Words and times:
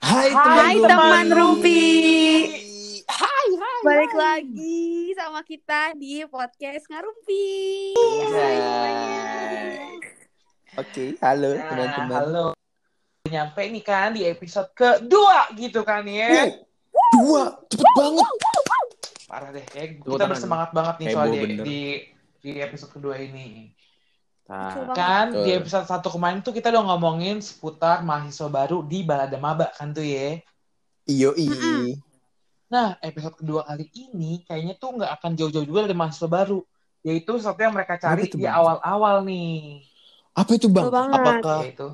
Hai, 0.00 0.28
Hai 0.28 0.76
teman 0.76 0.88
teman 0.88 1.26
Rumpi. 1.32 1.72
Rumpi. 1.72 1.82
Hai, 3.06 3.48
hai. 3.56 3.80
Balik 3.80 4.14
lagi 4.14 4.84
sama 5.14 5.40
kita 5.40 5.94
di 5.94 6.20
podcast 6.26 6.84
Ngarumpi. 6.86 7.48
Hai. 8.28 8.56
Oke, 10.76 11.04
halo 11.18 11.50
Nah, 11.54 11.64
teman-teman. 11.72 12.12
halo. 12.12 12.46
Nyampe 13.26 13.62
nih 13.66 13.82
kan 13.82 14.12
di 14.12 14.22
episode 14.24 14.70
kedua 14.72 15.48
gitu 15.56 15.80
kan 15.82 16.04
ya. 16.04 16.52
Dua, 17.16 17.56
cepet 17.66 17.90
banget. 17.96 18.32
Parah 19.26 19.50
deh, 19.50 19.64
kayak 19.66 19.88
kita 20.00 20.24
bersemangat 20.24 20.70
banget 20.70 20.94
nih 21.00 21.06
Heboh 21.10 21.16
soal 21.16 21.26
di, 21.26 21.38
bener. 21.40 21.64
di 21.64 21.80
di 22.38 22.50
episode 22.60 22.92
kedua 22.92 23.18
ini. 23.18 23.72
Nah. 24.46 24.94
Kan 24.94 25.34
Betul. 25.34 25.42
di 25.42 25.50
episode 25.58 25.86
satu 25.90 26.08
kemarin 26.14 26.38
tuh 26.38 26.54
kita 26.54 26.70
udah 26.70 26.94
ngomongin 26.94 27.42
seputar 27.42 28.06
mahasiswa 28.06 28.46
baru 28.46 28.86
di 28.86 29.02
Balada 29.02 29.34
Maba 29.42 29.74
kan 29.74 29.90
tuh 29.90 30.06
ya. 30.06 30.38
iyo 31.06 31.30
Mm-mm. 31.34 31.98
Nah, 32.66 32.98
episode 32.98 33.38
kedua 33.38 33.62
kali 33.62 33.86
ini 33.94 34.42
kayaknya 34.42 34.74
tuh 34.74 34.98
nggak 34.98 35.10
akan 35.22 35.38
jauh-jauh 35.38 35.66
juga 35.66 35.86
dari 35.86 35.94
mahasiswa 35.98 36.26
baru. 36.30 36.62
Yaitu 37.06 37.38
sesuatu 37.38 37.62
yang 37.62 37.70
mereka 37.74 37.94
cari 37.98 38.26
itu, 38.26 38.34
di 38.38 38.46
awal-awal 38.46 39.22
nih. 39.22 39.86
Apa 40.34 40.50
itu 40.58 40.66
bang? 40.66 40.90
Betul. 40.90 41.10
Apakah 41.14 41.58
Yaitu 41.62 41.88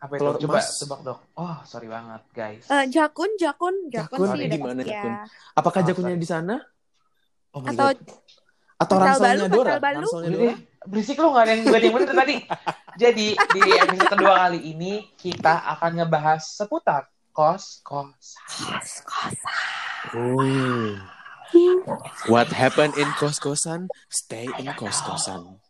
apa 0.00 0.12
itu? 0.16 0.20
Telur 0.24 0.36
Coba 0.40 0.58
tebak 0.64 1.00
dong. 1.04 1.20
Oh, 1.36 1.56
sorry 1.68 1.88
banget, 1.92 2.22
guys. 2.32 2.64
Eh, 2.72 2.84
jakun, 2.88 3.28
jakun, 3.36 3.74
jakun, 3.92 4.24
Jakun, 4.24 4.32
sih 4.32 4.48
gimana 4.48 4.80
pasti 4.80 4.92
jakun? 4.92 5.12
ya. 5.12 5.16
apakah 5.52 5.80
Oh, 5.80 5.86
jakunnya 5.92 6.16
sorry. 6.16 6.24
di 6.24 6.28
sana? 6.28 6.54
Oh 7.52 7.60
my 7.60 7.68
Atau 7.68 7.88
god. 7.92 7.98
Atau 8.78 8.96
balu, 8.96 9.44
Dora? 9.50 9.74
Udah 9.76 9.92
Dora? 10.30 10.56
Berisik 10.88 11.20
lu 11.20 11.36
gak 11.36 11.44
ada 11.44 11.52
yang, 11.52 11.62
gak 11.68 11.78
ada 11.78 11.84
yang 11.84 11.96
bener 12.00 12.14
tadi. 12.16 12.36
Jadi 12.98 13.26
di 13.36 13.60
episode 13.76 14.10
kedua 14.10 14.34
kali 14.48 14.60
ini 14.72 14.92
kita 15.14 15.68
akan 15.76 15.90
ngebahas 16.02 16.42
seputar 16.42 17.12
kos 17.36 17.84
kos. 17.84 18.34
Oh. 20.16 20.96
What 22.28 22.52
happened 22.52 22.96
in 23.00 23.08
kos-kosan, 23.16 23.88
stay 24.08 24.48
in 24.60 24.68
kos-kosan. 24.76 25.60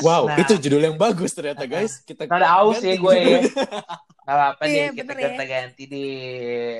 Wow, 0.00 0.30
Nah, 0.30 0.38
itu 0.38 0.54
judul 0.56 0.86
yang 0.86 0.96
bagus 0.96 1.34
ternyata 1.34 1.66
guys. 1.66 2.00
Kita 2.06 2.24
Nggak 2.24 2.38
ada 2.40 2.50
aus 2.62 2.78
ya 2.78 2.94
ganti 2.94 3.02
gue 3.02 3.14
ya. 3.18 3.40
Gak 4.30 4.36
apa-apa 4.38 4.62
Iya, 4.70 4.84
deh, 4.94 5.02
kita 5.02 5.12
ya. 5.12 5.20
ganti-ganti 5.26 5.82
deh. 5.90 6.74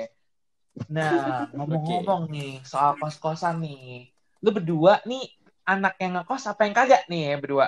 Nah, 0.87 1.11
ngomong-ngomong 1.57 2.31
nih 2.31 2.63
soal 2.63 2.95
kos-kosan 2.95 3.59
nih. 3.59 4.07
Lu 4.39 4.55
berdua 4.55 5.03
nih 5.03 5.27
anak 5.63 5.93
yang 5.97 6.17
ngekos 6.17 6.43
apa 6.45 6.61
yang 6.63 6.73
kagak 6.73 7.03
nih 7.07 7.31
ya 7.31 7.35
berdua? 7.37 7.67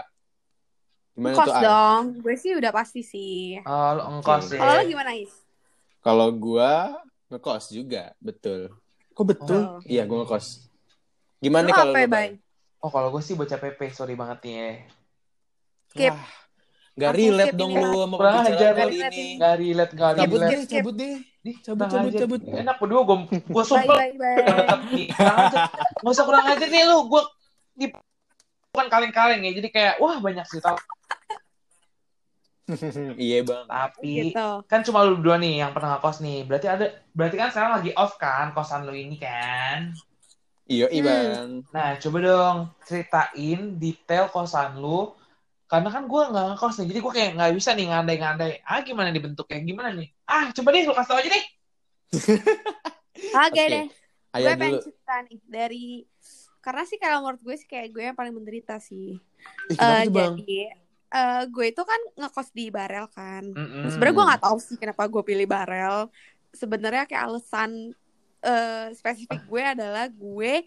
Gimana 1.14 1.36
Kos 1.38 1.46
tuh? 1.48 1.62
Dong. 1.62 2.04
Gue 2.20 2.36
sih 2.36 2.52
udah 2.58 2.72
pasti 2.74 3.02
sih. 3.06 3.62
Oh, 3.62 3.90
lu 3.94 4.02
ngekos 4.18 4.44
Oke. 4.50 4.58
ya. 4.58 4.60
Kalau 4.60 4.74
lo 4.74 4.84
gimana, 4.84 5.12
Is? 5.14 5.34
Kalau 6.04 6.28
gua 6.34 6.72
ngekos 7.30 7.66
juga, 7.70 8.04
betul. 8.18 8.74
Kok 9.14 9.26
betul? 9.26 9.62
Oh. 9.62 9.80
Iya, 9.86 10.04
gua 10.04 10.26
ngekos. 10.26 10.68
Gimana 11.38 11.64
Lo 11.64 11.68
nih 11.70 11.76
kalau 11.76 11.94
apa 11.94 12.00
ya, 12.02 12.08
Bay? 12.10 12.30
Oh, 12.84 12.92
kalau 12.92 13.10
gue 13.12 13.24
sih 13.24 13.32
bocah 13.32 13.56
PP, 13.56 13.80
sorry 13.92 14.12
banget 14.14 14.44
nih 14.44 14.54
ya. 14.54 14.72
Skip. 15.88 16.12
Wah, 16.12 16.28
Gak 16.94 17.10
relate 17.18 17.58
dong 17.58 17.74
lu 17.74 18.06
sama 18.06 18.16
Kurang 18.22 18.34
pembicaraan 18.38 18.54
ajar, 18.54 18.72
kali 18.78 18.94
relate 18.94 19.16
ini. 19.18 19.28
Gak 19.42 19.54
relate, 19.58 19.92
gak 19.98 20.12
Cabut 20.14 20.38
relate. 20.38 20.52
deh, 20.54 20.62
cabut 20.68 20.94
deh. 20.94 21.16
Nih, 21.44 21.56
Cabut, 21.60 21.86
cabut, 21.90 22.12
ajar. 22.14 22.22
cabut. 22.22 22.42
Enak 22.46 22.76
berdua, 22.78 23.02
gue 23.02 23.18
gue 23.34 23.50
Bye, 23.50 23.66
sumpah. 23.66 23.98
bye, 23.98 24.14
bye. 24.14 24.38
Ajar. 25.18 25.62
Nggak 26.04 26.14
usah 26.14 26.26
kurang 26.28 26.46
ajar 26.46 26.68
nih 26.70 26.84
lu, 26.86 26.98
gue 27.08 27.24
di 27.74 27.86
bukan 28.74 28.88
kaleng-kaleng 28.90 29.42
ya, 29.46 29.52
jadi 29.54 29.70
kayak 29.70 29.94
wah 30.02 30.18
banyak 30.18 30.46
sih 30.50 30.62
tau. 30.62 30.78
iya, 33.20 33.44
Bang. 33.44 33.68
Tapi 33.68 34.32
Gitu. 34.32 34.48
kan 34.72 34.82
cuma 34.88 35.04
lu 35.04 35.20
berdua 35.20 35.36
nih 35.38 35.62
yang 35.62 35.72
pernah 35.76 35.98
ngekos 36.00 36.24
nih. 36.24 36.48
Berarti 36.48 36.68
ada, 36.72 36.86
berarti 37.12 37.36
kan 37.36 37.50
sekarang 37.52 37.72
lagi 37.82 37.92
off 37.94 38.16
kan 38.18 38.56
kosan 38.56 38.88
lu 38.88 38.94
ini 38.96 39.20
kan. 39.20 39.92
Iya, 40.64 40.88
Hmm. 40.90 41.04
Bang. 41.04 41.50
Nah, 41.76 41.90
coba 42.00 42.18
dong 42.24 42.58
ceritain 42.88 43.60
detail 43.78 44.32
kosan 44.32 44.80
lu. 44.80 45.12
Karena 45.68 45.90
kan 45.90 46.06
gue 46.06 46.22
nggak 46.30 46.46
ngekos 46.54 46.76
nih, 46.80 46.88
jadi 46.94 47.00
gue 47.02 47.14
kayak 47.18 47.32
nggak 47.34 47.52
bisa 47.58 47.70
nih 47.74 47.86
ngandai-ngandai. 47.90 48.54
Ah, 48.62 48.80
gimana 48.86 49.10
nih 49.10 49.22
bentuknya? 49.26 49.58
Gimana 49.60 49.90
nih? 49.92 50.08
Ah, 50.30 50.54
coba 50.54 50.70
deh 50.70 50.86
lu 50.86 50.94
kasih 50.94 51.10
tau 51.10 51.18
aja 51.20 51.30
deh. 51.34 51.46
Oke 53.34 53.50
Oke. 53.58 53.66
deh. 53.74 53.86
Ayah 54.34 54.54
gue 54.54 54.62
pengen 54.62 54.82
cerita 54.86 55.16
nih 55.26 55.40
dari 55.46 55.86
karena 56.64 56.84
sih 56.88 56.96
kalau 56.96 57.28
menurut 57.28 57.44
gue 57.44 57.56
sih 57.60 57.68
kayak 57.68 57.92
gue 57.92 58.04
yang 58.08 58.18
paling 58.18 58.32
menderita 58.32 58.80
sih. 58.80 59.20
Eh, 59.76 60.04
Bang? 60.08 60.40
jadi 60.40 60.72
eh, 61.12 61.44
gue 61.52 61.66
itu 61.76 61.84
kan 61.84 62.02
ngekos 62.24 62.50
di 62.56 62.72
Barel 62.72 63.06
kan. 63.12 63.44
Mm-mm. 63.52 63.92
Sebenarnya 63.92 64.16
gue 64.16 64.26
nggak 64.32 64.44
tahu 64.48 64.58
sih 64.64 64.78
kenapa 64.80 65.04
gue 65.12 65.24
pilih 65.28 65.46
Barel. 65.46 66.08
Sebenarnya 66.56 67.04
kayak 67.04 67.24
alasan 67.28 67.92
eh, 68.40 68.88
spesifik 68.96 69.44
gue 69.44 69.62
adalah 69.62 70.08
gue 70.08 70.64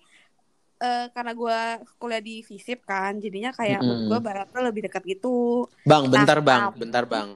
eh, 0.76 1.06
karena 1.16 1.32
gue 1.32 1.58
kuliah 1.96 2.20
di 2.20 2.44
FISIP 2.44 2.84
kan, 2.84 3.16
jadinya 3.16 3.48
kayak 3.56 3.80
menurut 3.80 4.04
gue 4.04 4.18
Barel 4.20 4.46
tuh 4.52 4.60
lebih 4.60 4.84
dekat 4.84 5.02
gitu. 5.08 5.64
Bang, 5.88 6.12
bentar, 6.12 6.38
Nah, 6.38 6.44
Bang. 6.44 6.62
Bentar, 6.76 7.04
Bang. 7.08 7.28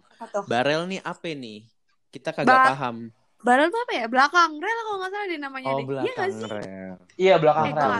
Barel 0.44 0.84
nih 0.84 1.00
apa 1.00 1.32
nih? 1.32 1.64
Kita 2.12 2.36
kagak 2.36 2.52
Ba- 2.52 2.68
paham. 2.76 3.08
Barel 3.46 3.68
tuh 3.72 3.80
apa 3.84 3.92
ya? 4.00 4.04
Belakang 4.12 4.50
rel 4.60 4.78
kalau 4.84 4.98
nggak 5.00 5.12
salah 5.14 5.26
deh 5.30 5.40
namanya 5.40 5.70
Oh, 5.70 5.78
deh. 5.78 5.86
Iya 6.00 6.10
nggak 6.16 6.32
belakang 6.32 6.32
sih? 6.40 6.52
rel. 6.52 6.92
Iya, 7.20 7.34
belakang 7.42 7.68
Eh, 7.68 7.74
rel. 7.76 7.92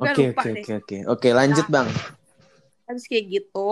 Oke, 0.00 0.22
oke, 0.32 0.48
oke, 0.56 0.72
oke. 0.80 0.96
Oke, 1.12 1.28
lanjut, 1.36 1.66
Bang. 1.68 1.88
Habis 2.88 3.06
kayak 3.06 3.26
gitu, 3.30 3.70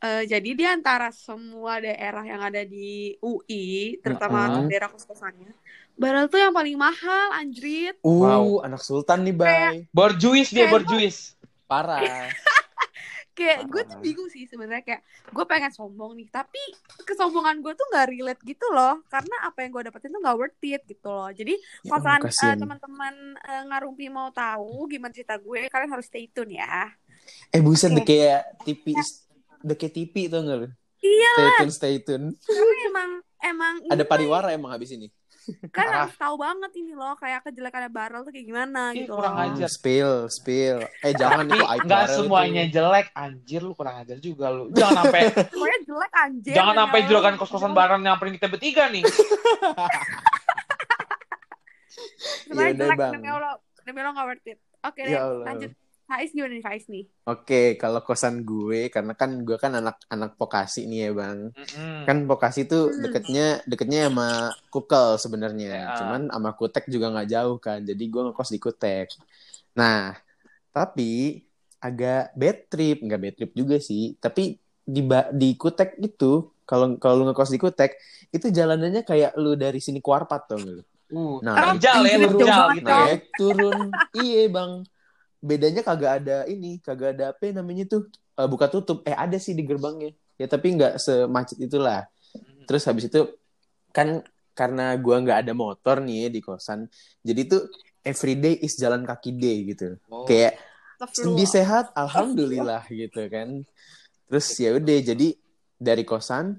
eh, 0.00 0.22
jadi 0.24 0.50
di 0.56 0.64
antara 0.64 1.12
semua 1.12 1.76
daerah 1.84 2.24
yang 2.24 2.40
ada 2.40 2.62
di 2.64 3.12
UI, 3.20 4.00
terutama 4.00 4.48
Mm-mm. 4.48 4.68
daerah 4.70 4.88
kos-kosannya, 4.88 5.52
Barel 5.96 6.28
tuh 6.32 6.40
yang 6.40 6.52
paling 6.56 6.76
mahal, 6.76 7.26
anjrit. 7.36 7.96
Uh, 8.04 8.16
Wow. 8.22 8.64
anak 8.64 8.80
sultan 8.84 9.24
nih, 9.26 9.34
Bay. 9.34 9.74
Borjuis 9.92 10.48
dia, 10.54 10.64
Kayak 10.64 10.72
borjuis. 10.72 11.16
Parah. 11.68 12.30
Kayak 13.36 13.68
gue 13.68 13.82
tuh 13.84 13.96
Parah. 14.00 14.04
bingung 14.04 14.28
sih 14.32 14.48
sebenarnya 14.48 14.80
kayak 14.80 15.02
gue 15.28 15.44
pengen 15.44 15.68
sombong 15.68 16.16
nih, 16.16 16.24
tapi 16.32 16.56
kesombongan 17.04 17.60
gue 17.60 17.72
tuh 17.76 17.84
nggak 17.92 18.06
relate 18.08 18.40
gitu 18.42 18.64
loh, 18.72 19.04
karena 19.12 19.36
apa 19.44 19.60
yang 19.60 19.70
gue 19.76 19.82
dapetin 19.92 20.08
tuh 20.08 20.20
nggak 20.24 20.36
worth 20.40 20.64
it 20.64 20.82
gitu 20.88 21.08
loh. 21.12 21.28
Jadi 21.28 21.54
Ya 21.84 21.90
kalau 21.92 22.00
kalian, 22.00 22.22
kasihan. 22.32 22.56
teman-teman 22.56 23.14
eh, 23.36 23.62
ngarumpi 23.68 24.08
mau 24.08 24.32
tahu 24.32 24.88
gimana 24.88 25.12
cerita 25.12 25.36
gue, 25.36 25.68
kalian 25.68 25.90
harus 25.92 26.08
stay 26.08 26.32
tune 26.32 26.56
ya. 26.56 26.96
Eh, 27.52 27.60
buset, 27.60 27.92
Oke. 27.92 27.96
deh 28.00 28.04
kayak 28.08 28.40
TV, 28.64 28.84
udah 29.64 29.76
kayak 29.76 29.92
TV 29.94 30.14
tuh 30.32 30.40
nggak 30.40 30.56
lu? 30.56 30.68
Iya, 31.04 31.32
Stay 31.36 31.50
tune, 31.60 31.72
stay 31.76 31.94
tune. 32.00 32.26
karena 32.40 32.82
emang 32.88 33.10
emang 33.44 33.74
Ada 33.92 34.00
ini 34.00 34.08
pariwara 34.08 34.48
emang 34.56 34.72
habis 34.72 34.90
ini. 34.96 35.12
Kan 35.68 35.86
harus 35.86 36.14
tahu 36.14 36.34
banget 36.36 36.70
ini 36.74 36.92
loh 36.92 37.14
kayak 37.14 37.42
kejelekannya 37.42 37.86
Barel 37.88 38.20
tuh 38.20 38.30
kayak 38.30 38.44
gimana 38.44 38.90
Ih, 38.90 39.00
gitu 39.00 39.12
kurang 39.12 39.34
loh. 39.34 39.46
ajar. 39.48 39.68
Spill, 39.68 40.12
spill. 40.26 40.78
Eh, 41.00 41.12
jangan 41.12 41.46
itu 41.46 41.62
aib 41.64 41.82
nggak 41.82 42.04
semuanya 42.10 42.62
itu. 42.64 42.74
jelek, 42.74 43.06
anjir 43.12 43.60
lu 43.60 43.72
kurang 43.72 43.96
ajar 43.98 44.18
juga 44.18 44.46
lu. 44.48 44.68
Jangan 44.70 45.04
sampai 45.04 45.20
Pokoknya 45.52 45.78
jelek 45.84 46.12
anjir. 46.16 46.52
jangan 46.52 46.72
demi 46.72 46.80
sampai 46.80 46.98
Allah. 46.98 47.08
juragan 47.08 47.34
kos-kosan 47.36 47.72
barang 47.72 48.00
nyamperin 48.00 48.34
kita 48.34 48.48
bertiga 48.48 48.84
nih. 48.88 49.04
Sebenarnya 52.42 52.66
Ya 52.66 52.74
udah, 52.74 52.80
jelek 52.82 52.98
Bang. 52.98 53.12
demi 53.14 53.28
Allah, 53.28 53.52
demi 53.82 53.98
Allah 54.00 54.12
nggak 54.12 54.26
worth 54.26 54.46
it. 54.46 54.58
Oke 54.82 55.00
Ya 55.00 55.06
deh, 55.06 55.16
Allah. 55.16 55.44
lanjut. 55.46 55.70
Faiz 56.06 56.30
gimana 56.30 56.54
nih 56.54 56.62
Faiz 56.62 56.84
nih? 56.86 57.04
Oke, 57.26 57.74
kalau 57.74 57.98
kosan 57.98 58.46
gue, 58.46 58.86
karena 58.94 59.18
kan 59.18 59.42
gue 59.42 59.58
kan 59.58 59.74
anak-anak 59.74 60.38
vokasi 60.38 60.86
nih 60.86 61.10
ya, 61.10 61.10
Bang. 61.10 61.50
Mm-mm. 61.50 62.06
Kan 62.06 62.16
vokasi 62.30 62.70
tuh 62.70 62.94
Hmm. 62.94 63.02
deketnya 63.02 63.46
deketnya 63.66 64.00
sama 64.06 64.28
Kukel 64.70 65.18
sebenarnya. 65.18 65.66
Ya. 65.74 65.86
Cuman 65.98 66.30
sama 66.30 66.50
Kutek 66.54 66.86
juga 66.86 67.10
nggak 67.10 67.26
jauh 67.26 67.58
kan. 67.58 67.82
Jadi 67.82 68.04
gue 68.06 68.22
ngekos 68.22 68.50
di 68.54 68.60
Kutek. 68.62 69.08
Nah, 69.74 70.14
tapi 70.70 71.42
agak 71.82 72.32
bad 72.38 72.58
trip, 72.70 73.02
nggak 73.02 73.20
bad 73.20 73.34
trip 73.34 73.52
juga 73.52 73.76
sih. 73.82 74.14
Tapi 74.16 74.54
di 74.86 75.02
di 75.34 75.48
Kutek 75.58 75.98
itu 75.98 76.54
kalau 76.62 76.94
kalau 77.02 77.14
lu 77.18 77.34
ngekos 77.34 77.50
di 77.50 77.58
Kutek 77.58 77.98
itu 78.30 78.46
jalanannya 78.48 79.02
kayak 79.02 79.34
lu 79.34 79.58
dari 79.58 79.82
sini 79.82 79.98
ke 79.98 80.06
Warpat 80.06 80.42
tuh 80.46 80.58
lu. 80.62 80.76
Uh, 81.06 81.38
Nah, 81.38 81.74
terjal 81.74 82.02
ya, 82.02 82.16
terjal 82.18 82.46
banget 82.46 82.74
gitu 82.78 82.90
ya. 82.90 82.98
Naik 83.02 83.22
turun. 83.34 83.78
iya, 84.14 84.42
Bang. 84.46 84.72
Bedanya 85.46 85.82
kagak 85.86 86.12
ada 86.22 86.36
ini, 86.50 86.82
kagak 86.82 87.14
ada 87.14 87.24
apa 87.30 87.54
namanya 87.54 87.86
tuh 87.86 88.10
eh, 88.34 88.48
buka 88.50 88.66
tutup. 88.66 89.06
Eh 89.06 89.14
ada 89.14 89.38
sih 89.38 89.54
di 89.54 89.62
gerbangnya. 89.62 90.10
Ya 90.36 90.46
tapi 90.50 90.74
nggak 90.74 90.98
semacet 90.98 91.58
itulah. 91.62 92.10
Terus 92.66 92.82
habis 92.90 93.06
itu 93.06 93.20
kan 93.94 94.26
karena 94.58 94.98
gua 94.98 95.22
nggak 95.22 95.38
ada 95.46 95.52
motor 95.54 96.02
nih 96.02 96.34
di 96.34 96.40
kosan. 96.42 96.90
Jadi 97.22 97.40
tuh 97.46 97.62
everyday 98.02 98.58
is 98.58 98.74
jalan 98.74 99.06
kaki 99.06 99.30
day 99.38 99.62
gitu. 99.70 99.94
Oh. 100.10 100.26
Kayak 100.26 100.58
lebih 101.22 101.46
sehat 101.46 101.94
alhamdulillah 101.94 102.82
gitu 102.90 103.22
kan. 103.30 103.62
Terus 104.26 104.46
ya 104.58 104.74
udah 104.74 104.98
jadi 105.14 105.28
dari 105.78 106.02
kosan 106.02 106.58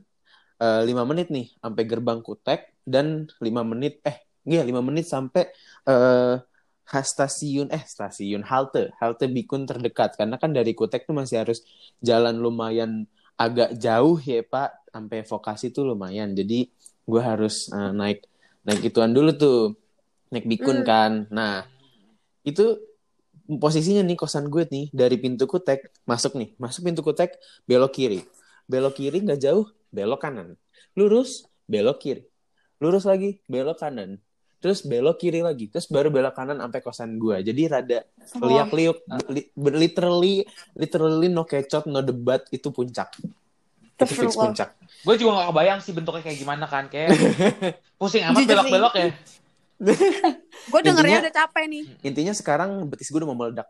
eh, 0.64 0.82
lima 0.88 1.04
menit 1.04 1.28
nih 1.28 1.52
sampai 1.60 1.84
gerbang 1.84 2.20
kutek 2.24 2.72
dan 2.88 3.28
lima 3.44 3.68
menit 3.68 4.00
eh 4.08 4.24
Iya, 4.48 4.64
lima 4.64 4.80
menit 4.80 5.12
sampai 5.12 5.52
eh 5.84 6.34
ha- 6.40 6.40
stasiun 6.88 7.68
eh 7.68 7.84
stasiun 7.84 8.48
halte. 8.48 8.96
Halte 9.04 9.28
Bikun 9.28 9.68
terdekat. 9.68 10.16
Karena 10.16 10.40
kan 10.40 10.56
dari 10.56 10.72
Kutek 10.72 11.04
tuh 11.04 11.16
masih 11.16 11.44
harus 11.44 11.64
jalan 12.00 12.40
lumayan 12.40 13.04
agak 13.36 13.76
jauh 13.76 14.16
ya 14.24 14.40
Pak. 14.42 14.88
Sampai 14.96 15.28
vokasi 15.28 15.76
tuh 15.76 15.84
lumayan. 15.84 16.32
Jadi 16.32 16.72
gue 17.04 17.22
harus 17.22 17.68
eh, 17.76 17.92
naik 17.92 18.24
naik 18.64 18.82
ituan 18.88 19.12
dulu 19.12 19.36
tuh. 19.36 19.76
Naik 20.32 20.48
bikun 20.48 20.84
Hmm. 20.84 20.88
kan. 20.88 21.12
Nah 21.28 21.68
itu 22.48 22.80
posisinya 23.48 24.04
nih 24.04 24.16
kosan 24.20 24.48
gue 24.48 24.64
nih 24.68 24.88
dari 24.96 25.20
pintu 25.20 25.44
kutek 25.44 25.92
masuk 26.08 26.40
nih. 26.40 26.56
Masuk 26.56 26.88
pintu 26.88 27.04
kutek 27.04 27.36
belok 27.68 27.92
kiri. 27.92 28.24
Belok 28.68 28.96
kiri 28.96 29.24
nggak 29.24 29.40
jauh 29.44 29.68
belok 29.92 30.24
kanan. 30.24 30.56
Lurus 30.96 31.48
belok 31.68 32.00
kiri. 32.00 32.24
Lurus 32.80 33.04
lagi 33.04 33.44
belok 33.52 33.80
kanan 33.84 34.24
terus 34.58 34.82
belok 34.82 35.18
kiri 35.18 35.40
lagi 35.40 35.68
terus 35.68 35.86
baru 35.86 36.08
belok 36.08 36.34
kanan 36.34 36.58
sampai 36.58 36.80
kosan 36.80 37.16
gue 37.16 37.42
jadi 37.42 37.62
rada 37.70 38.00
liak 38.36 38.70
liuk 38.70 38.98
literally 39.56 40.44
literally 40.74 41.28
no 41.28 41.44
kecot 41.44 41.86
no 41.86 42.00
debat 42.00 42.42
itu 42.50 42.68
puncak 42.68 43.14
itu 43.98 44.14
fix 44.16 44.34
puncak 44.34 44.74
Gue 45.00 45.14
juga 45.16 45.40
gak 45.40 45.48
kebayang 45.48 45.80
sih 45.80 45.90
bentuknya 45.90 46.22
kayak 46.22 46.38
gimana 46.38 46.66
kan. 46.66 46.86
Kayak 46.86 47.14
pusing 48.02 48.24
amat 48.24 48.34
Jujur 48.36 48.46
sih. 48.46 48.50
belok-belok 48.52 48.94
ya. 48.94 49.08
Gue 50.70 50.80
dengernya 50.82 50.92
Intinya- 51.14 51.22
udah 51.24 51.34
capek 51.36 51.64
nih. 51.66 51.84
intinya 52.02 52.34
sekarang 52.34 52.70
betis 52.88 53.08
gue 53.08 53.18
udah 53.18 53.28
mau 53.28 53.38
meledak 53.38 53.70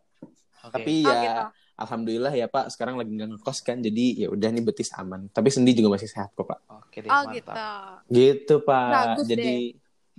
Oke. 0.64 0.72
tapi 0.74 0.94
Oh, 1.02 1.06
ya 1.06 1.20
gitu. 1.22 1.44
alhamdulillah 1.78 2.34
ya 2.34 2.48
pak 2.48 2.68
sekarang 2.70 2.96
lagi 2.96 3.12
nggak 3.12 3.30
ngekos 3.34 3.60
kan 3.62 3.78
jadi 3.78 4.06
ya 4.18 4.28
udah 4.30 4.50
nih 4.50 4.64
betis 4.64 4.90
aman 4.94 5.28
tapi 5.28 5.48
sendi 5.48 5.72
juga 5.72 5.94
masih 5.94 6.08
sehat 6.08 6.32
kok 6.32 6.44
pak 6.46 6.60
Oke 6.82 6.98
deh, 6.98 7.10
Oh 7.10 7.22
mantap. 7.22 7.34
gitu. 7.34 7.52
gitu 8.10 8.56
pak 8.62 8.88
Bagus 8.90 9.26
jadi 9.28 9.56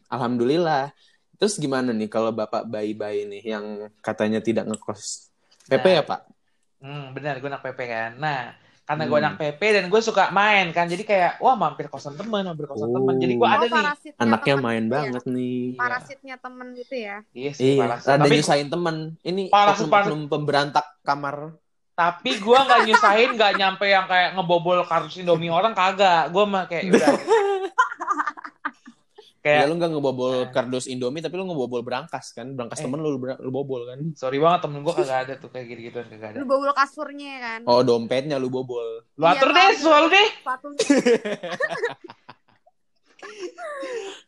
alhamdulillah 0.08 0.90
terus 1.34 1.55
gimana 1.55 1.90
nih 1.90 2.06
kalau 2.06 2.28
bapak 2.31 2.64
bayi-bayi 2.64 3.25
nih 3.25 3.43
yang 3.49 3.64
katanya 3.99 4.40
tidak 4.40 4.66
ngekos 4.66 5.31
PP 5.64 5.87
Nah. 5.87 5.94
ya 5.94 6.05
pak 6.05 6.20
Hmm, 6.78 7.10
benar, 7.10 7.34
gue 7.37 7.50
anak 7.50 7.58
PP 7.60 7.81
kan. 7.84 8.10
Nah, 8.16 8.55
karena 8.84 9.02
gue 9.05 9.12
Hmm. 9.12 9.26
anak 9.26 9.34
PP 9.37 9.60
dan 9.75 9.84
gue 9.84 9.99
suka 9.99 10.31
main 10.31 10.70
kan, 10.70 10.87
jadi 10.87 11.02
kayak 11.02 11.32
wah 11.38 11.52
mampir 11.52 11.90
kosan 11.90 12.14
teman, 12.14 12.46
mampir 12.46 12.70
kosan 12.70 12.87
Oh. 12.87 12.94
teman. 12.94 13.19
Jadi 13.19 13.34
gue 13.34 13.49
ada 13.50 13.58
Oh, 13.58 13.66
nih. 13.66 14.14
anaknya 14.14 14.55
temen 14.55 14.62
main 14.62 14.78
gitu 14.78 14.87
ya? 14.87 14.94
banget 14.94 15.25
nih 15.26 15.58
Parasitnya 15.75 16.37
temen 16.38 16.66
gitu 16.72 16.94
ya. 16.94 17.16
Iya 17.34 17.50
sih, 17.50 17.75
Iya, 17.75 17.82
parasit. 17.82 18.06
ada 18.08 18.22
Tapi, 18.22 18.31
nyusahin 18.32 18.69
temen. 18.70 18.96
Ini 19.20 19.43
Parasit- 19.50 19.90
parasit. 19.90 20.22
pemberantak 20.25 20.87
kamar. 21.02 21.37
tapi 21.99 22.31
gue 22.38 22.58
nggak 22.62 22.81
nyusahin, 22.87 23.31
nggak 23.34 23.52
nyampe 23.58 23.82
yang 23.84 24.06
kayak 24.06 24.31
ngebobol 24.32 24.87
kardus 24.87 25.19
Indomie 25.19 25.50
orang 25.50 25.75
kagak. 25.75 26.31
Gue 26.31 26.46
mah 26.46 26.62
kayak 26.64 26.94
udah. 26.94 27.11
Ya 29.38 29.62
kayak 29.62 29.70
lu 29.70 29.75
gak 29.76 29.90
ngebobol 29.90 30.35
Nah. 30.35 30.50
kardus 30.50 30.85
Indomie, 30.85 31.23
tapi 31.23 31.35
lu 31.35 31.46
ngebobol 31.46 31.81
berangkas 31.81 32.32
kan. 32.32 32.52
Berangkas 32.52 32.79
Eh. 32.79 32.85
temen 32.85 32.99
lu, 32.99 33.17
lu, 33.17 33.50
bobol 33.50 33.87
kan. 33.87 33.99
sorry 34.12 34.37
banget 34.37 34.61
temen 34.62 34.82
gue 34.82 34.90
kagak 34.93 35.19
ada 35.25 35.35
tuh 35.37 35.49
kayak 35.49 35.67
gitu-gituan 35.69 36.06
kagak 36.06 36.29
ada. 36.31 36.38
Lu 36.38 36.44
bawa 36.44 36.73
kasurnya 36.73 37.35
kan. 37.38 37.61
Oh 37.64 37.81
dompetnya 37.81 38.37
lu 38.37 38.49
bobol. 38.49 39.06
Lu 39.11 39.25
atur 39.25 39.49
deh, 39.49 39.70
soal 39.76 40.06
deh. 40.06 40.29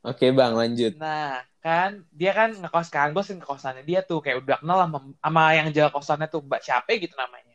Oke 0.03 0.31
bang, 0.31 0.53
lanjut. 0.53 0.97
Nah, 0.97 1.45
kan 1.59 2.07
dia 2.11 2.33
kan 2.33 2.55
ngekos 2.55 2.89
kan, 2.89 3.13
gue 3.13 3.21
sering 3.21 3.39
ke 3.39 3.47
kosannya 3.47 3.83
dia 3.83 4.01
tuh 4.01 4.19
kayak 4.19 4.41
udah 4.41 4.57
kenal 4.59 4.79
sama, 4.81 4.99
sama 5.15 5.43
yang 5.53 5.67
jaga 5.71 5.91
kosannya 5.91 6.27
tuh 6.27 6.41
Mbak 6.41 6.61
siapa 6.61 6.89
gitu 6.97 7.13
namanya. 7.15 7.53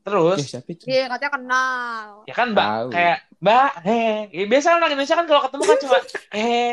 Terus 0.00 0.38
Eh, 0.38 0.46
siapa 0.48 0.68
itu? 0.70 0.84
Iya 0.86 1.10
katanya 1.10 1.32
kenal. 1.34 2.04
ya 2.24 2.34
kan 2.34 2.48
Mbak 2.50 2.68
kayak 2.88 3.18
Mbak, 3.38 3.70
heh, 3.82 4.14
ya, 4.30 4.44
biasa 4.46 4.66
orang 4.72 4.88
Indonesia 4.88 5.14
kan 5.14 5.26
kalau 5.26 5.40
ketemu 5.42 5.62
kan 5.64 5.78
cuma 5.78 5.96
eh, 5.98 6.06
eh, 6.38 6.70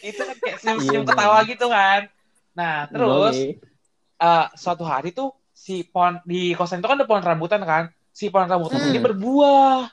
itu 0.00 0.20
kan 0.20 0.36
kayak 0.38 0.58
senyum-senyum 0.62 1.04
Iya, 1.04 1.10
ketawa 1.10 1.38
gitu 1.44 1.66
kan. 1.66 2.00
Nah, 2.54 2.86
terus 2.86 3.34
Oke. 3.34 3.58
eh, 4.20 4.46
suatu 4.54 4.84
hari 4.86 5.10
tuh 5.10 5.34
si 5.50 5.82
pohon 5.82 6.18
di 6.22 6.54
kosan 6.54 6.78
itu 6.78 6.86
kan 6.86 6.98
ada 6.98 7.08
pohon 7.08 7.22
rambutan 7.24 7.62
kan, 7.62 7.84
si 8.10 8.30
pohon 8.30 8.46
rambutan 8.46 8.78
Hmm. 8.78 8.90
ini 8.90 8.98
berbuah. 9.02 9.90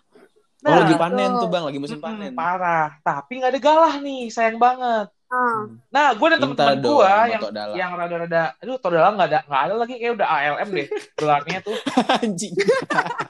Oh 0.61 0.77
lagi 0.77 0.93
Nah, 0.93 1.01
panen 1.01 1.31
tuh. 1.41 1.49
bang, 1.49 1.63
lagi 1.65 1.79
musim 1.81 1.97
mm-mm, 1.97 2.05
panen. 2.05 2.31
parah. 2.37 2.93
Tapi 3.01 3.41
nggak 3.41 3.51
ada 3.57 3.61
galah 3.61 3.93
nih, 3.97 4.29
sayang 4.29 4.61
banget. 4.61 5.09
Ah. 5.31 5.63
Nah, 5.89 6.11
gue 6.13 6.27
dan 6.27 6.39
dong, 6.43 6.53
gue 6.53 7.07
yang 7.31 7.41
Dalam. 7.49 7.73
yang 7.73 7.91
rada-rada, 7.97 8.53
aduh, 8.61 8.77
tau 8.77 8.91
dalam 8.93 9.15
nggak 9.17 9.29
ada, 9.31 9.39
nggak 9.47 9.61
ada 9.63 9.73
lagi 9.79 9.93
kayak 9.97 10.13
udah 10.19 10.27
ALM 10.27 10.69
deh 10.69 10.87
gelarnya 11.17 11.59
tuh. 11.65 11.77
Anjing. 12.21 12.53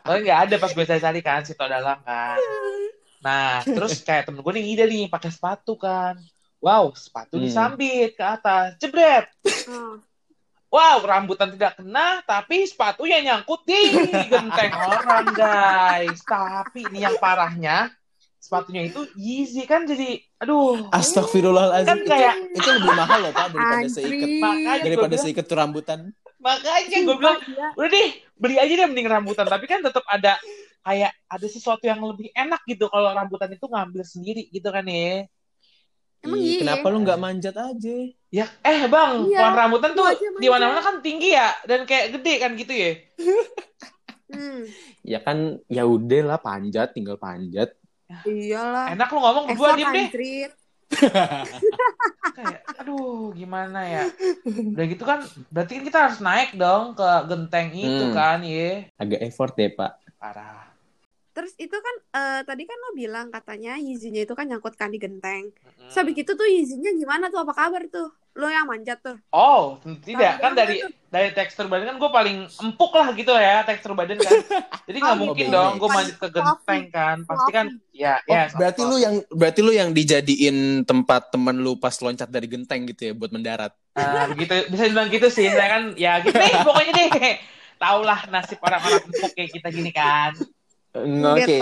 Soalnya 0.04 0.22
nggak 0.28 0.40
ada 0.50 0.56
pas 0.60 0.72
gue 0.74 0.84
cari-cari 0.84 1.22
kan 1.24 1.40
si 1.48 1.54
tau 1.56 1.72
dalam 1.72 2.04
kan. 2.04 2.36
Nah, 3.22 3.62
terus 3.78 4.02
kayak 4.02 4.28
temen 4.28 4.42
gue 4.42 4.54
nih 4.54 4.66
ide 4.68 4.84
nih 4.84 5.06
pakai 5.08 5.30
sepatu 5.30 5.74
kan. 5.76 6.18
Wow, 6.58 6.94
sepatu 6.94 7.38
Hmm. 7.38 7.44
disambit 7.44 8.14
ke 8.14 8.22
atas, 8.22 8.78
jebret. 8.78 9.26
Ah. 9.66 9.98
Wow, 10.68 11.04
rambutan 11.04 11.52
tidak 11.52 11.76
kena, 11.76 12.24
tapi 12.24 12.64
sepatunya 12.64 13.20
nyangkut 13.20 13.60
di 13.62 13.92
genteng 14.26 14.72
orang, 14.72 15.26
guys. 15.34 16.22
Tapi 16.24 16.88
ini 16.88 17.04
yang 17.04 17.18
parahnya, 17.18 17.92
sepatunya 18.38 18.88
itu 18.88 19.04
Yeezy 19.14 19.66
kan 19.66 19.84
jadi, 19.84 20.24
aduh. 20.38 20.88
Astagfirullahaladzim. 20.90 21.92
Kan 21.92 22.00
Itu, 22.00 22.08
kayak- 22.08 22.38
itu 22.56 22.70
lebih 22.72 22.94
mahal 22.94 23.20
loh 23.20 23.32
pak 23.32 23.46
daripada 23.52 23.76
Anjir. 23.76 23.92
seikat 23.92 24.30
Makanya 24.40 24.82
daripada 24.82 25.12
bilang, 25.12 25.24
seikat 25.26 25.48
rambutan. 25.52 26.00
makanya 26.40 26.98
gue 27.04 27.16
bilang, 27.16 27.38
udah 27.76 27.90
deh, 27.92 28.08
beli 28.34 28.56
aja 28.56 28.74
deh 28.74 28.88
mending 28.88 29.10
rambutan. 29.12 29.46
Tapi 29.46 29.66
kan 29.68 29.84
tetap 29.84 30.08
ada 30.08 30.40
kayak 30.82 31.12
ada 31.30 31.48
sesuatu 31.48 31.86
yang 31.86 32.02
lebih 32.02 32.34
enak 32.34 32.62
gitu 32.66 32.90
kalau 32.90 33.14
rambutan 33.14 33.54
itu 33.54 33.66
ngambil 33.70 34.02
sendiri 34.06 34.50
gitu 34.50 34.70
kan 34.70 34.86
ya. 34.86 35.26
Emang 36.22 36.38
Ih, 36.38 36.46
iya? 36.46 36.60
kenapa 36.62 36.86
lu 36.94 37.02
nggak 37.02 37.22
manjat 37.22 37.56
aja? 37.58 37.98
Ya, 38.30 38.46
eh 38.62 38.86
bang, 38.86 39.26
Iya, 39.26 39.40
pohon 39.42 39.54
rambutan 39.58 39.92
tuh 39.98 40.06
di 40.38 40.48
mana-mana 40.48 40.82
kan 40.86 41.02
tinggi 41.02 41.34
ya 41.34 41.50
dan 41.66 41.84
kayak 41.90 42.14
gede 42.18 42.34
kan 42.38 42.52
gitu 42.54 42.74
ya. 42.74 42.92
Hmm. 44.32 44.64
Ya 45.02 45.20
kan, 45.20 45.60
ya 45.68 45.84
udah 45.84 46.22
lah 46.24 46.40
panjat, 46.40 46.94
tinggal 46.94 47.18
panjat. 47.18 47.74
Iyalah. 48.24 48.94
Enak 48.94 49.10
lu 49.12 49.20
ngomong 49.20 49.46
berdua 49.52 49.76
diem 49.76 49.92
deh. 49.92 50.08
Kayak, 52.32 52.62
aduh, 52.80 53.32
gimana 53.36 53.80
ya? 53.88 54.04
Udah 54.48 54.86
gitu 54.88 55.04
kan, 55.04 55.24
berarti 55.52 55.80
kan 55.80 55.84
kita 55.88 55.98
harus 56.08 56.20
naik 56.20 56.56
dong 56.56 56.96
ke 56.96 57.10
genteng 57.28 57.72
itu 57.76 58.06
Hmm. 58.12 58.16
kan, 58.16 58.40
ya. 58.44 58.88
Agak 59.00 59.20
effort 59.24 59.56
ya 59.56 59.72
pak. 59.72 59.92
Parah. 60.20 60.71
Terus 61.32 61.56
itu 61.56 61.72
kan 61.72 61.96
eh, 62.12 62.42
tadi 62.44 62.64
kan 62.64 62.76
lo 62.76 62.90
bilang 62.92 63.28
katanya 63.30 63.80
Yeezy-nya 63.80 64.28
itu 64.28 64.36
kan 64.36 64.46
nyangkut 64.46 64.76
kan 64.76 64.92
di 64.92 65.00
genteng. 65.00 65.48
Mm-mm. 65.48 65.88
Terus 65.88 65.96
habis 65.96 66.16
itu 66.16 66.32
tuh 66.32 66.44
Yeezy-nya 66.44 66.92
gimana 66.92 67.32
tuh? 67.32 67.42
Apa 67.42 67.56
kabar 67.56 67.88
tuh? 67.88 68.12
Lo 68.32 68.48
yang 68.48 68.64
manjat 68.64 69.00
tuh. 69.00 69.16
Oh, 69.30 69.76
tidak 70.04 70.40
kan 70.40 70.56
dari 70.56 70.80
dari 71.08 71.32
tekstur 71.32 71.68
badan 71.68 71.92
kan 71.92 71.98
gue 72.00 72.12
paling 72.12 72.38
empuk 72.48 72.92
lah 72.96 73.12
gitu 73.12 73.32
ya 73.32 73.64
tekstur 73.64 73.92
badan 73.92 74.16
kan. 74.18 74.32
Jadi 74.88 74.98
nggak 75.00 75.16
Oh, 75.16 75.20
mungkin 75.20 75.46
gitu. 75.48 75.56
dong 75.56 75.72
gue 75.76 75.84
Fluffy. 75.84 75.96
manjat 76.00 76.16
ke 76.16 76.28
genteng 76.32 76.84
kan. 76.90 77.18
Pasti 77.28 77.52
kan 77.52 77.66
ya 77.92 78.14
Oh, 78.24 78.32
ya. 78.32 78.44
berarti 78.52 78.82
lu 78.84 78.96
yang 78.98 79.16
berarti 79.28 79.60
lu 79.60 79.72
yang 79.72 79.90
dijadiin 79.92 80.58
tempat 80.84 81.32
temen 81.32 81.60
lu 81.60 81.76
pas 81.76 81.96
loncat 81.96 82.28
dari 82.28 82.48
genteng 82.48 82.88
gitu 82.88 83.12
ya 83.12 83.14
buat 83.16 83.32
mendarat. 83.32 83.72
Nah, 83.92 84.32
begitu 84.32 84.52
bisa 84.68 84.84
dibilang 84.88 85.08
gitu 85.12 85.28
sih. 85.28 85.48
Saya 85.48 85.68
kan 85.68 85.84
ya 85.96 86.20
gitu 86.24 86.36
deh 86.36 86.56
pokoknya 86.64 86.92
deh. 86.92 87.36
Taulah 87.82 88.20
nasib 88.30 88.62
orang-orang 88.62 89.04
empuk 89.10 89.32
kayak 89.34 89.52
kita 89.52 89.68
gini 89.72 89.92
kan. 89.92 90.32
Oke. 90.94 91.42
Gitu. 91.42 91.60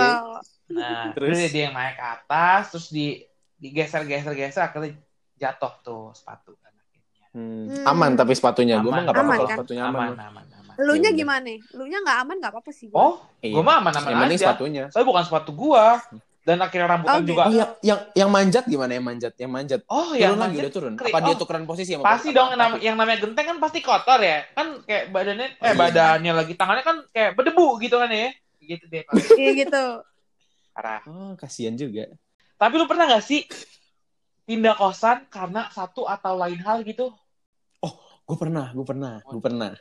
Nah, 0.70 1.10
Terus? 1.16 1.38
terus 1.38 1.52
dia 1.52 1.64
yang 1.66 1.74
naik 1.74 1.96
ke 1.96 2.06
atas, 2.06 2.62
terus 2.70 2.88
di 2.90 3.22
digeser-geser-geser 3.60 4.62
akhirnya 4.64 4.96
jatuh 5.36 5.74
tuh 5.82 6.04
sepatu 6.12 6.56
akhirnya. 6.58 7.28
Hmm. 7.30 7.66
Hmm. 7.70 7.86
Aman 7.88 8.12
tapi 8.14 8.34
sepatunya. 8.34 8.80
Gue 8.80 8.90
mah 8.90 9.04
nggak 9.04 9.16
apa-apa 9.16 9.46
kan? 9.46 9.58
sepatunya 9.58 9.84
aman. 9.86 10.10
Aman, 10.10 10.20
aman, 10.20 10.46
aman. 10.50 10.76
Lu 10.80 10.94
nya 10.94 11.04
Ya 11.04 11.06
udah. 11.06 11.12
gimana? 11.14 11.52
Lu 11.74 11.84
nya 11.86 11.98
nggak 12.00 12.18
aman 12.20 12.36
nggak 12.38 12.52
apa-apa 12.52 12.72
sih. 12.72 12.88
gua. 12.88 12.98
Oh, 12.98 13.16
Iya. 13.40 13.54
gue 13.54 13.64
mah 13.64 13.76
aman-aman 13.78 14.08
Yang 14.08 14.20
penting 14.20 14.34
aja. 14.34 14.46
sepatunya. 14.48 14.84
Saya 14.90 15.04
bukan 15.04 15.24
sepatu 15.24 15.52
gua. 15.52 16.00
Dan 16.40 16.58
akhirnya 16.58 16.88
rambutan 16.90 17.14
Oh, 17.14 17.22
juga. 17.22 17.44
Oh 17.44 17.54
yang 17.54 17.70
yang 17.84 18.00
yang 18.16 18.30
manjat 18.32 18.64
gimana 18.66 18.92
yang 18.92 19.06
manjat? 19.06 19.34
Yang 19.36 19.52
manjat. 19.52 19.80
Oh, 19.86 20.02
Turun 20.08 20.18
yang 20.18 20.34
lagi 20.34 20.42
manjat 20.42 20.64
udah 20.64 20.74
turun. 20.74 20.94
kri- 20.96 21.12
Apa 21.12 21.20
dia 21.20 21.30
oh, 21.30 21.38
tukeran 21.38 21.64
posisi 21.64 21.92
sama 21.94 22.04
Pasti 22.08 22.28
apa- 22.28 22.38
dong 22.40 22.50
yang, 22.50 22.74
yang 22.82 22.96
namanya 22.96 23.20
genteng 23.20 23.46
kan 23.46 23.58
pasti 23.60 23.80
kotor 23.80 24.20
ya. 24.20 24.40
Kan 24.50 24.68
kayak 24.82 25.04
badannya 25.10 25.48
eh 25.52 25.62
Iya. 25.62 25.74
badannya 25.76 26.32
lagi 26.34 26.54
tangannya 26.56 26.82
kan 26.82 26.98
kayak 27.10 27.32
berdebu 27.36 27.68
gitu 27.78 27.96
kan 27.96 28.10
ya. 28.10 28.32
Gitu 28.70 28.86
deh. 28.86 29.02
Pak. 29.02 29.14
Iya 29.34 29.52
gitu. 29.66 29.86
Parah. 30.78 31.02
Oh, 31.10 31.34
kasihan 31.34 31.74
juga. 31.74 32.06
Tapi 32.62 32.74
lu 32.78 32.86
pernah 32.86 33.10
gak 33.10 33.26
sih 33.26 33.50
pindah 34.46 34.78
kosan 34.78 35.26
karena 35.34 35.66
satu 35.74 36.06
atau 36.06 36.38
lain 36.38 36.62
hal 36.62 36.86
gitu? 36.86 37.10
Gue 38.30 38.38
pernah, 38.38 38.70
gue 38.78 38.86
pernah, 38.86 39.26
gue 39.26 39.42
pernah. 39.42 39.74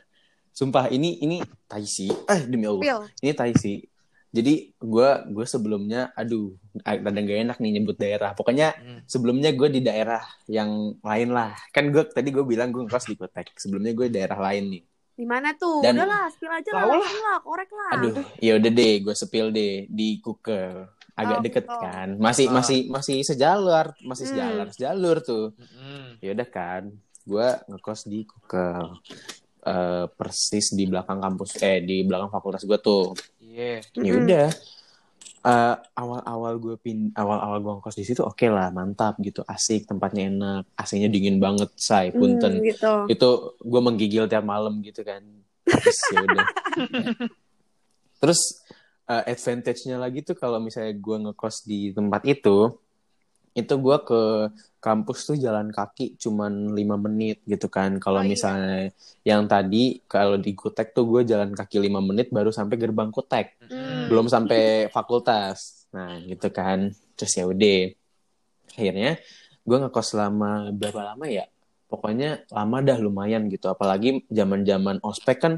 Sumpah 0.49 0.89
ini 0.89 1.21
ini 1.21 1.37
tai 1.69 1.85
sih. 1.85 2.09
Eh 2.09 2.49
demi 2.49 2.65
Allah. 2.65 2.81
Pil. 2.81 2.99
Ini 3.21 3.31
tai 3.37 3.53
sih. 3.53 3.85
Jadi 4.33 4.73
gue 4.73 5.09
gue 5.29 5.45
sebelumnya, 5.45 6.09
aduh, 6.17 6.57
rada 6.81 7.21
gak 7.21 7.39
enak 7.45 7.57
nih 7.61 7.71
nyebut 7.77 7.97
daerah. 8.01 8.33
Pokoknya 8.33 8.73
Hmm. 8.73 9.05
sebelumnya 9.05 9.53
gue 9.53 9.69
di 9.69 9.85
daerah 9.85 10.25
yang 10.49 10.97
lain 10.97 11.29
lah. 11.29 11.53
Kan 11.69 11.93
gue 11.93 12.01
tadi 12.09 12.33
gue 12.33 12.41
bilang 12.41 12.73
gue 12.73 12.89
ngekos 12.89 13.05
di 13.05 13.21
Kotek. 13.21 13.53
Sebelumnya 13.53 13.93
gue 13.93 14.09
di 14.09 14.17
daerah 14.17 14.41
lain 14.41 14.63
nih. 14.73 14.83
Di 15.19 15.27
mana 15.27 15.51
tuh? 15.53 15.83
Dan- 15.83 15.99
Udah 15.99 16.07
lah, 16.07 16.25
spill 16.31 16.47
aja 16.47 16.69
lah, 16.71 16.87
lah. 16.87 17.03
lah, 17.03 17.37
korek 17.43 17.67
lah. 17.69 17.91
Aduh, 17.99 18.15
ya 18.39 18.55
udah 18.55 18.71
deh, 18.71 18.93
gue 19.03 19.11
sepil 19.11 19.51
deh 19.51 19.83
di 19.91 20.23
Kukel. 20.23 20.87
Agak 21.11 21.37
Oh, 21.37 21.43
deket 21.43 21.65
gitu. 21.67 21.75
kan. 21.75 22.07
Masih 22.15 22.47
Ah. 22.47 22.55
masih 22.55 22.79
masih 22.87 23.17
sejalur, 23.27 23.91
masih 23.99 24.23
Hmm. 24.23 24.31
sejalan, 24.31 24.67
sejalur 24.71 25.17
tuh. 25.19 25.51
Mm-mm. 25.53 26.23
Ya 26.23 26.31
udah 26.31 26.47
kan, 26.47 26.83
gue 27.27 27.47
ngekos 27.67 28.07
di 28.07 28.23
Kukel. 28.23 28.95
Eh, 29.59 30.05
persis 30.15 30.71
di 30.71 30.87
belakang 30.87 31.19
kampus 31.19 31.59
eh 31.59 31.83
di 31.83 32.07
belakang 32.07 32.31
fakultas 32.31 32.63
gue 32.63 32.79
tuh 32.79 33.11
Iya. 33.43 33.83
ya 33.91 33.99
Mm-mm. 34.07 34.23
udah 34.23 34.47
eh, 35.39 35.75
awal-awal 35.95 36.53
gue 36.57 36.75
pin 36.75 37.09
awal-awal 37.13 37.57
gue 37.59 37.71
ngekos 37.77 37.95
di 37.95 38.05
situ 38.05 38.21
oke 38.21 38.43
lah 38.45 38.69
mantap 38.69 39.15
gitu 39.19 39.43
asik 39.43 39.87
tempatnya 39.87 40.27
enak 40.27 40.63
AC-nya 40.75 41.07
dingin 41.07 41.39
banget 41.39 41.69
say 41.75 42.11
punten 42.11 42.59
Hmm, 42.59 42.65
gitu. 42.65 42.93
itu 43.07 43.29
gue 43.57 43.81
menggigil 43.81 44.25
tiap 44.25 44.43
malam 44.43 44.83
gitu 44.83 45.01
kan 45.01 45.23
terus 45.63 45.99
ya 46.09 46.19
udah 46.23 46.45
terus 48.21 48.41
uh, 49.07 49.23
advantage-nya 49.23 49.95
lagi 49.95 50.19
tuh 50.21 50.35
kalau 50.35 50.59
misalnya 50.59 50.91
gue 50.91 51.17
ngekos 51.29 51.63
di 51.63 51.95
tempat 51.95 52.21
itu 52.27 52.75
itu 53.55 53.73
gue 53.75 53.97
ke 54.05 54.21
kampus 54.79 55.27
tuh 55.27 55.35
jalan 55.35 55.69
kaki 55.69 56.15
cuman 56.15 56.71
lima 56.71 56.95
menit 56.95 57.43
gitu 57.43 57.67
kan. 57.67 57.99
Kalau 57.99 58.21
Oh, 58.21 58.25
iya. 58.25 58.31
misalnya 58.31 58.93
yang 59.27 59.43
tadi 59.45 59.99
kalau 60.07 60.39
di 60.39 60.55
Kutek 60.55 60.95
tuh 60.95 61.03
gue 61.05 61.21
jalan 61.27 61.51
kaki 61.51 61.83
lima 61.83 61.99
menit 61.99 62.31
baru 62.31 62.49
sampai 62.49 62.75
gerbang 62.79 63.11
Kutek. 63.11 63.59
Hmm. 63.69 64.07
belum 64.09 64.25
sampai 64.25 64.87
fakultas. 64.89 65.85
Nah 65.93 66.17
gitu 66.23 66.47
kan. 66.49 66.89
Terus 67.17 67.33
ya 67.35 67.45
udah. 67.45 67.81
Akhirnya 68.73 69.11
gue 69.65 69.77
ngekos 69.77 70.07
selama 70.15 70.71
berapa 70.71 71.13
lama 71.13 71.25
ya? 71.27 71.45
Pokoknya 71.89 72.45
lama 72.53 72.77
dah 72.85 72.97
lumayan 73.01 73.49
gitu. 73.49 73.67
Apalagi 73.67 74.23
zaman 74.29 74.61
zaman 74.63 74.97
ospek 75.01 75.37
kan 75.41 75.53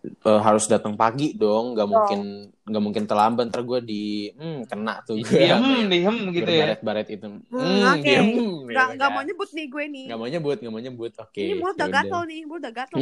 eh, 0.00 0.40
harus 0.40 0.64
datang 0.64 0.94
pagi 0.94 1.34
dong 1.34 1.74
nggak 1.74 1.84
Oh. 1.84 1.92
mungkin 1.92 2.20
nggak 2.62 2.82
mungkin 2.82 3.04
terlambat 3.04 3.50
ntar 3.50 3.62
gue 3.62 3.80
di 3.80 4.04
hmm, 4.30 4.64
kena 4.64 5.02
tuh 5.02 5.18
gue 5.18 5.28
Diem, 5.36 5.62
diem 5.86 6.16
gitu 6.32 6.50
ya. 6.50 6.66
baret 6.80 7.08
itu 7.10 7.26
Hmm, 7.26 7.42
hmm, 7.50 7.82
oke. 7.90 8.02
diem, 8.02 8.26
Nggak 8.64 8.86
gitu 8.86 8.96
nggak 8.96 9.08
kan. 9.08 9.12
mau 9.12 9.22
nyebut 9.22 9.48
nih 9.50 9.66
gue 9.66 9.84
nih. 9.88 10.04
nggak 10.06 10.18
mau 10.18 10.28
nyebut 10.28 10.56
nggak 10.56 10.72
mau 10.72 10.82
nyebut 10.82 11.12
oke 11.14 11.40
Ini 11.40 11.54
mulut 11.54 11.74
udah 11.74 11.88
gatel 11.90 12.22
nih, 12.30 12.40
mulut 12.44 12.60
udah 12.60 12.72
gatel. 12.72 12.98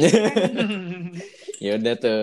ya 1.57 1.71
udah 1.75 1.93
tuh 1.95 2.21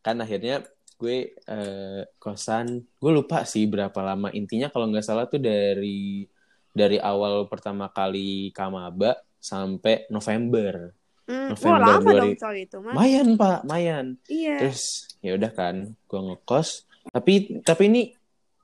kan 0.00 0.16
akhirnya 0.16 0.54
gue 0.96 1.16
eh, 1.36 2.02
kosan 2.16 2.66
gue 2.96 3.12
lupa 3.12 3.44
sih 3.44 3.68
berapa 3.68 4.00
lama 4.00 4.32
intinya 4.32 4.66
kalau 4.66 4.88
nggak 4.88 5.04
salah 5.04 5.28
tuh 5.28 5.36
dari 5.38 6.24
dari 6.72 6.96
awal 6.96 7.44
pertama 7.46 7.88
kali 7.88 8.48
kamaba 8.50 9.12
sampai 9.36 10.08
November 10.08 10.95
Hmm, 11.26 11.50
November 11.50 11.66
wah 11.68 11.78
lama 11.90 12.06
2000. 12.08 12.16
dong 12.16 12.34
coy 12.36 12.56
itu 12.60 12.76
mah. 12.78 12.92
mayan 12.94 13.28
pak 13.34 13.58
mayan 13.62 14.06
Iya. 14.26 14.56
terus 14.60 14.82
ya 15.18 15.34
udah 15.34 15.50
kan 15.50 15.74
gue 16.00 16.20
ngekos 16.22 16.68
tapi 17.08 17.32
tapi 17.60 17.82
ini 17.84 18.02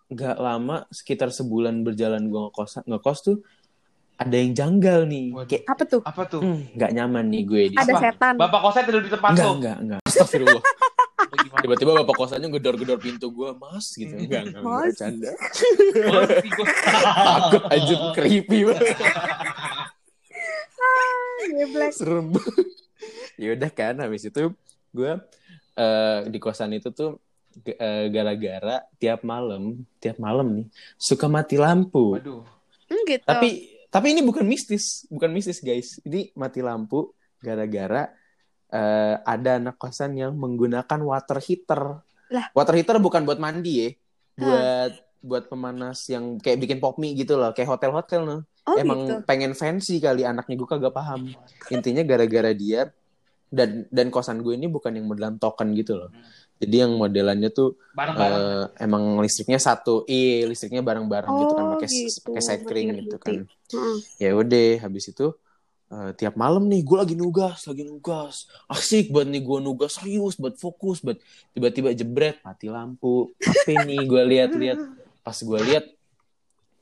nggak 0.09 0.37
lama 0.37 0.87
sekitar 0.88 1.28
sebulan 1.28 1.81
berjalan 1.81 2.23
gue 2.23 2.40
ngekos 2.40 2.85
ngekos 2.85 3.19
tuh 3.21 3.37
ada 4.14 4.31
yang 4.33 4.52
janggal 4.52 5.02
nih 5.04 5.26
Waduh. 5.33 5.49
kayak 5.49 5.64
Apa 5.66 5.83
tuh? 5.85 6.00
Apa 6.00 6.23
tuh? 6.25 6.38
hmm, 6.38 6.59
nggak 6.73 6.90
nyaman 6.92 7.25
nih 7.26 7.42
gue 7.42 7.62
di 7.69 7.76
Ada 7.76 7.90
Apa? 7.90 8.00
setan. 8.04 8.35
Bapak 8.37 8.61
kosnya 8.61 8.83
tidur 8.85 9.02
di 9.02 9.11
tempat 9.11 9.31
enggak 9.33 9.42
lu. 9.45 9.54
enggak 9.57 9.76
enggak 9.81 10.00
astagfirullah 10.04 10.64
Oh, 11.25 11.38
gimana? 11.38 11.62
tiba-tiba 11.64 11.92
bapak 11.97 12.12
kosannya 12.14 12.49
gedor-gedor 12.50 12.99
pintu 12.99 13.26
gue 13.28 13.57
mas 13.57 13.88
gitu 13.90 14.12
enggak 14.12 14.45
enggak, 14.45 14.61
enggak 14.61 14.62
Mas. 14.62 14.85
bercanda 14.85 15.31
gua- 15.33 16.28
takut 17.09 17.62
aja 17.66 17.95
creepy 18.12 18.59
banget 18.62 18.97
Geblek. 21.51 21.91
serem 21.95 22.27
ya 23.41 23.49
udah 23.59 23.71
kan 23.73 23.95
habis 23.99 24.23
itu 24.29 24.53
gue 24.93 25.13
eh, 25.77 26.19
di 26.29 26.39
kosan 26.39 26.77
itu 26.77 26.93
tuh 26.95 27.19
eh, 27.67 28.07
gara-gara 28.13 28.85
tiap 29.01 29.27
malam 29.27 29.83
tiap 29.99 30.17
malam 30.23 30.63
nih 30.63 30.67
suka 30.97 31.27
mati 31.27 31.57
lampu 31.59 32.17
Waduh. 32.21 32.45
Hmm, 32.89 33.03
gitu. 33.09 33.25
tapi 33.25 33.49
tapi 33.93 34.07
ini 34.17 34.21
bukan 34.25 34.45
mistis 34.45 35.05
bukan 35.09 35.33
mistis 35.33 35.61
guys 35.61 36.01
ini 36.05 36.33
mati 36.37 36.61
lampu 36.61 37.13
gara-gara 37.41 38.09
eh, 38.73 39.17
ada 39.21 39.59
anak 39.59 39.77
kosan 39.81 40.17
yang 40.17 40.33
menggunakan 40.37 41.01
water 41.03 41.41
heater 41.43 42.01
Lah. 42.33 42.49
water 42.57 42.75
heater 42.79 42.97
bukan 43.01 43.25
buat 43.29 43.37
mandi 43.41 43.73
ya 43.85 43.89
buat 44.33 44.93
buat 45.23 45.47
pemanas 45.47 46.02
yang 46.11 46.37
kayak 46.37 46.59
bikin 46.59 46.79
pop 46.83 46.99
mie 46.99 47.14
gitu 47.14 47.38
loh 47.38 47.55
kayak 47.55 47.71
hotel-hotel 47.71 48.21
loh 48.23 48.41
oh 48.67 48.75
emang 48.76 49.00
gitu. 49.07 49.14
pengen 49.23 49.55
fancy 49.55 49.99
kali 49.99 50.23
anaknya 50.23 50.55
gue 50.59 50.69
kagak 50.69 50.91
paham. 50.91 51.31
Intinya 51.71 52.02
gara-gara 52.02 52.50
dia 52.52 52.91
dan 53.52 53.85
dan 53.93 54.09
kosan 54.09 54.41
gue 54.41 54.57
ini 54.57 54.67
bukan 54.67 54.97
yang 54.97 55.07
modelan 55.07 55.37
token 55.37 55.76
gitu 55.76 55.95
loh. 55.95 56.11
Jadi 56.62 56.75
yang 56.79 56.95
modelannya 56.95 57.50
tuh 57.50 57.75
Bareng-bareng. 57.93 58.38
eh, 58.38 58.87
emang 58.87 59.19
listriknya 59.19 59.59
satu 59.59 60.07
iya 60.07 60.47
listriknya 60.47 60.79
bareng-bareng 60.81 61.33
gitu 61.43 61.52
kan 61.52 61.64
Oh, 61.67 61.71
pakai 61.75 61.88
gitu. 61.91 62.31
pakai 62.33 62.43
Ngerti, 62.87 63.02
gitu 63.02 63.17
kan. 63.19 63.35
Heeh. 63.73 63.97
ya 64.23 64.31
udah 64.38 64.69
habis 64.87 65.05
itu 65.11 65.26
eh, 65.93 66.11
tiap 66.17 66.35
malam 66.38 66.64
nih 66.71 66.81
gue 66.81 66.97
lagi 66.97 67.14
nugas 67.19 67.67
lagi 67.67 67.83
nugas. 67.85 68.47
Asik 68.71 69.11
buat 69.12 69.26
nih 69.26 69.43
gue 69.43 69.59
nugas 69.59 69.99
serius 70.00 70.38
buat 70.38 70.55
fokus 70.57 71.02
buat 71.02 71.19
tiba-tiba 71.52 71.93
jebret 71.93 72.38
mati 72.41 72.71
lampu. 72.71 73.35
Apa 73.37 73.71
nih 73.85 74.07
gue 74.07 74.23
lihat-lihat 74.33 74.79
pas 75.23 75.35
gue 75.35 75.59
lihat 75.62 75.85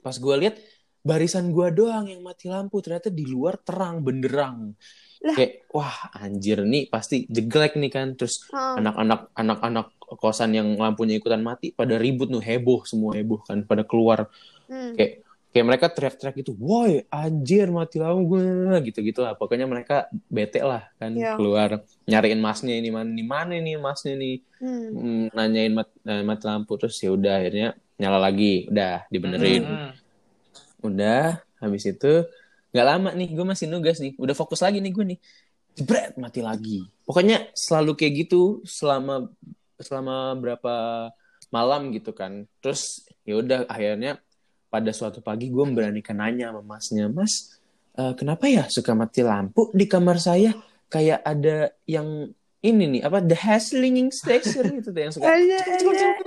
pas 0.00 0.16
gue 0.16 0.34
lihat 0.36 0.56
barisan 1.00 1.48
gue 1.48 1.68
doang 1.70 2.08
yang 2.08 2.20
mati 2.20 2.48
lampu 2.48 2.80
ternyata 2.80 3.08
di 3.08 3.24
luar 3.24 3.56
terang 3.56 4.00
benderang 4.00 4.72
Lah. 5.20 5.36
kayak 5.36 5.68
wah 5.70 6.08
anjir 6.16 6.64
nih 6.64 6.88
pasti 6.88 7.28
jeglek 7.28 7.76
nih 7.76 7.92
kan 7.92 8.16
terus 8.16 8.48
anak-anak 8.52 9.28
anak-anak 9.36 9.86
kosan 10.16 10.56
yang 10.56 10.68
lampunya 10.74 11.16
ikutan 11.16 11.44
mati 11.44 11.70
pada 11.70 12.00
ribut 12.00 12.32
nuh 12.32 12.40
heboh 12.40 12.88
semua 12.88 13.12
heboh 13.14 13.40
kan 13.44 13.60
pada 13.62 13.84
keluar 13.84 14.28
Hmm. 14.70 14.94
kayak 14.94 15.26
kayak 15.50 15.66
mereka 15.66 15.86
teriak-teriak 15.90 16.46
gitu, 16.46 16.54
woi 16.62 17.02
anjir 17.10 17.66
mati 17.74 17.98
lampu 17.98 18.38
gue 18.38 18.46
gitu-gitu 18.86 19.18
lah. 19.18 19.34
Pokoknya 19.34 19.66
mereka 19.66 20.06
bete 20.30 20.62
lah 20.62 20.86
kan 20.94 21.10
Iya. 21.10 21.34
keluar 21.34 21.82
nyariin 22.06 22.38
masnya 22.38 22.78
ini 22.78 22.94
mana 22.94 23.10
nih 23.10 23.26
mana 23.26 23.58
nih 23.58 23.74
masnya 23.76 24.14
nih 24.14 24.46
Hmm. 24.62 24.88
Hmm, 24.94 25.24
nanyain 25.34 25.74
mat, 25.74 25.90
eh, 26.06 26.22
mati 26.22 26.44
lampu 26.46 26.78
terus 26.78 26.94
ya 27.02 27.10
udah 27.10 27.42
akhirnya 27.42 27.74
nyala 28.00 28.16
lagi, 28.16 28.64
udah 28.72 29.04
dibenerin, 29.12 29.62
Hmm. 29.68 29.92
udah 30.80 31.44
habis 31.60 31.84
itu 31.84 32.24
nggak 32.72 32.86
lama 32.86 33.10
nih 33.12 33.28
gue 33.36 33.44
masih 33.44 33.68
nugas 33.68 34.00
nih, 34.00 34.16
udah 34.16 34.32
fokus 34.32 34.64
lagi 34.64 34.80
nih 34.80 34.92
gue 34.94 35.04
nih, 35.14 35.18
jebret 35.76 36.16
mati 36.16 36.40
lagi. 36.40 36.80
Pokoknya 37.04 37.52
selalu 37.52 37.92
kayak 38.00 38.12
gitu 38.26 38.64
selama 38.64 39.28
selama 39.76 40.32
berapa 40.40 40.74
malam 41.52 41.92
gitu 41.92 42.16
kan. 42.16 42.48
Terus 42.64 43.04
ya 43.28 43.36
udah 43.36 43.68
akhirnya 43.68 44.16
pada 44.70 44.94
suatu 44.94 45.20
pagi 45.20 45.50
gue 45.50 45.64
memberanikan 45.66 46.16
nanya 46.16 46.54
sama 46.54 46.62
masnya, 46.62 47.10
Mas, 47.10 47.58
eh, 47.98 48.14
kenapa 48.14 48.46
ya 48.46 48.64
suka 48.70 48.94
mati 48.94 49.20
lampu 49.20 49.68
di 49.74 49.84
kamar 49.84 50.16
saya? 50.16 50.54
Kayak 50.90 51.20
ada 51.22 51.70
yang 51.86 52.30
ini 52.60 52.84
nih 52.98 53.02
apa 53.08 53.24
the 53.24 53.36
haslinging 53.36 54.12
station 54.12 54.68
gitu 54.76 54.92
tuh 54.92 55.00
yang 55.00 55.12
suka 55.12 55.32
Ada, 55.36 55.58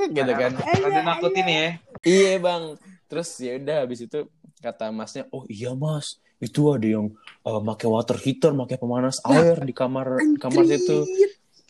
gitu 0.10 0.34
kan. 0.34 0.52
Ada 0.58 1.02
nakutin 1.06 1.46
ya. 1.46 1.68
Iya 2.02 2.42
bang. 2.42 2.64
Terus 3.06 3.30
ya 3.38 3.62
udah 3.62 3.78
habis 3.86 4.00
itu 4.02 4.20
kata 4.58 4.90
masnya, 4.90 5.30
oh 5.30 5.46
iya 5.52 5.76
mas, 5.76 6.18
itu 6.42 6.72
ada 6.72 6.88
yang 6.88 7.14
eh, 7.46 7.62
pakai 7.62 7.88
water 7.92 8.18
heater, 8.18 8.52
pakai 8.56 8.78
pemanas 8.80 9.22
air 9.28 9.60
di 9.62 9.76
kamar 9.76 10.18
kamar 10.42 10.64
situ. 10.66 11.06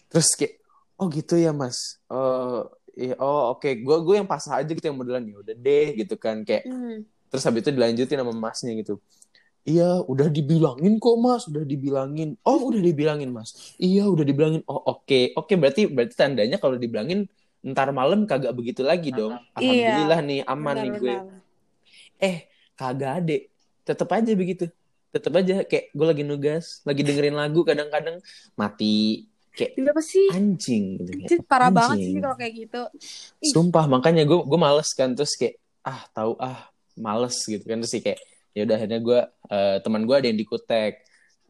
Terus 0.08 0.28
kayak, 0.38 0.62
oh 1.02 1.10
gitu 1.12 1.36
ya 1.36 1.52
mas. 1.52 2.00
Eh, 2.08 2.62
iya, 3.10 3.16
oh 3.20 3.58
oke, 3.58 3.68
gue 3.68 3.98
gue 4.06 4.16
yang 4.16 4.30
pasrah 4.30 4.62
aja 4.64 4.72
gitu 4.72 4.86
yang 4.86 4.96
modelan 4.96 5.26
ya 5.26 5.36
udah 5.42 5.56
deh 5.58 5.88
gitu 6.00 6.16
kan 6.16 6.46
kayak. 6.48 6.64
Hmm. 6.70 7.04
Terus 7.34 7.44
habis 7.50 7.66
itu 7.66 7.72
dilanjutin 7.74 8.22
sama 8.22 8.32
masnya 8.32 8.72
gitu. 8.78 9.02
Iya, 9.64 10.04
udah 10.04 10.28
dibilangin 10.28 11.00
kok 11.00 11.16
mas, 11.24 11.48
udah 11.48 11.64
dibilangin. 11.64 12.36
Oh, 12.44 12.68
udah 12.68 12.84
dibilangin 12.84 13.32
mas. 13.32 13.76
Iya, 13.80 14.12
udah 14.12 14.28
dibilangin. 14.28 14.62
Oh, 14.68 15.00
oke, 15.00 15.32
oke. 15.40 15.54
Berarti 15.56 15.88
berarti 15.88 16.16
tandanya 16.20 16.60
kalau 16.60 16.76
dibilangin 16.76 17.32
ntar 17.64 17.96
malam 17.96 18.28
kagak 18.28 18.52
begitu 18.52 18.84
lagi 18.84 19.16
dong. 19.16 19.40
Iya. 19.56 19.56
Alhamdulillah 19.56 20.20
nih 20.20 20.40
aman 20.44 20.76
nih 20.76 20.92
gue. 21.00 21.16
Benar-benar. 21.16 22.20
Eh, 22.20 22.38
kagak 22.76 23.12
ade. 23.24 23.38
Tetep 23.88 24.10
aja 24.12 24.32
begitu. 24.36 24.66
Tetep 25.16 25.32
aja 25.32 25.56
kayak 25.64 25.86
gue 25.96 26.06
lagi 26.12 26.24
nugas, 26.28 26.84
lagi 26.84 27.02
dengerin 27.08 27.38
lagu 27.40 27.64
kadang-kadang 27.64 28.20
mati 28.60 29.32
kayak 29.54 29.78
Kenapa 29.78 30.02
sih? 30.02 30.28
anjing 30.34 30.98
gitu. 31.00 31.40
Parah 31.46 31.70
banget 31.70 32.02
anjing. 32.02 32.18
sih 32.18 32.20
kalau 32.20 32.36
kayak 32.36 32.54
gitu. 32.58 32.82
Sumpah 33.54 33.86
makanya 33.86 34.26
gue 34.26 34.40
gue 34.44 34.60
males 34.60 34.90
kan 34.92 35.14
terus 35.14 35.38
kayak 35.38 35.62
ah 35.86 36.04
tahu 36.12 36.36
ah 36.42 36.68
males 36.98 37.38
gitu 37.46 37.62
kan 37.64 37.80
terus 37.80 37.94
sih 37.94 38.02
kayak 38.02 38.20
ya 38.54 38.64
udah 38.66 38.76
akhirnya 38.78 39.00
gue 39.02 39.20
eh, 39.50 39.78
teman 39.84 40.06
gue 40.06 40.16
ada 40.16 40.28
yang 40.30 40.40
di 40.40 40.48
Kutek 40.48 40.94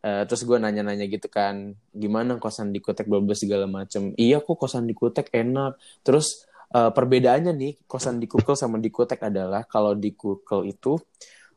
Eh, 0.03 0.27
terus 0.27 0.43
gue 0.43 0.59
nanya-nanya 0.59 1.07
gitu 1.07 1.31
kan 1.31 1.71
gimana 1.95 2.35
kosan 2.35 2.75
di 2.75 2.83
Kutek 2.83 3.07
bla 3.07 3.23
segala 3.31 3.71
macem 3.71 4.11
iya 4.19 4.43
kok 4.43 4.59
kosan 4.59 4.83
di 4.83 4.91
Kutek 4.91 5.31
enak 5.31 5.79
terus 6.03 6.43
eh, 6.75 6.91
perbedaannya 6.91 7.55
nih 7.55 7.73
kosan 7.87 8.19
di 8.19 8.27
Kukel 8.27 8.59
sama 8.59 8.83
di 8.83 8.91
Kutek 8.91 9.23
adalah 9.23 9.63
kalau 9.63 9.95
di 9.95 10.11
Kukel 10.11 10.75
itu 10.75 10.99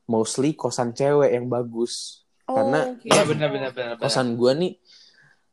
mostly 0.07 0.55
kosan 0.55 0.95
cewek 0.95 1.35
yang 1.35 1.51
bagus 1.51 2.23
Karena- 2.47 2.95
gitu. 3.03 3.11
Iya 3.11 3.23
benar 3.27 3.49
benar. 3.51 3.71
benar. 3.75 3.95
kosan 3.99 4.39
gue 4.39 4.53
nih 4.55 4.73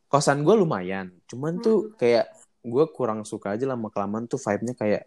kosan 0.06 0.46
gue 0.46 0.54
lumayan 0.54 1.10
cuman 1.26 1.58
tuh 1.58 1.98
kayak 1.98 2.30
gue 2.62 2.84
kurang 2.94 3.26
suka 3.26 3.58
aja 3.58 3.66
lama 3.66 3.90
kelamaan 3.90 4.30
tuh 4.30 4.38
vibe-nya 4.38 4.78
kayak 4.78 5.02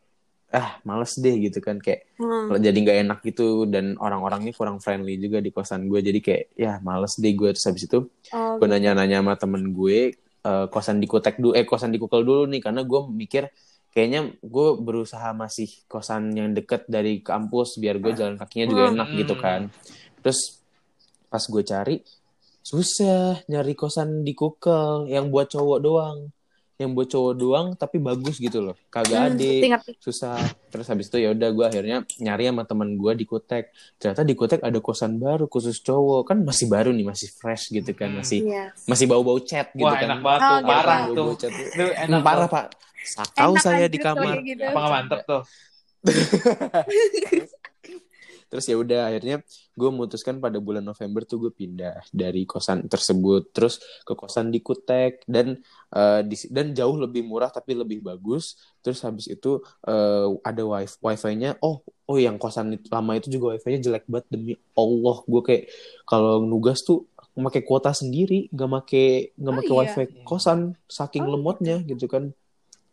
ah 0.50 0.80
males 0.84 1.16
deh 1.16 1.36
gitu 1.38 1.60
kan. 1.60 1.77
Kayak 1.77 2.08
Hmm. 2.18 2.50
kalau 2.50 2.60
jadi 2.60 2.77
nggak 2.77 2.98
enak 3.06 3.20
gitu 3.24 3.68
dan 3.68 3.94
orang-orangnya 3.98 4.56
kurang 4.56 4.80
friendly 4.80 5.16
juga 5.16 5.38
di 5.38 5.51
kosan 5.51 5.86
gue. 5.86 6.00
Jadi 6.00 6.20
kayak 6.20 6.44
ya 6.56 6.74
males 6.82 7.16
deh 7.16 7.32
gue. 7.32 7.51
Terus 7.51 7.66
habis 7.68 7.84
itu 7.86 8.00
Oh, 8.32 8.56
gue 8.58 8.68
nanya-nanya 8.68 9.20
sama 9.20 9.34
temen 9.36 9.72
gue 9.72 10.16
eh, 10.42 10.66
kosan 10.72 10.98
di 10.98 11.08
Kutek 11.08 11.38
dulu 11.38 11.51
eh 11.54 11.68
kosan 11.68 11.92
di 11.92 12.00
Kukel 12.00 12.24
dulu 12.24 12.48
nih. 12.48 12.63
Karena 12.63 12.82
gue 12.82 13.01
mikir 13.06 13.51
kayaknya 13.92 14.32
gue 14.39 14.68
berusaha 14.80 15.34
masih 15.34 15.68
kosan 15.86 16.32
yang 16.32 16.54
deket 16.54 16.86
dari 16.88 17.20
kampus 17.20 17.75
biar 17.77 17.98
gue 17.98 18.13
jalan 18.13 18.38
kakinya 18.38 18.66
juga 18.70 18.84
Hmm. 18.88 18.94
enak 18.96 19.10
gitu 19.13 19.34
kan. 19.36 19.62
Terus 20.24 20.63
pas 21.27 21.44
gue 21.44 21.63
cari 21.63 21.96
susah 22.63 23.44
nyari 23.48 23.74
kosan 23.74 24.24
di 24.24 24.32
Kukel 24.32 25.08
yang 25.08 25.27
buat 25.27 25.48
cowok 25.48 25.80
doang 25.80 26.20
yang 26.77 26.93
buat 26.93 27.10
cowok 27.10 27.34
doang 27.34 27.67
tapi 27.74 27.98
bagus 27.98 28.38
gitu 28.38 28.62
loh 28.62 28.77
kagak 28.88 29.17
Hmm, 29.17 29.27
ada 29.34 29.34
ngerti-ngerti. 29.34 29.91
susah 29.98 30.38
terus 30.69 30.86
habis 30.86 31.10
itu 31.10 31.17
ya 31.17 31.34
udah 31.34 31.50
gue 31.50 31.65
akhirnya 31.65 31.98
nyari 32.17 32.43
sama 32.48 32.63
teman 32.63 32.93
gue 32.93 33.12
di 33.17 33.25
Kutek 33.25 33.65
ternyata 33.98 34.22
di 34.22 34.34
Kutek 34.38 34.62
ada 34.62 34.77
kosan 34.77 35.17
baru 35.17 35.50
khusus 35.50 35.81
cowok 35.81 36.29
kan 36.29 36.38
masih 36.39 36.69
baru 36.69 36.93
nih 36.93 37.01
masih 37.03 37.34
fresh 37.34 37.74
gitu 37.74 37.91
kan 37.91 38.13
Hmm. 38.13 38.22
masih 38.22 38.46
Iya. 38.46 38.77
masih 38.86 39.05
bau-bau 39.05 39.41
cat 39.41 39.74
gitu 39.74 39.84
Wah, 39.84 39.98
kan 39.98 40.05
enak 40.05 40.19
banget 40.22 40.39
Oh, 40.39 40.48
tuh, 40.48 40.57
gitu. 40.57 40.69
parah 40.69 41.00
Bau-bau 41.03 41.17
tuh. 41.17 41.36
cat. 41.41 41.51
Itu 41.51 41.86
enak 41.98 42.19
Hmm, 42.22 42.27
parah 42.29 42.48
pak 42.48 42.65
sakau 43.01 43.51
Enak 43.51 43.63
saya 43.63 43.86
di 43.88 43.98
kalau 43.98 44.22
kamar 44.22 44.38
gitu. 44.43 44.63
Apa 44.63 44.77
nggak 44.77 44.91
mantep 44.93 45.19
tuh? 45.25 45.41
terus 48.50 48.66
ya 48.72 48.75
udah 48.80 49.12
akhirnya 49.12 49.36
gue 49.77 49.89
memutuskan 49.94 50.39
pada 50.44 50.58
bulan 50.63 50.84
November 50.86 51.22
tuh 51.27 51.38
gue 51.48 51.51
pindah 51.54 52.01
dari 52.12 52.44
kosan 52.50 52.88
tersebut 52.89 53.54
terus 53.56 53.77
ke 54.08 54.13
kosan 54.18 54.50
di 54.54 54.60
Kutek. 54.63 55.24
Dan 55.27 55.60
eh, 55.96 56.22
di- 56.30 56.50
dan 56.51 56.72
jauh 56.77 56.98
lebih 56.98 57.22
murah 57.27 57.50
tapi 57.54 57.72
lebih 57.77 58.00
bagus. 58.04 58.58
Terus 58.84 59.00
habis 59.06 59.25
itu 59.30 59.60
eh, 59.88 60.27
ada 60.44 60.62
wifi 60.63 60.96
wifi-nya 61.04 61.50
oh 61.63 61.84
oh 62.08 62.18
yang 62.20 62.39
kosan 62.39 62.75
lama 62.88 63.12
itu 63.20 63.27
juga 63.36 63.56
wifi-nya 63.56 63.80
jelek 63.86 64.04
banget 64.12 64.27
demi 64.34 64.54
Allah. 64.80 65.18
Gue 65.27 65.42
kayak 65.44 65.63
kalau 66.08 66.42
nugas 66.44 66.82
tuh 66.88 67.06
memakai 67.38 67.62
kuota 67.68 67.94
sendiri 67.94 68.50
nggak 68.50 68.70
make 68.74 69.04
nggak 69.38 69.54
Oh, 69.54 69.62
make 69.62 69.70
iya. 69.70 69.94
wifi 69.94 70.04
kosan 70.25 70.74
saking 70.89 71.24
Oh, 71.24 71.30
lemotnya 71.30 71.84
gitu 71.86 72.06
kan 72.10 72.34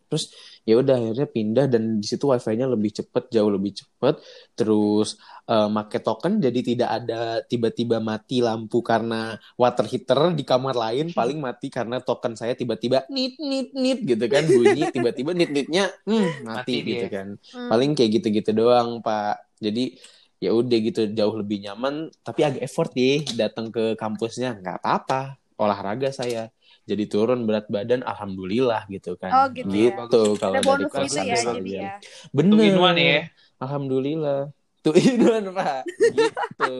terus 0.09 0.31
ya 0.65 0.81
udah 0.81 0.97
akhirnya 0.97 1.29
pindah 1.29 1.67
dan 1.69 2.01
di 2.01 2.07
situ 2.09 2.25
wifi-nya 2.29 2.65
lebih 2.65 2.91
cepet 2.97 3.29
jauh 3.29 3.51
lebih 3.53 3.73
cepet. 3.77 4.15
Terus 4.57 5.21
eh, 5.49 5.69
make 5.69 6.01
token 6.01 6.41
jadi 6.41 6.61
tidak 6.65 6.91
ada 7.03 7.21
tiba-tiba 7.45 8.01
mati 8.01 8.41
lampu 8.41 8.81
karena 8.81 9.37
water 9.61 9.85
heater 9.85 10.33
di 10.33 10.45
kamar 10.47 10.75
lain. 10.77 11.13
Paling 11.13 11.39
mati 11.41 11.69
karena 11.69 12.01
token 12.01 12.35
saya 12.35 12.57
tiba-tiba 12.57 13.05
nit 13.13 13.37
nit 13.41 13.73
nit 13.77 14.01
gitu 14.05 14.25
kan 14.29 14.45
bunyi 14.49 14.89
tiba-tiba 14.95 15.31
nit 15.37 15.51
nitnya 15.53 15.93
hmm, 16.09 16.49
mati, 16.49 16.73
Mati 16.73 16.75
gitu 16.89 17.07
dia. 17.07 17.13
kan. 17.13 17.29
Hmm. 17.53 17.69
paling 17.69 17.91
kayak 17.93 18.11
gitu-gitu 18.21 18.51
doang 18.57 19.05
pak. 19.05 19.45
Jadi 19.61 19.97
ya 20.41 20.53
udah 20.53 20.79
gitu 20.81 21.01
jauh 21.13 21.35
lebih 21.37 21.61
nyaman. 21.65 22.09
Tapi 22.25 22.41
agak 22.41 22.63
effort 22.65 22.93
ya 22.97 23.21
datang 23.37 23.69
ke 23.69 23.97
kampusnya. 24.01 24.57
Nggak 24.61 24.81
apa-apa. 24.81 25.37
Olahraga 25.55 26.11
saya 26.11 26.51
jadi 26.85 27.05
turun 27.09 27.49
berat 27.49 27.67
badan 27.73 28.00
alhamdulillah 28.05 28.85
gitu 28.93 29.17
kan 29.17 29.33
Oh, 29.33 29.47
gitu 29.57 29.73
ya. 29.73 29.95
Gitu, 29.97 30.21
kalau 30.41 30.55
ada 30.61 30.64
dari 30.64 30.69
bonus 30.69 30.93
gitu 30.93 30.97
kosan 31.00 31.25
ya 31.25 31.37
jadi 31.57 31.71
ya. 31.81 31.93
bener 32.37 32.59
inuan 32.69 32.97
ya. 33.00 33.19
alhamdulillah 33.62 34.38
tuh 34.85 34.95
inuan 35.00 35.45
pak 35.57 35.83
gitu 36.12 36.73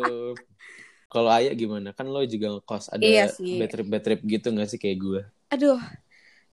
kalau 1.09 1.31
ayah 1.31 1.55
gimana 1.55 1.95
kan 1.95 2.07
lo 2.11 2.21
juga 2.27 2.47
ngekos 2.59 2.91
ada 2.91 3.01
Iya 3.01 3.25
sih. 3.31 3.55
bad 3.57 3.71
trip 3.73 3.87
bad 3.89 4.03
trip 4.03 4.21
gitu 4.27 4.47
nggak 4.51 4.69
sih 4.69 4.79
kayak 4.83 4.99
gue 5.01 5.21
Aduh, 5.55 5.79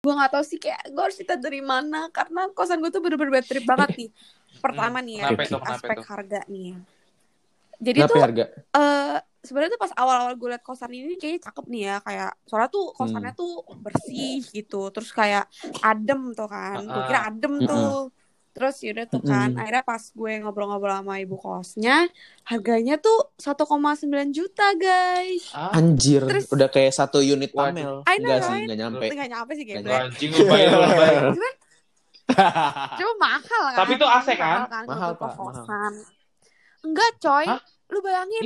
gue 0.05 0.13
nggak 0.13 0.31
tahu 0.37 0.45
sih 0.45 0.59
kayak 0.61 0.93
gue 0.93 1.03
harus 1.03 1.17
cerita 1.17 1.35
dari 1.41 1.61
mana 1.65 2.13
karena 2.13 2.53
kosan 2.53 2.79
gue 2.85 2.91
tuh 2.93 3.01
bener-bener 3.01 3.33
bad 3.41 3.47
trip 3.49 3.65
banget 3.65 3.91
nih. 3.97 4.09
Pertama 4.65 4.99
nih 5.01 5.15
ya, 5.17 5.25
Kenapa 5.33 5.43
itu? 5.49 5.57
Aspek 5.57 5.97
itu? 5.97 6.03
harga 6.13 6.41
nih 6.53 6.63
ya. 6.69 6.77
Jadi 7.81 7.99
Kenapa 8.05 8.13
tuh 8.13 8.21
ya, 8.21 8.25
harga 8.29 8.45
eh 8.77 9.17
sebenarnya 9.41 9.73
tuh 9.73 9.81
pas 9.81 9.93
awal-awal 9.95 10.35
gue 10.35 10.49
liat 10.49 10.61
kosan 10.61 10.91
ini 10.91 11.15
kayaknya 11.15 11.41
cakep 11.43 11.65
nih 11.67 11.83
ya 11.83 11.97
kayak 12.01 12.31
soalnya 12.45 12.69
tuh 12.69 12.85
Hmm. 12.89 12.97
kosannya 12.99 13.33
tuh 13.33 13.53
bersih 13.79 14.45
gitu 14.47 14.89
terus 14.91 15.11
kayak 15.11 15.49
adem 15.81 16.33
tuh 16.33 16.45
kan 16.45 16.79
gue 16.79 17.03
kira 17.05 17.21
adem 17.27 17.55
Mm-mm. 17.57 17.67
tuh 17.67 17.97
terus 18.51 18.77
yaudah 18.81 19.07
tuh 19.07 19.23
kan 19.23 19.49
Mm-mm. 19.49 19.61
akhirnya 19.61 19.81
pas 19.83 20.03
gue 20.05 20.33
ngobrol-ngobrol 20.39 20.93
sama 20.93 21.15
ibu 21.17 21.37
kosnya 21.37 22.05
harganya 22.43 22.97
tuh 22.97 23.33
1,9 23.37 23.57
juta 24.29 24.75
guys 24.75 25.49
Ah, 25.51 25.73
anjir 25.73 26.21
Terus- 26.23 26.51
udah 26.51 26.69
kayak 26.69 26.93
satu 26.93 27.19
unit 27.19 27.49
pamel 27.51 28.05
I 28.05 28.19
know, 28.19 28.29
enggak 28.29 28.41
sih 28.43 28.61
enggak 28.63 28.79
nyampe 28.79 29.05
nggak 29.09 29.31
nyampe 29.31 29.53
sih 29.55 29.65
Nggak 29.65 29.77
kayak 29.79 29.89
Wah, 29.89 30.05
anjing 30.05 30.31
cuma 32.97 33.15
mahal 33.19 33.63
kan 33.71 33.79
Tapi 33.81 33.93
itu 33.93 34.07
AC 34.07 34.29
kan? 34.35 34.59
Mahal, 34.85 35.11
Pak, 35.15 35.35
mahal. 35.35 35.51
kosan. 35.57 35.93
enggak 36.81 37.11
coy 37.19 37.43
Hah? 37.45 37.61
lu 37.89 37.99
bayangin 38.01 38.45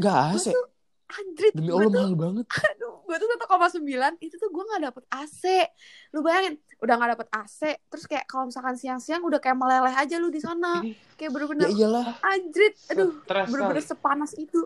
Gue 0.00 0.12
AC. 0.34 0.46
tuh 0.48 0.64
anjrit 1.10 1.52
demi 1.52 1.68
Allah 1.68 1.90
mahal 1.90 2.14
banget. 2.14 2.46
aduh 2.46 2.94
gue 3.02 3.16
tuh 3.16 3.28
1,9 3.28 3.82
itu 4.20 4.34
tuh 4.34 4.48
gue 4.48 4.64
nggak 4.64 4.82
dapet 4.86 5.04
AC. 5.10 5.42
Lu 6.10 6.20
bayangin 6.20 6.54
udah 6.78 6.94
nggak 6.94 7.10
dapet 7.14 7.28
AC 7.30 7.60
terus 7.84 8.04
kayak 8.04 8.24
kalau 8.24 8.46
misalkan 8.46 8.74
siang-siang 8.74 9.20
udah 9.20 9.36
kayak 9.36 9.54
meleleh 9.54 9.92
aja 9.92 10.16
lu 10.16 10.28
di 10.28 10.38
sana. 10.38 10.78
Ini 10.80 10.94
kayak 11.14 11.20
ya 11.20 11.30
bener-bener 11.30 11.68
iyalah. 11.68 12.06
anjrit 12.20 12.74
aduh 12.88 13.10
bener-bener 13.26 13.82
sepanas 13.82 14.32
itu. 14.34 14.64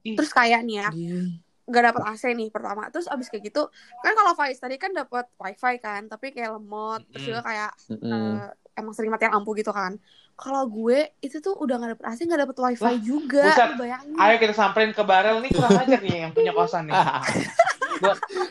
Ih. 0.00 0.14
terus 0.14 0.30
kayak 0.30 0.62
nih 0.62 0.78
ya 0.78 0.88
Iya. 0.90 1.20
nggak 1.64 1.82
dapet 1.84 2.02
AC 2.06 2.22
nih 2.32 2.48
pertama. 2.48 2.86
Terus 2.88 3.06
abis 3.06 3.26
kayak 3.26 3.46
gitu 3.46 3.66
kan 3.98 4.12
kalau 4.12 4.32
Faiz 4.32 4.56
tadi 4.56 4.74
kan 4.76 4.90
dapet 4.90 5.26
wifi 5.36 5.74
kan 5.76 6.06
tapi 6.06 6.30
kayak 6.30 6.54
lemot 6.54 7.02
terus 7.08 7.22
Mm. 7.22 7.28
juga 7.28 7.40
kayak 7.44 7.70
Mm-mm. 7.88 8.10
eh, 8.36 8.48
emang 8.74 8.94
sering 8.94 9.10
mati 9.10 9.26
lampu 9.26 9.54
gitu 9.54 9.70
kan 9.70 9.98
kalau 10.38 10.62
gue 10.64 11.10
itu 11.18 11.36
tuh 11.38 11.52
udah 11.52 11.74
nggak 11.76 11.90
dapet 11.92 12.04
AC 12.06 12.18
nggak 12.22 12.42
dapet 12.46 12.56
wifi 12.56 12.84
Lah, 12.84 12.94
juga 12.96 13.42
buset. 13.44 13.70
bayangin 13.74 14.14
Ayo 14.14 14.34
kita 14.38 14.54
samperin 14.54 14.90
ke 14.90 15.02
Barel 15.02 15.42
nih 15.42 15.50
kurang 15.50 15.74
ajar 15.76 15.98
nih 15.98 16.16
yang 16.20 16.32
punya 16.32 16.52
kosan 16.52 16.86
nih. 16.86 16.94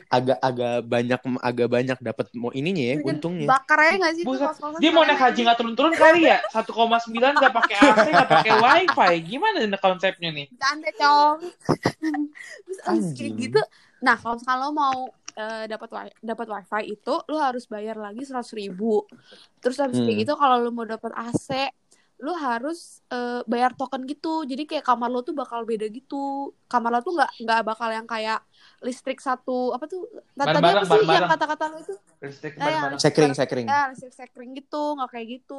agak 0.09 0.35
agak 0.37 0.83
banyak 0.83 1.19
agak 1.39 1.67
banyak 1.71 1.97
dapat 2.01 2.27
mau 2.35 2.51
ininya 2.51 2.83
ya 2.83 2.95
untungnya 2.99 3.47
bakar 3.47 3.79
aja 3.79 3.95
nggak 3.95 4.13
sih 4.19 4.23
Buset, 4.27 4.51
Dia 4.77 4.91
mau 4.91 5.07
naik 5.07 5.15
haji 5.15 5.39
nggak 5.41 5.55
turun-turun 5.55 5.93
kali 5.95 6.27
ya? 6.27 6.43
1,9 6.51 6.67
nggak 7.15 7.53
pakai 7.55 7.75
AC 7.79 8.05
nggak 8.11 8.27
pakai 8.29 8.53
wifi. 8.59 9.13
Gimana 9.23 9.63
nih 9.63 9.79
konsepnya 9.79 10.29
nih? 10.35 10.45
Canda 10.51 10.91
cong. 10.93 11.37
Terus 12.67 12.79
kayak 12.83 12.91
Anjing. 12.91 13.33
gitu. 13.39 13.61
Nah 14.03 14.19
kalau 14.19 14.35
misalkan 14.35 14.59
lo 14.59 14.69
mau 14.69 14.97
eh, 15.39 15.63
dapat 15.71 15.89
wi- 15.95 16.17
dapat 16.29 16.47
wifi 16.53 16.81
itu 16.93 17.11
lo 17.31 17.35
harus 17.47 17.63
bayar 17.73 17.95
lagi 18.05 18.21
seratus 18.27 18.53
ribu. 18.59 19.05
Terus 19.61 19.77
abis 19.83 19.99
kayak 20.03 20.17
Hmm. 20.17 20.27
gitu 20.27 20.33
kalau 20.41 20.55
lo 20.63 20.69
mau 20.77 20.85
dapat 20.87 21.11
AC 21.15 21.49
lo 22.25 22.33
harus 22.33 22.77
eh, 23.13 23.41
bayar 23.51 23.71
token 23.77 24.01
gitu. 24.11 24.27
Jadi 24.49 24.63
kayak 24.69 24.85
kamar 24.89 25.09
lo 25.13 25.19
tuh 25.27 25.35
bakal 25.37 25.61
beda 25.69 25.85
gitu. 25.97 26.15
Kamar 26.71 26.89
lo 26.93 26.99
tuh 27.05 27.13
nggak 27.17 27.31
nggak 27.43 27.59
bakal 27.69 27.89
yang 27.97 28.07
kayak 28.09 28.37
listrik 28.85 29.19
satu 29.27 29.51
apa 29.75 29.85
tuh? 29.91 30.01
Tadi 30.45 30.61
Bareng-bareng, 30.61 30.75
apa 30.75 30.85
sih 30.91 31.01
yang 31.15 31.25
bareng-bareng. 31.25 31.29
kata-kata 31.29 31.63
lo 31.71 31.77
itu? 31.83 31.93
Listrik 32.23 32.55
Nah, 32.57 32.69
ya. 32.73 32.85
sekring 33.03 33.33
sekring 33.39 33.69
Ya 33.69 33.73
listrik 33.91 34.13
sekring 34.15 34.49
gitu, 34.57 34.77
nggak 34.97 35.09
kayak 35.13 35.27
gitu. 35.39 35.53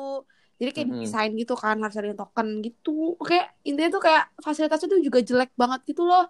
Jadi 0.59 0.71
kayak 0.75 0.89
Mm-mm. 0.89 1.03
desain 1.03 1.31
gitu 1.39 1.55
kan 1.55 1.77
harus 1.79 1.97
ada 2.01 2.11
token 2.19 2.49
gitu. 2.67 2.91
Kayak 3.29 3.47
intinya 3.69 3.91
tuh 3.95 4.03
kayak 4.07 4.23
fasilitasnya 4.43 4.89
tuh 4.95 5.01
juga 5.07 5.21
jelek 5.29 5.51
banget 5.55 5.81
gitu 5.91 6.03
loh. 6.11 6.27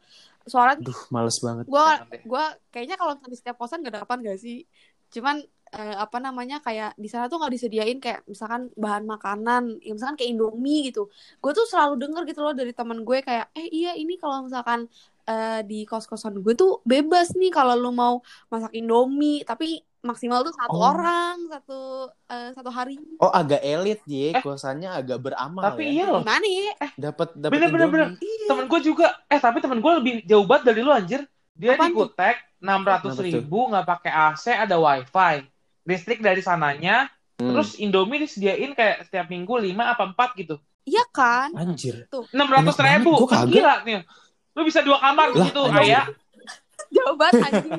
Soalnya 0.49 0.77
Aduh, 0.81 1.01
males 1.15 1.37
banget. 1.45 1.65
deh. 2.11 2.23
gue 2.25 2.45
kayaknya 2.73 2.97
kalau 2.97 3.13
di 3.21 3.37
setiap 3.37 3.57
kosan 3.61 3.85
gak 3.85 4.03
dapat 4.05 4.17
gak 4.25 4.39
sih 4.41 4.65
cuman 5.09 5.41
eh, 5.73 5.97
apa 5.97 6.19
namanya 6.21 6.61
kayak 6.61 6.93
di 6.97 7.09
sana 7.09 7.29
tuh 7.33 7.41
nggak 7.41 7.53
disediain 7.57 7.99
kayak 8.01 8.25
misalkan 8.29 8.69
bahan 8.77 9.05
makanan 9.09 9.81
ya 9.81 9.93
misalkan 9.97 10.17
kayak 10.21 10.31
indomie 10.37 10.93
gitu 10.93 11.09
gue 11.41 11.53
tuh 11.57 11.65
selalu 11.65 11.95
denger 12.01 12.23
gitu 12.29 12.41
loh 12.45 12.53
dari 12.57 12.73
teman 12.77 13.05
gue 13.09 13.19
kayak 13.25 13.53
eh 13.57 13.69
iya 13.73 13.93
ini 13.97 14.21
kalau 14.21 14.45
misalkan 14.45 14.89
eh, 15.29 15.61
di 15.63 15.85
kos 15.85 16.05
kosan 16.05 16.35
gue 16.37 16.55
tuh 16.55 16.81
bebas 16.83 17.33
nih 17.33 17.51
kalau 17.51 17.77
lu 17.77 17.93
mau 17.93 18.19
masak 18.47 18.73
indomie 18.73 19.45
tapi 19.45 19.77
maksimal 20.01 20.41
tuh 20.41 20.55
satu 20.55 20.73
Oh. 20.73 20.89
orang 20.89 21.37
satu 21.47 21.79
eh, 22.25 22.51
satu 22.51 22.71
hari 22.71 22.97
Oh, 23.19 23.29
agak 23.31 23.61
elit 23.61 24.01
ya, 24.05 24.33
Eh. 24.33 24.41
kosannya 24.41 24.89
agak 24.89 25.21
beramal 25.21 25.61
Tapi 25.61 25.85
ya. 25.85 25.91
iya 25.93 26.05
loh. 26.07 26.23
gimana 26.23 26.47
ya 26.47 26.73
Dapat 26.97 27.29
dapat 27.35 27.53
Bener, 27.53 27.69
bener, 27.69 27.89
bener. 27.89 28.09
Temen 28.47 28.65
gue 28.67 28.81
juga. 28.83 29.07
Eh 29.27 29.37
tapi 29.37 29.59
temen 29.59 29.79
gue 29.79 29.93
lebih 29.95 30.15
jauh 30.25 30.43
banget 30.43 30.65
dari 30.67 30.81
lu 30.81 30.91
anjir. 30.91 31.27
Dia 31.53 31.75
Apaan 31.75 31.91
di 31.91 31.95
Kutek 31.95 32.37
600 32.57 33.03
Kenapa 33.05 33.23
ribu 33.23 33.59
nggak 33.67 33.87
pakai 33.87 34.13
AC 34.33 34.45
ada 34.49 34.77
wifi. 34.77 35.35
Listrik 35.85 36.21
dari 36.21 36.41
sananya. 36.41 37.11
Hmm. 37.35 37.51
Terus 37.53 37.75
Indomie 37.77 38.19
disediain 38.21 38.73
kayak 38.73 39.05
setiap 39.05 39.27
minggu 39.27 39.51
5 39.53 39.75
apa 39.85 40.03
4 40.09 40.35
gitu. 40.37 40.57
iya 40.83 41.05
kan 41.11 41.53
anjir. 41.53 42.09
600 42.09 42.33
Enak 42.33 42.79
ribu. 42.81 43.13
banget, 43.13 43.21
gua 43.21 43.29
Kan 43.29 43.39
kaget. 43.45 43.53
gila 43.53 43.75
nih. 43.85 44.01
Lu 44.59 44.67
bisa 44.67 44.83
dua 44.83 44.99
kamar 44.99 45.31
Lah, 45.31 45.47
gitu 45.47 45.63
anjir. 45.63 45.83
ayah. 45.87 46.07
jauh 46.89 47.15
banget 47.15 47.41
anjing 47.45 47.79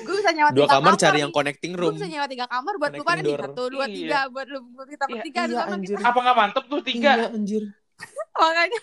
gue 0.00 0.14
bisa 0.16 0.30
nyewa 0.32 0.50
Dua 0.50 0.64
tiga 0.64 0.74
kamar 0.74 0.92
cari 0.96 1.18
yang 1.20 1.30
connecting 1.30 1.72
Gue 1.72 1.82
room. 1.82 1.94
bisa 1.94 2.08
nyewa 2.08 2.26
tiga 2.26 2.46
kamar 2.46 2.74
buat 2.76 2.90
lu 2.90 3.04
pada 3.04 3.20
satu 3.22 3.62
dua 3.68 3.84
Iya. 3.84 3.94
tiga 3.94 4.18
buat 4.28 4.46
lu 4.48 4.58
buat 4.72 4.88
kita 4.88 5.04
Iya, 5.04 5.12
bertiga 5.12 5.40
di 5.40 5.52
iya, 5.52 5.62
anjir. 5.66 5.96
kita 5.96 6.02
Apa 6.04 6.18
nggak 6.20 6.36
mantep 6.36 6.64
tuh 6.66 6.80
tiga? 6.80 7.10
Iya, 7.12 7.26
anjir. 7.30 7.62
makanya 8.40 8.80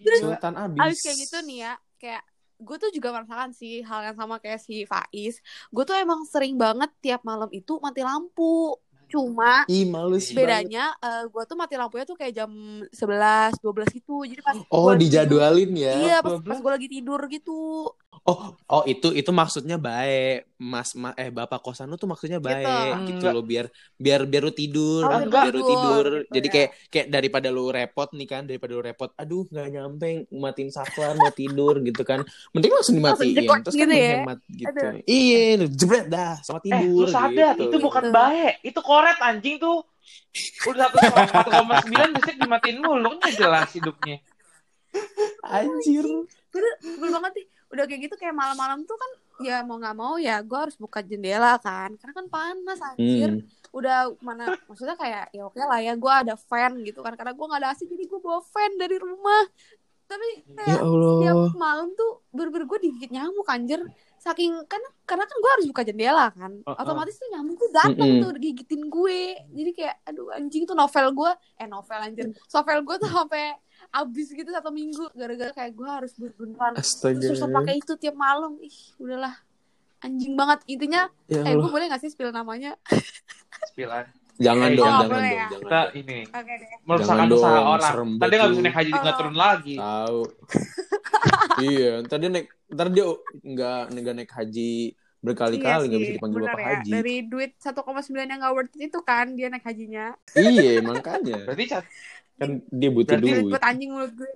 Terus 0.00 0.20
Sultan 0.22 0.54
abis. 0.58 0.80
abis 0.80 0.98
kayak 1.00 1.16
gitu 1.18 1.36
nih 1.44 1.58
ya 1.60 1.72
kayak 1.96 2.22
gue 2.58 2.76
tuh 2.76 2.90
juga 2.90 3.08
merasakan 3.10 3.50
sih 3.52 3.80
hal 3.80 4.00
yang 4.02 4.16
sama 4.18 4.36
kayak 4.36 4.58
si 4.58 4.84
Faiz 4.84 5.40
gue 5.66 5.84
tuh 5.86 5.94
emang 5.94 6.26
sering 6.26 6.56
banget 6.56 6.90
tiap 7.00 7.22
malam 7.22 7.48
itu 7.50 7.78
mati 7.78 8.00
lampu 8.00 8.76
cuma 9.10 9.66
Ih, 9.66 9.84
males 9.84 10.24
banget. 10.24 10.38
bedanya 10.38 10.84
eh, 10.96 11.22
gue 11.26 11.42
tuh 11.44 11.54
mati 11.54 11.74
lampunya 11.74 12.04
tuh 12.04 12.14
kayak 12.14 12.32
jam 12.32 12.50
11 12.88 13.58
12 13.58 13.90
gitu 13.92 14.22
jadi 14.22 14.40
pas 14.40 14.54
Oh, 14.66 14.86
gua 14.86 14.94
lagi 14.94 15.10
tidur- 15.10 15.26
dijadwalin 15.26 15.70
ya. 15.74 15.92
iya 15.98 16.16
pas, 16.20 16.38
12. 16.38 16.46
pas 16.46 16.58
gue 16.58 16.72
lagi 16.72 16.88
tidur 16.88 17.20
gitu 17.26 17.58
Oh, 18.20 18.52
oh 18.68 18.82
itu 18.84 19.14
itu 19.14 19.30
maksudnya 19.30 19.80
baik, 19.80 20.44
Mas 20.60 20.92
ma, 20.92 21.14
eh 21.16 21.30
bapak 21.30 21.62
kosan 21.62 21.88
lu 21.88 21.96
tuh 21.96 22.04
maksudnya 22.04 22.36
baik 22.36 22.60
Gitu. 22.60 23.06
gitu 23.08 23.16
Enggak. 23.22 23.32
loh 23.32 23.44
biar 23.46 23.66
biar 23.96 24.20
biar 24.28 24.42
lu 24.44 24.52
tidur, 24.52 25.02
Oh, 25.02 25.24
biar 25.24 25.30
biar 25.48 25.54
lu 25.54 25.62
tidur, 25.64 26.04
gitu 26.20 26.30
Jadi 26.36 26.46
ya. 26.46 26.52
kayak 26.52 26.70
kayak 26.92 27.06
daripada 27.08 27.48
lu 27.48 27.70
repot 27.70 28.10
nih 28.12 28.28
kan, 28.28 28.42
daripada 28.44 28.76
lu 28.76 28.82
repot, 28.82 29.10
aduh 29.14 29.46
nggak 29.48 29.68
nyampe 29.72 30.08
matiin 30.30 30.68
saklar 30.68 31.16
mau 31.16 31.32
tidur 31.32 31.80
gitu 31.80 32.02
kan. 32.04 32.20
Mending 32.52 32.72
langsung 32.76 32.94
dimatiin 32.94 33.30
jeplak 33.32 33.60
terus 33.64 33.74
kan 33.74 33.88
gitu 33.88 33.94
ya. 33.94 34.10
menghemat 34.12 34.38
gitu. 34.52 34.84
Iya, 35.06 35.40
jebret 35.70 36.06
dah 36.06 36.34
sama 36.44 36.58
Eh, 36.60 36.62
tidur. 36.66 36.98
lu 37.00 37.06
sadar 37.08 37.54
gitu. 37.56 37.64
itu 37.66 37.76
bukan 37.78 38.04
Gitu. 38.04 38.12
baik, 38.12 38.54
itu 38.60 38.80
koret 38.82 39.18
anjing 39.18 39.56
tuh. 39.56 39.80
Udah 40.68 40.86
satu 40.92 41.24
satu 41.24 41.48
koma 41.48 41.74
sembilan 41.80 42.08
listrik 42.12 42.36
dimatiin 42.36 42.78
mulu 42.78 43.16
kan 43.16 43.16
nggak 43.16 43.32
jelas 43.38 43.68
hidupnya. 43.72 44.16
Anjir. 45.42 46.06
Bener, 46.50 46.72
bener 46.98 47.10
banget 47.16 47.32
sih. 47.38 47.46
Udah 47.70 47.84
kayak 47.86 48.00
gitu 48.04 48.14
kayak 48.14 48.34
malam-malam 48.34 48.82
tuh 48.82 48.94
kan 48.94 49.10
ya 49.40 49.64
mau 49.64 49.80
nggak 49.80 49.96
mau 49.96 50.14
ya 50.20 50.42
gue 50.42 50.58
harus 50.58 50.76
buka 50.76 51.00
jendela 51.00 51.56
kan. 51.58 51.94
Karena 51.96 52.14
kan 52.14 52.26
panas 52.28 52.78
anjir. 52.80 53.30
Hmm. 53.38 53.58
udah 53.70 54.10
mana 54.18 54.58
maksudnya 54.66 54.98
kayak 54.98 55.30
ya 55.30 55.46
oke 55.46 55.54
lah 55.56 55.78
ya 55.78 55.94
gue 55.94 56.12
ada 56.12 56.34
fan 56.34 56.82
gitu 56.82 57.00
kan. 57.00 57.14
Karena 57.14 57.32
gue 57.32 57.46
nggak 57.46 57.60
ada 57.62 57.70
AC 57.70 57.86
jadi 57.86 58.04
gue 58.04 58.18
bawa 58.18 58.42
fan 58.42 58.74
dari 58.74 58.98
rumah. 58.98 59.46
Tapi 60.04 60.28
Ya 60.42 60.74
kayak 60.74 60.80
Allah. 60.82 61.16
tiap 61.22 61.54
malam 61.54 61.88
tuh 61.94 62.26
bener-bener 62.34 62.66
gue 62.66 62.78
digigit 62.82 63.10
nyamuk 63.14 63.46
anjir. 63.46 63.78
Saking 64.20 64.52
kan 64.66 64.82
karena 65.06 65.24
kan 65.24 65.36
gue 65.38 65.50
harus 65.54 65.66
buka 65.70 65.86
jendela 65.86 66.28
kan. 66.34 66.52
Uh-uh. 66.60 66.76
otomatis 66.76 67.14
tuh 67.14 67.30
nyamuk 67.30 67.56
tuh 67.56 67.70
datang 67.70 67.94
Mm-mm. 68.10 68.22
tuh 68.26 68.34
gigitin 68.36 68.90
gue. 68.90 69.20
Jadi 69.54 69.70
kayak 69.70 69.96
aduh 70.02 70.34
anjing 70.34 70.66
tuh 70.66 70.74
novel 70.74 71.06
gue 71.14 71.30
eh 71.56 71.68
novel 71.70 72.00
anjir. 72.02 72.26
Novel 72.50 72.78
gue 72.82 72.96
tuh 72.98 73.08
sampai 73.08 73.54
abis 73.92 74.30
gitu 74.30 74.46
satu 74.46 74.70
minggu 74.70 75.10
gara-gara 75.12 75.50
kayak 75.52 75.72
gue 75.72 75.88
harus 75.88 76.14
Astaga. 76.76 77.18
terus 77.18 77.36
susah 77.36 77.48
pakai 77.48 77.74
itu 77.76 77.92
tiap 77.96 78.14
malam 78.14 78.54
ih 78.58 78.70
udahlah 78.96 79.34
anjing 79.98 80.32
banget 80.32 80.62
intinya 80.66 81.10
Ya 81.26 81.42
eh 81.42 81.52
gue 81.52 81.66
boleh 81.66 81.86
gak 81.86 81.98
sih 81.98 82.08
spill 82.08 82.30
namanya 82.30 82.78
Spilan. 83.66 84.06
Jangan 84.40 84.72
Eh, 84.72 84.74
dong, 84.74 84.86
oh, 84.86 84.92
jangan 84.96 85.08
dong, 85.10 85.20
ya? 85.20 85.28
jangan. 85.28 85.50
Kita 85.52 85.80
dong. 85.82 85.98
ini 85.98 86.18
merusakkan 86.82 87.28
usaha 87.28 87.60
orang. 87.60 87.82
serem 87.84 88.10
Tadi 88.10 88.24
nggak 88.24 88.40
banget 88.40 88.50
bisa 88.50 88.62
naik 88.62 88.76
haji 88.78 88.90
nggak 88.90 89.04
Oh. 89.06 89.18
turun 89.18 89.36
lagi. 89.36 89.74
Tahu. 89.76 90.20
iya, 91.66 91.92
ntar 92.00 92.16
dia 92.16 92.30
naik, 92.30 92.46
ntar 92.66 92.86
dia 92.88 93.04
nggak 93.44 93.80
nggak 93.92 94.14
naik 94.16 94.32
haji 94.32 94.72
berkali-kali 95.20 95.84
nggak 95.86 96.00
bisa 96.00 96.12
dipanggil 96.16 96.38
Iya 96.38 96.46
bapak 96.48 96.56
ya. 96.58 96.68
haji. 96.72 96.90
dari 96.90 97.16
duit 97.22 97.52
1,9 97.54 97.76
yang 98.24 98.40
gak 98.40 98.54
worth 98.56 98.72
it 98.74 98.88
itu 98.88 98.98
kan 99.02 99.26
dia 99.30 99.46
naik 99.46 99.60
hajinya 99.62 100.16
Iya, 100.32 100.80
makanya 100.80 101.38
Berarti 101.44 101.64
cat- 101.68 101.90
kan 102.40 102.50
dia 102.66 102.88
butuh 102.88 103.14
Berarti 103.14 103.30
duit. 103.36 103.44
buat 103.46 103.62
anjing 103.62 103.90
mulut 103.90 104.12
gue 104.14 104.30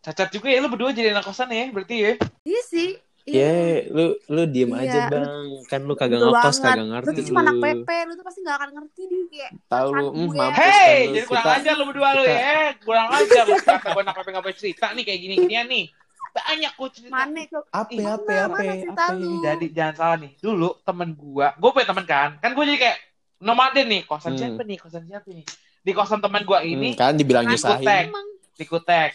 cacat 0.00 0.28
juga 0.30 0.46
ya 0.46 0.58
lu 0.58 0.68
berdua 0.68 0.90
jadi 0.90 1.10
anak 1.10 1.24
kosan 1.24 1.50
ya 1.50 1.66
berarti 1.68 1.94
ya. 1.98 2.12
iya 2.42 2.62
sih 2.64 2.90
Ya, 3.22 3.84
lu 3.86 4.16
lu 4.26 4.42
diem 4.44 4.72
Iya, 4.72 4.80
aja 4.80 4.98
lu- 4.98 5.10
bang. 5.12 5.28
Kan 5.68 5.80
lu 5.84 5.92
kagak 5.94 6.18
ngekos, 6.18 6.56
kagak 6.56 6.80
lu 6.80 6.86
ngerti 6.88 7.10
tuh 7.12 7.24
cuma 7.30 7.44
anak 7.44 7.54
PP 7.60 7.88
lu 8.08 8.12
tuh 8.16 8.24
pasti 8.24 8.40
gak 8.40 8.56
akan 8.56 8.70
ngerti 8.72 9.02
dia 9.04 9.22
kayak 9.28 9.50
Tahu 9.68 9.88
lu, 9.92 9.94
Kan 10.00 10.10
hmm, 10.10 10.24
gue. 10.24 10.38
mampus 10.40 10.56
kan 10.56 10.66
Hei, 10.72 10.96
lu. 10.96 11.12
jadi 11.12 11.26
kurang 11.28 11.44
Kita- 11.44 11.58
ajar 11.60 11.74
lu 11.76 11.84
berdua 11.84 12.08
lu 12.10 12.22
kita- 12.22 12.32
ya. 12.32 12.58
Kurang 12.80 13.06
ajar 13.12 13.44
lu 13.44 13.56
kata 13.60 13.86
gue 13.86 14.02
anak 14.02 14.16
apa 14.16 14.28
ngapain 14.32 14.56
cerita 14.56 14.86
nih 14.90 15.04
kayak 15.04 15.20
gini-ginian 15.20 15.66
nih. 15.68 15.84
Banyak 16.32 16.72
gue 16.72 16.88
cerita. 16.90 17.12
mana 17.12 17.40
tuh 17.44 17.62
Apa, 17.68 17.92
apa, 17.92 18.32
mana, 18.48 18.72
apa, 18.72 18.88
apa. 18.88 19.04
lu? 19.12 19.30
Jadi 19.38 19.66
jangan 19.68 19.94
salah 19.94 20.16
nih. 20.18 20.32
Dulu 20.38 20.68
temen 20.80 21.08
gua, 21.12 21.48
gua 21.54 21.70
punya 21.70 21.86
temen 21.86 22.04
kan. 22.04 22.30
Kan 22.36 22.50
gua 22.50 22.64
jadi 22.64 22.78
kayak 22.80 22.98
nomaden 23.38 23.86
nih. 23.86 24.02
Kosan 24.02 24.32
Hmm. 24.32 24.40
siapa 24.40 24.62
nih? 24.64 24.76
Kosan 24.76 25.04
siapa 25.04 25.28
nih? 25.28 25.44
Di 25.80 25.92
kosan 25.92 26.20
temen 26.20 26.44
gua 26.44 26.60
ini, 26.60 26.92
Hmm, 26.92 26.98
kan 26.98 27.12
dibilang 27.14 27.44
nyusahin. 27.44 27.80
kutek. 27.80 28.04
di 28.52 28.64
Kutek. 28.64 29.10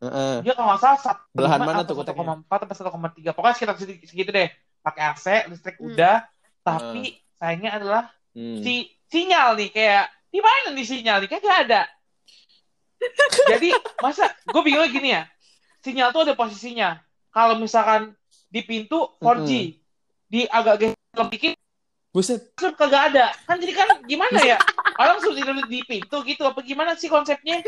Heeh. 0.00 0.34
Dia 0.40 0.52
kalau 0.54 0.70
nggak 0.70 0.80
salah 0.80 1.00
satu 1.02 1.22
Belahan 1.34 1.60
mana 1.60 1.82
tuh 1.82 1.98
Kuteknya? 1.98 2.38
1,4 2.40 2.62
atau 2.62 2.74
1,3. 2.78 3.34
Pokoknya 3.34 3.54
sekitar 3.54 3.74
segitu, 3.74 4.06
segitu 4.06 4.30
deh. 4.30 4.48
Pakai 4.80 5.02
AC, 5.10 5.26
listrik 5.50 5.76
Hmm. 5.76 5.90
udah. 5.90 6.24
Tapi 6.62 7.00
sayangnya 7.34 7.70
adalah 7.74 8.02
Hmm. 8.30 8.62
si 8.62 8.86
sinyal 9.06 9.58
nih 9.58 9.68
kayak 9.68 10.06
di 10.30 10.38
mana 10.38 10.70
nih 10.70 10.86
sinyal 10.86 11.18
nih? 11.18 11.28
Kayak 11.28 11.42
gak 11.42 11.60
ada. 11.66 11.82
Jadi 13.50 13.68
masa 13.98 14.30
gue 14.44 14.62
bingungnya 14.62 14.88
gini 14.88 15.08
ya. 15.10 15.22
Sinyal 15.80 16.12
tuh 16.12 16.22
ada 16.22 16.32
posisinya. 16.32 17.02
Kalau 17.28 17.56
misalkan 17.56 18.14
di 18.46 18.60
pintu 18.60 19.10
4G, 19.18 19.74
di 20.26 20.46
agak 20.46 20.74
geser 20.80 21.26
dikit 21.26 21.54
Buset. 22.10 22.42
Kagak 22.54 23.14
ada. 23.14 23.30
Kan 23.42 23.58
jadi 23.58 23.70
kan 23.72 23.88
gimana 24.02 24.38
ya? 24.40 24.58
Orang 25.00 25.16
suruh 25.24 25.32
tidur 25.32 25.56
di 25.64 25.80
pintu 25.88 26.20
gitu 26.28 26.44
apa 26.44 26.60
gimana 26.60 26.92
sih 26.92 27.08
konsepnya? 27.08 27.64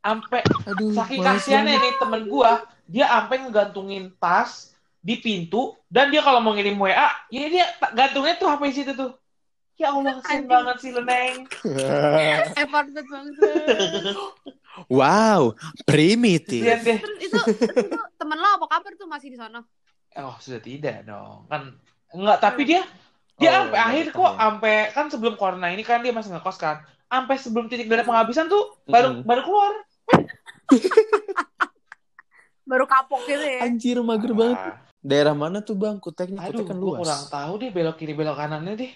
Sampai 0.00 0.40
Aduh, 0.64 0.96
saking 0.96 1.20
kasihannya 1.20 1.76
nih 1.76 1.92
temen 2.00 2.32
gua, 2.32 2.64
dia 2.88 3.04
sampai 3.12 3.44
ngegantungin 3.44 4.08
tas 4.16 4.72
di 5.04 5.20
pintu 5.20 5.76
dan 5.92 6.08
dia 6.08 6.24
kalau 6.24 6.40
mau 6.40 6.56
ngirim 6.56 6.80
WA, 6.80 7.28
ya 7.28 7.46
dia 7.52 7.68
gantungnya 7.92 8.40
tuh 8.40 8.48
HP 8.48 8.62
situ 8.72 8.92
tuh. 8.96 9.12
Ya 9.76 9.92
Allah, 9.92 10.16
kasihan 10.24 10.48
banget 10.48 10.76
sih 10.80 10.90
lu, 10.96 11.04
Neng. 11.04 11.44
effort 12.56 12.88
banget 12.88 13.04
wow, 14.90 15.52
primitif. 15.84 16.62
Terus 16.64 17.18
itu, 17.20 17.40
itu 17.76 18.00
temen 18.16 18.38
lo 18.40 18.48
apa 18.58 18.66
kabar 18.78 18.92
tuh 18.94 19.06
masih 19.10 19.34
di 19.34 19.38
sana 19.38 19.60
Oh, 20.18 20.34
sudah 20.40 20.58
tidak 20.58 21.04
dong. 21.04 21.46
Kan 21.46 21.78
enggak, 22.10 22.38
tapi 22.40 22.64
dia 22.64 22.82
dia 23.38 23.48
Oh, 23.48 23.54
sampai 23.54 23.70
nggak 23.70 23.86
akhir 23.86 24.04
betah 24.04 24.16
kok 24.18 24.28
ya. 24.28 24.38
sampai 24.38 24.74
kan 24.90 25.06
sebelum 25.08 25.34
corona 25.38 25.66
ini 25.70 25.82
kan 25.86 25.98
dia 26.02 26.10
masih 26.10 26.30
ngekos 26.34 26.58
kan. 26.58 26.76
Sampai 27.08 27.34
sebelum 27.38 27.66
titik 27.70 27.86
darah 27.88 28.04
penghabisan 28.04 28.50
tuh 28.50 28.76
baru 28.84 29.08
Mm-mm. 29.14 29.24
baru 29.24 29.42
keluar. 29.46 29.72
baru 32.68 32.84
kapok 32.84 33.24
gitu 33.24 33.44
ya 33.48 33.64
Anjir, 33.64 33.96
mager 34.04 34.32
banget. 34.36 34.58
Wah. 34.60 34.76
Daerah 35.00 35.32
mana 35.32 35.62
tuh 35.64 35.78
bang? 35.78 35.96
Kuteknya, 35.96 36.42
Aduh, 36.42 36.66
kutek 36.66 36.66
kan 36.68 36.76
gue 36.76 36.84
luas. 36.84 36.98
kurang 37.00 37.22
tahu 37.30 37.52
deh 37.62 37.70
belok 37.70 37.96
kiri 37.96 38.12
belok 38.12 38.36
kanannya 38.36 38.74
deh. 38.76 38.92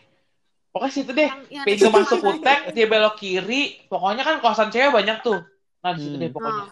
Pokoknya 0.74 0.92
situ 0.92 1.10
deh. 1.14 1.28
Yang- 1.30 1.48
yang 1.48 1.64
Pintu 1.64 1.88
masuk 1.88 2.18
kutek, 2.20 2.58
gitu. 2.68 2.74
dia 2.76 2.86
belok 2.90 3.14
kiri. 3.16 3.62
Pokoknya 3.86 4.22
kan 4.26 4.36
kosan 4.42 4.68
cewek 4.68 4.90
banyak 4.90 5.22
tuh. 5.22 5.40
Nah, 5.80 5.92
di 5.94 6.00
situ 6.02 6.16
Hmm. 6.18 6.22
deh 6.26 6.30
pokoknya. 6.34 6.66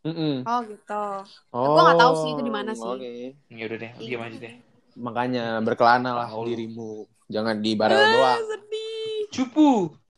Mm-mm. 0.00 0.34
oh 0.48 0.60
gitu 0.64 1.04
Oh, 1.52 1.76
Gua 1.76 1.82
nggak 1.92 2.00
tahu 2.00 2.12
sih 2.16 2.28
itu 2.32 2.42
di 2.42 2.52
mana 2.52 2.72
sih. 2.72 2.88
Oke. 2.88 3.36
Ya 3.52 3.64
udah 3.68 3.78
deh, 3.78 3.90
diam 4.00 4.20
aja 4.24 4.38
deh. 4.40 4.54
Makanya 5.00 5.58
berkelana 5.64 6.12
lah 6.12 6.28
lu. 6.28 6.44
dirimu. 6.52 6.92
Jangan 7.32 7.56
di 7.58 7.72
barel 7.72 8.04
doang. 8.14 8.40
sedih 8.44 9.18
Cupu. 9.32 9.70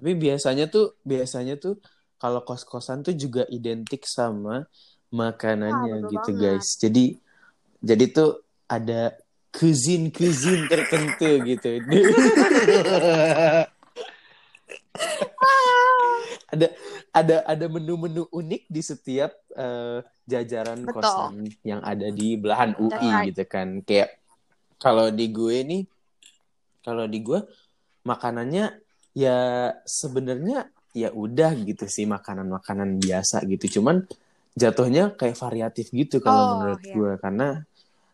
Tapi 0.02 0.12
biasanya 0.18 0.66
tuh 0.66 0.98
biasanya 1.06 1.54
tuh 1.56 1.78
kalau 2.18 2.42
kos-kosan 2.42 3.06
tuh 3.06 3.14
juga 3.14 3.46
identik 3.46 4.02
sama 4.02 4.66
makanannya 5.14 6.02
Ah, 6.02 6.06
betul 6.06 6.10
gitu 6.18 6.30
banget. 6.34 6.58
guys. 6.58 6.68
Jadi 6.80 7.04
jadi 7.82 8.04
tuh 8.10 8.30
ada 8.66 9.14
cuisine-cuisine 9.52 10.64
tertentu 10.72 11.30
gitu. 11.44 11.70
ada 16.52 16.66
ada 17.12 17.36
ada 17.48 17.66
menu-menu 17.68 18.28
unik 18.28 18.62
di 18.68 18.82
setiap 18.84 19.32
eh, 19.52 20.00
jajaran 20.24 20.84
Betul. 20.84 20.94
kosan 21.00 21.34
yang 21.64 21.80
ada 21.84 22.08
di 22.08 22.36
belahan 22.40 22.72
UI 22.80 22.92
right. 22.92 23.24
gitu 23.32 23.44
kan. 23.48 23.80
Kayak 23.84 24.21
kalau 24.82 25.06
di 25.08 25.30
gue 25.30 25.56
nih 25.62 25.82
kalau 26.82 27.06
di 27.06 27.22
gue 27.22 27.38
makanannya 28.02 28.82
ya 29.14 29.38
sebenarnya 29.80 30.66
ya 30.92 31.08
udah 31.08 31.54
gitu 31.62 31.86
sih 31.86 32.04
makanan-makanan 32.04 32.98
biasa 32.98 33.46
gitu. 33.46 33.78
Cuman 33.78 34.02
jatuhnya 34.52 35.14
kayak 35.14 35.38
variatif 35.38 35.88
gitu 35.88 36.18
kalau 36.18 36.42
Oh, 36.42 36.48
menurut 36.58 36.82
iya. 36.82 36.92
gue 36.92 37.12
karena 37.16 37.48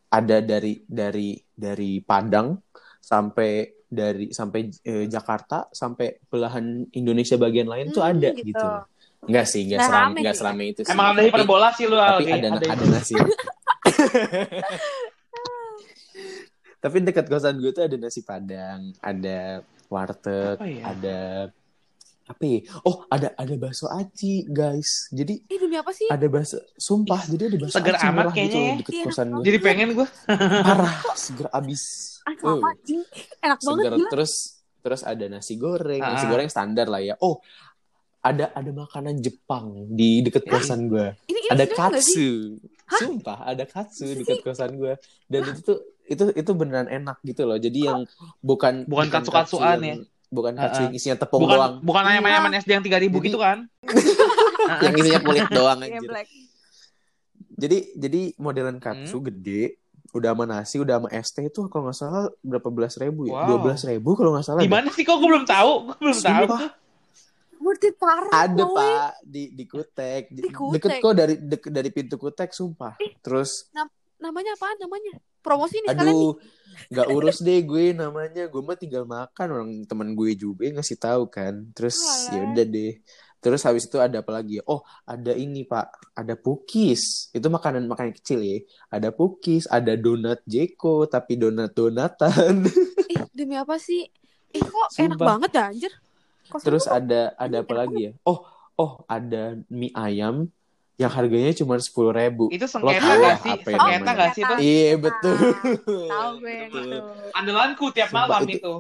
ada 0.08 0.36
dari 0.38 0.78
dari 0.84 1.32
dari 1.48 1.98
Padang 1.98 2.60
sampai 2.98 3.50
dari 3.82 4.28
sampai 4.30 4.60
eh, 4.84 5.04
Jakarta 5.06 5.72
sampai 5.72 6.20
belahan 6.22 6.84
Indonesia 6.92 7.34
bagian 7.34 7.66
lain 7.66 7.88
tuh 7.88 8.04
Hmm, 8.04 8.12
ada 8.14 8.28
gitu. 8.30 8.52
gitu. 8.52 8.68
Enggak 9.18 9.46
sih, 9.48 9.66
enggak 9.66 9.80
Nah, 9.80 9.88
seram, 9.88 10.10
enggak 10.14 10.30
sih. 10.30 10.40
serame 10.44 10.64
itu 10.68 10.80
sih. 10.84 10.92
Emang 10.92 11.06
ada 11.08 11.16
Tapi- 11.16 11.26
hiperbola 11.26 11.68
sih 11.72 11.84
lu, 11.84 11.96
tapi 11.96 12.22
Aldi. 12.22 12.32
ada 12.38 12.48
ada 12.68 12.84
nasi. 12.86 13.14
tapi 16.78 16.96
dekat 17.00 17.26
kosan 17.26 17.58
gue 17.58 17.70
tuh 17.70 17.84
ada 17.84 17.96
nasi 17.96 18.22
padang, 18.22 18.94
ada 18.98 19.62
warteg, 19.86 20.56
Apa 20.56 20.66
ya? 20.66 20.82
ada 20.86 21.18
apa 22.28 22.44
ya? 22.44 22.60
Oh, 22.84 23.08
ada 23.08 23.32
ada 23.34 23.54
bakso 23.56 23.88
aci, 23.88 24.44
guys. 24.44 25.08
Jadi 25.08 25.48
Ih, 25.48 25.56
demi 25.56 25.74
apa 25.74 25.90
sih 25.90 26.06
ada 26.06 26.28
bakso 26.28 26.60
sumpah, 26.76 27.24
jadi 27.24 27.48
ada 27.48 27.56
bakso 27.56 27.74
Seger 27.74 27.96
aci 27.96 28.04
amat 28.04 28.12
murah 28.12 28.28
gitu 28.28 28.36
kayaknya 28.36 28.52
loh 28.52 28.68
ya. 28.68 28.76
deket 28.76 28.92
Iya, 28.92 29.04
kosan 29.08 29.26
gue. 29.28 29.42
Jadi 29.42 29.58
pengen 29.58 29.88
gue. 29.96 30.08
Parah, 30.60 30.94
seger 31.16 31.48
abis. 31.50 31.82
sama 32.28 32.60
Uh. 32.60 32.68
anjing 32.68 33.00
enak 33.40 33.58
banget 33.58 33.64
Seger 33.80 33.92
gila 33.96 34.08
terus 34.12 34.32
terus 34.78 35.00
ada 35.02 35.24
nasi 35.26 35.54
goreng, 35.56 36.00
nasi 36.00 36.24
Ah. 36.24 36.30
goreng 36.30 36.48
standar 36.48 36.86
lah 36.86 37.00
ya. 37.00 37.14
Oh, 37.18 37.40
ada 38.20 38.52
ada 38.52 38.70
makanan 38.70 39.18
Jepang 39.18 39.88
di 39.88 40.20
deket 40.20 40.44
kosan 40.44 40.86
gue. 40.86 41.16
ada 41.48 41.64
katsu. 41.64 42.60
Sumpah, 42.88 43.44
ada 43.46 43.64
katsu 43.64 44.04
di 44.04 44.20
dekat 44.20 44.40
kosan 44.40 44.76
gue. 44.76 44.96
Dan 45.24 45.48
itu 45.48 45.60
tuh 45.64 45.78
itu 46.08 46.24
itu 46.32 46.50
beneran 46.52 46.88
enak 46.88 47.20
gitu 47.22 47.44
loh. 47.44 47.54
Jadi 47.54 47.84
yang 47.84 48.08
bukan 48.40 48.82
Bukan 48.84 49.06
katsu-katsuan 49.06 49.78
ya? 49.78 49.94
Bukan 50.28 50.52
katsu 50.54 50.80
yang 50.82 50.94
isinya 50.94 51.16
tepung 51.16 51.40
Bukan 51.40 51.54
doang, 51.54 51.74
bukan 51.80 52.04
ayam-ayaman 52.04 52.52
SD 52.56 52.70
yang 52.70 52.82
3000 52.82 53.08
Jadi- 53.08 53.24
gitu 53.24 53.38
kan? 53.38 53.58
yang 54.84 54.94
isinya 54.94 55.20
kulit 55.20 55.48
doang 55.48 55.78
Iya, 55.78 55.96
anjir. 55.96 56.08
black 56.08 56.28
jadi 57.50 57.78
jadi 57.92 58.20
modelan 58.36 58.78
katsu 58.78 59.18
gede 59.20 59.80
udah 60.10 60.30
sama 60.30 60.44
nasi 60.44 60.76
udah 60.76 60.98
sama 60.98 61.08
teh 61.10 61.44
itu 61.44 61.60
kalau 61.66 61.84
nggak 61.84 61.96
salah 61.96 62.30
berapa 62.40 62.68
belas 62.68 62.94
ribu 62.96 63.24
ya 63.24 63.34
Wow. 63.34 63.46
dua 63.46 63.58
belas 63.60 63.80
ribu 63.82 64.14
kalau 64.14 64.30
nggak 64.30 64.46
salah 64.46 64.60
Di 64.60 64.66
deh. 64.66 64.72
mana 64.72 64.88
sih 64.88 65.02
kok 65.02 65.16
gue 65.16 65.26
belum 65.26 65.44
tahu? 65.44 65.72
Gue 65.84 65.96
belum 65.98 66.16
tahu. 66.16 66.44
Sumpah. 66.46 66.60
Worth 67.58 67.84
it 67.84 67.94
parah. 67.96 68.30
ada 68.38 68.62
boy. 68.62 68.76
pak 68.78 69.10
di 69.22 69.42
di 69.50 69.64
kutek 69.64 70.22
di, 70.28 70.40
Di 70.40 70.48
Kutek. 70.48 70.72
deket 70.78 70.92
kok 70.98 71.12
dari 71.12 71.34
deket 71.36 71.70
dari 71.70 71.90
pintu 71.90 72.14
kutek 72.16 72.50
sumpah 72.50 72.94
terus 73.18 73.66
Namanya 74.18 74.54
apa? 74.54 74.68
Namanya 74.78 75.12
promosi 75.40 75.80
nih 75.84 75.94
aduh 75.94 76.36
nggak 76.86 77.08
urus 77.10 77.42
deh 77.42 77.58
gue 77.66 77.90
namanya. 77.90 78.46
Gue 78.46 78.62
mah 78.62 78.78
tinggal 78.78 79.04
makan 79.04 79.46
orang 79.50 79.70
teman 79.84 80.14
gue 80.14 80.38
juga 80.38 80.62
yang 80.70 80.78
ngasih 80.78 80.98
tahu 80.98 81.26
kan. 81.26 81.66
Terus 81.74 81.98
ya 82.30 82.38
udah 82.46 82.66
deh. 82.66 82.94
Terus 83.38 83.62
habis 83.62 83.86
itu 83.86 84.02
ada 84.02 84.18
apa 84.18 84.34
lagi 84.34 84.58
ya? 84.58 84.64
oh 84.66 84.82
ada 85.06 85.34
ini 85.34 85.66
pak. 85.66 86.14
Ada 86.14 86.34
pukis 86.38 87.30
itu 87.34 87.46
makanan 87.46 87.86
makanan 87.90 88.14
kecil 88.14 88.42
ya. 88.42 88.58
Ada 88.90 89.10
pukis 89.10 89.66
ada 89.66 89.94
donat 89.98 90.42
jeko 90.46 91.06
tapi 91.10 91.38
donat 91.38 91.74
donatan. 91.74 92.66
Ih, 93.12 93.22
demi 93.34 93.54
apa 93.58 93.78
sih? 93.78 94.06
Ih, 94.54 94.62
kok 94.64 94.88
enak 94.96 95.18
Sumpah. 95.18 95.26
banget 95.26 95.50
ya 95.54 95.62
anjir. 95.70 95.92
Kosan 96.48 96.64
terus 96.64 96.84
ada 96.88 97.36
ada 97.36 97.56
apa 97.60 97.74
lagi 97.76 98.10
ya? 98.10 98.12
Oh 98.24 98.40
oh 98.78 99.04
ada 99.04 99.58
mie 99.68 99.92
ayam 99.92 100.48
yang 100.98 101.08
harganya 101.08 101.54
cuma 101.54 101.78
sepuluh 101.78 102.10
ribu 102.10 102.50
Itu 102.50 102.66
sengketa 102.66 103.06
lah 103.14 103.38
sih? 103.38 103.54
Sengketa 103.62 104.10
nggak 104.10 104.30
sih 104.34 104.42
itu? 104.42 104.54
iya 104.58 104.92
betul 104.98 105.38
Tahu 106.10 106.30
gue. 106.42 106.58
Andalanku 107.32 107.94
tiap 107.94 108.10
Sumpah, 108.10 108.26
malam 108.28 108.42
itu- 108.44 108.58
itu. 108.58 108.74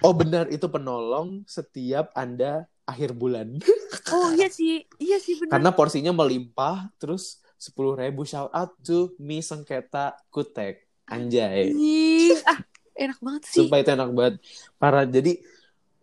Oh 0.00 0.10
benar 0.10 0.48
itu 0.48 0.66
penolong 0.66 1.44
setiap 1.46 2.10
anda 2.12 2.64
akhir 2.82 3.12
bulan 3.12 3.54
Oh 4.10 4.34
iya 4.34 4.48
sih, 4.48 4.82
iya 4.98 5.20
sih 5.20 5.38
benar. 5.38 5.54
karena 5.54 5.70
porsinya 5.70 6.10
melimpah 6.10 6.90
terus 6.96 7.38
sepuluh 7.54 7.94
ribu 7.94 8.24
shout 8.24 8.50
out 8.50 8.74
to 8.80 9.12
mie 9.16 9.38
sengketa 9.38 10.16
kutek 10.28 10.88
anjay 11.04 11.70
Anjing. 11.70 12.40
Ah, 12.42 12.58
enak 12.96 13.18
banget 13.20 13.42
sih. 13.46 13.62
sumpah 13.62 13.78
itu 13.78 13.90
enak 13.92 14.10
banget 14.10 14.34
parah 14.74 15.04
jadi 15.04 15.38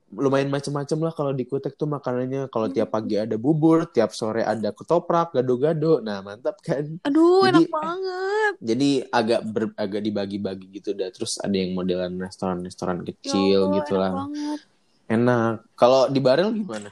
lumayan 0.09 0.47
macem-macem 0.47 0.95
lah 0.97 1.11
kalau 1.11 1.31
di 1.31 1.43
kutek 1.43 1.73
tuh 1.73 1.85
makanannya 1.85 2.47
kalau 2.47 2.67
tiap 2.67 2.89
pagi 2.89 3.15
ada 3.15 3.35
bubur 3.35 3.83
tiap 3.85 4.09
sore 4.09 4.39
ada 4.39 4.71
ketoprak 4.71 5.31
gado-gado 5.31 5.99
nah 5.99 6.21
mantap 6.21 6.55
kan 6.59 6.87
Aduh, 7.03 7.43
Jadi- 7.43 7.67
enak 7.67 7.69
banget. 7.69 8.53
jadi 8.69 8.89
agak 9.09 9.41
ber- 9.45 9.75
agak 9.75 10.01
dibagi-bagi 10.01 10.65
gitu 10.73 10.91
dah 10.91 11.09
terus 11.09 11.35
ada 11.37 11.51
yang 11.51 11.73
modelan 11.73 12.15
restoran-restoran 12.15 12.99
Ya 12.99 13.11
kecil 13.11 13.59
Allah, 13.61 13.75
gitu 13.75 13.93
enak 13.93 13.99
lah 13.99 14.11
banget. 14.17 14.59
enak 15.07 15.53
kalau 15.73 16.01
di 16.05 16.19
barel 16.19 16.49
gimana 16.51 16.89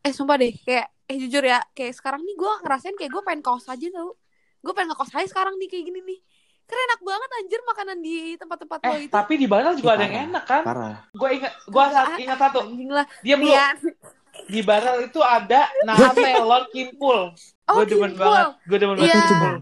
Eh, 0.00 0.10
sumpah 0.10 0.34
deh, 0.34 0.54
kayak 0.56 0.88
eh 1.04 1.16
jujur 1.16 1.42
ya, 1.42 1.60
kayak 1.70 1.92
sekarang 1.92 2.20
nih 2.20 2.32
gue 2.32 2.52
ngerasain 2.60 2.96
kayak 2.96 3.10
gue 3.10 3.22
pengen 3.22 3.40
kos 3.40 3.66
aja 3.66 3.86
tau. 3.90 4.16
Gue 4.58 4.72
pengen 4.72 4.90
ngekos 4.90 5.12
aja 5.12 5.26
sekarang 5.26 5.54
nih 5.54 5.68
kayak 5.68 5.84
gini 5.84 6.00
nih. 6.02 6.18
Karena 6.68 6.82
enak 6.86 7.00
banget 7.02 7.30
anjir 7.34 7.60
makanan 7.64 7.98
di 7.98 8.16
tempat-tempat 8.36 8.78
lo 8.78 8.88
Eh, 8.90 8.98
itu. 9.00 9.10
tapi 9.10 9.32
di 9.34 9.46
Baral 9.46 9.72
juga 9.72 9.90
ada 9.90 9.98
Ih, 9.98 10.06
yang 10.06 10.16
enak 10.28 10.44
kan? 10.44 10.62
parah 10.62 10.94
Gue 11.10 11.28
ingat, 11.34 11.52
gue 11.64 11.82
Enggak, 11.82 12.06
ingat 12.18 12.38
satu. 12.38 12.60
Lah. 12.86 13.06
Diam 13.18 13.38
lu. 13.38 13.48
Iya. 13.48 13.66
Di 14.46 14.60
Baral 14.60 14.96
itu 15.02 15.20
ada 15.20 15.60
nama 15.82 16.12
telur 16.14 16.62
kimpul. 16.68 17.32
Oh, 17.64 17.74
gue 17.74 17.84
demen 17.88 18.12
kimpul. 18.12 18.20
banget. 18.22 18.46
Gue 18.62 18.78
demen 18.78 18.94
banget 18.94 19.08
Iya. 19.10 19.24
kimpul. 19.24 19.54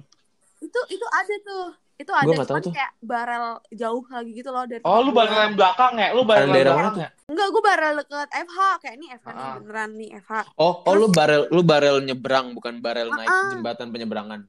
Itu 0.61 0.81
itu 0.90 1.07
ada 1.09 1.35
tuh. 1.40 1.66
Itu 1.97 2.12
ada 2.12 2.29
Gua 2.29 2.45
cuman 2.45 2.61
tuh. 2.61 2.73
kayak 2.77 2.92
barel 3.01 3.47
jauh 3.73 4.05
lagi 4.05 4.31
gitu 4.35 4.53
loh 4.53 4.69
dari 4.69 4.85
Oh, 4.85 5.01
lu 5.01 5.16
barel 5.16 5.38
yang 5.42 5.57
belakang 5.57 5.97
ya? 5.97 6.12
Lu 6.12 6.23
barel 6.23 6.45
Yang 6.45 6.53
belakang 6.69 6.92
mana 6.92 7.01
ya? 7.01 7.09
Enggak, 7.25 7.47
gue 7.49 7.62
barel 7.64 7.92
deket 7.97 8.29
FH 8.45 8.59
kayak 8.77 8.95
ini 8.95 9.07
FH 9.14 9.27
nih 9.27 9.40
Ah. 9.40 9.55
beneran 9.57 9.90
nih 9.97 10.11
FH. 10.19 10.33
Oh, 10.57 10.75
oh 10.83 10.92
lu 10.95 11.09
barel 11.09 11.42
lu 11.49 11.62
barel 11.62 11.97
nyebrang 12.01 12.53
bukan 12.53 12.75
barel 12.79 13.09
naik 13.09 13.25
Ah-ah. 13.27 13.49
jembatan 13.49 13.88
penyeberangan. 13.88 14.40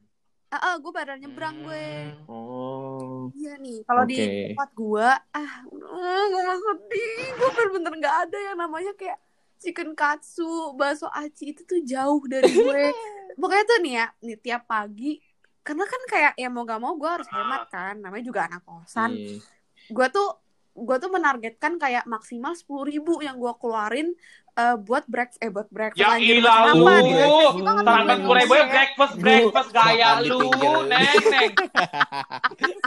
Ah, 0.48 0.60
ah, 0.64 0.76
gue 0.80 0.92
barel 0.96 1.20
nyebrang 1.20 1.60
gue. 1.60 1.88
Hmm. 2.08 2.32
Oh. 2.32 3.28
Iya 3.36 3.60
nih, 3.60 3.84
kalau 3.84 4.04
di 4.08 4.16
Oke. 4.16 4.28
tempat 4.56 4.70
gue, 4.72 5.10
ah, 5.12 5.52
uh, 5.68 6.24
gue 6.32 6.42
mau 6.48 6.56
sedih. 6.56 7.16
Gue 7.36 7.50
bener-bener 7.52 7.94
gak 8.00 8.18
ada 8.28 8.38
yang 8.40 8.58
namanya 8.58 8.96
kayak 8.96 9.20
chicken 9.60 9.92
katsu, 9.92 10.72
bakso 10.80 11.12
aci 11.12 11.52
itu 11.52 11.68
tuh 11.68 11.84
jauh 11.84 12.24
dari 12.32 12.48
gue. 12.48 12.84
Pokoknya 13.42 13.66
tuh 13.68 13.80
nih 13.84 13.94
ya, 14.00 14.06
nih 14.24 14.38
tiap 14.40 14.64
pagi, 14.72 15.20
karena 15.68 15.84
kan 15.84 16.02
kayak 16.08 16.34
ya 16.40 16.48
mau 16.48 16.64
gak 16.64 16.80
mau 16.80 16.96
gue 16.96 17.10
harus 17.12 17.28
hemat 17.28 17.68
kan, 17.68 18.00
namanya 18.00 18.24
juga 18.24 18.48
anak 18.48 18.64
kosan. 18.64 19.20
Iya. 19.20 19.44
Gue 19.92 20.08
tuh 20.16 20.47
gue 20.78 20.98
tuh 21.02 21.10
menargetkan 21.10 21.82
kayak 21.82 22.06
maksimal 22.06 22.54
sepuluh 22.54 22.86
ribu 22.86 23.18
yang 23.20 23.36
gue 23.36 23.50
keluarin 23.58 24.14
eh, 24.54 24.78
buat 24.78 25.10
break 25.10 25.42
eh 25.42 25.50
buat 25.50 25.68
breakfast 25.74 26.00
Ya 26.00 26.22
ilah 26.22 26.72
lu. 26.72 26.86
Breakfast 26.86 27.18
Breakfast 27.18 27.66
Tangan 27.66 27.84
namanya 28.06 28.18
gue 28.22 28.36
ribu 28.38 28.54
ya 28.54 28.66
breakfast, 28.70 29.14
breakfast 29.18 29.70
gaya 29.74 30.10
lu. 30.22 30.40
Neng, 30.86 31.24
neng. 31.26 31.52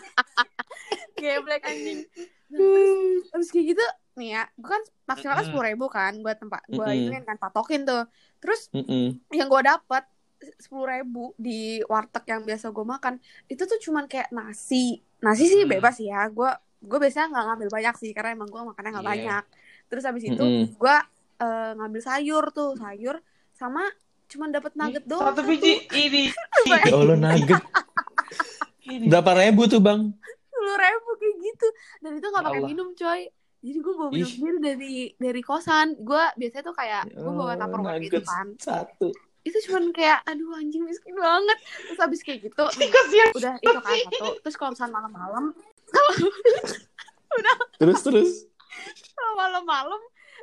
Geblek 1.19 1.63
anjing. 1.67 2.01
Terus, 2.51 2.91
terus 3.31 3.49
kayak 3.55 3.67
gitu 3.75 3.85
nih 4.19 4.29
ya, 4.35 4.43
gue 4.59 4.69
kan 4.69 4.83
maksimal 5.07 5.39
kan 5.39 5.45
sepuluh 5.47 5.67
ribu 5.71 5.87
kan 5.87 6.13
buat 6.19 6.37
tempat 6.37 6.63
gue 6.67 6.83
Mm-mm. 6.83 7.09
ini 7.11 7.17
kan 7.23 7.39
patokin 7.39 7.87
tuh. 7.87 8.05
Terus 8.43 8.67
Mm-mm. 8.75 9.23
yang 9.31 9.47
gue 9.47 9.63
dapet 9.63 10.05
sepuluh 10.57 10.89
ribu 10.89 11.37
di 11.37 11.85
warteg 11.85 12.25
yang 12.27 12.43
biasa 12.43 12.73
gue 12.73 12.85
makan 12.85 13.21
itu 13.47 13.63
tuh 13.67 13.79
cuman 13.79 14.11
kayak 14.11 14.33
nasi. 14.33 15.05
Nasi 15.21 15.45
sih 15.47 15.63
Hmm. 15.63 15.69
bebas 15.69 16.01
ya. 16.01 16.27
Gue 16.33 16.49
gue 16.81 16.99
biasanya 16.99 17.27
nggak 17.29 17.45
ngambil 17.47 17.69
banyak 17.71 17.95
sih 17.97 18.11
karena 18.11 18.31
emang 18.33 18.49
gue 18.49 18.61
makannya 18.63 18.91
nggak 18.91 19.05
Iya. 19.05 19.13
banyak. 19.13 19.45
Terus 19.87 20.03
habis 20.05 20.25
itu 20.25 20.41
Mm-mm. 20.41 20.65
gue 20.75 20.97
eh, 21.39 21.71
ngambil 21.75 22.01
sayur 22.01 22.45
tuh 22.51 22.71
sayur 22.75 23.17
sama 23.53 23.85
cuman 24.27 24.49
dapet 24.49 24.73
nugget 24.75 25.05
doang. 25.05 25.31
Satu 25.31 25.43
biji 25.43 25.73
ini. 25.91 26.31
Ya 26.65 26.81
Allah 26.91 27.17
nugget. 27.17 27.63
Berapa 29.07 29.31
ribu 29.39 29.67
tuh, 29.67 29.79
Bang? 29.79 30.15
sepuluh 30.51 30.77
ribu 30.77 31.11
kayak 31.17 31.37
gitu 31.41 31.69
dan 31.99 32.11
itu 32.15 32.27
nggak 32.27 32.45
pakai 32.45 32.63
minum 32.63 32.89
coy 32.93 33.21
jadi 33.61 33.79
gue 33.81 33.95
bawa 33.97 34.11
minum 34.13 34.29
sendiri 34.29 34.59
dari 34.61 34.95
dari 35.17 35.41
kosan 35.41 35.97
gue 35.97 36.25
biasanya 36.37 36.65
tuh 36.65 36.77
kayak 36.77 37.03
Ya 37.07 37.17
gue 37.17 37.33
bawa 37.33 37.45
Allah, 37.49 37.65
tupperware 37.65 37.97
gitu 37.99 38.21
nuggets 38.21 38.29
kan 38.29 38.47
Satu. 38.61 39.09
itu 39.41 39.57
cuman 39.65 39.89
kayak 39.89 40.21
aduh 40.21 40.53
anjing 40.53 40.85
miskin 40.85 41.17
banget 41.17 41.59
terus 41.81 41.97
habis 41.97 42.21
kayak 42.21 42.45
gitu 42.45 42.61
nih, 42.77 42.93
udah 43.33 43.55
itu 43.57 43.73
kan 43.73 43.97
satu 43.97 44.27
terus 44.45 44.57
kalau 44.61 44.71
misalnya 44.77 44.93
malam-malam 44.93 45.45
Terus 47.77 47.99
terus. 48.01 48.31
kalau 49.13 49.33
malam-malam 49.37 50.01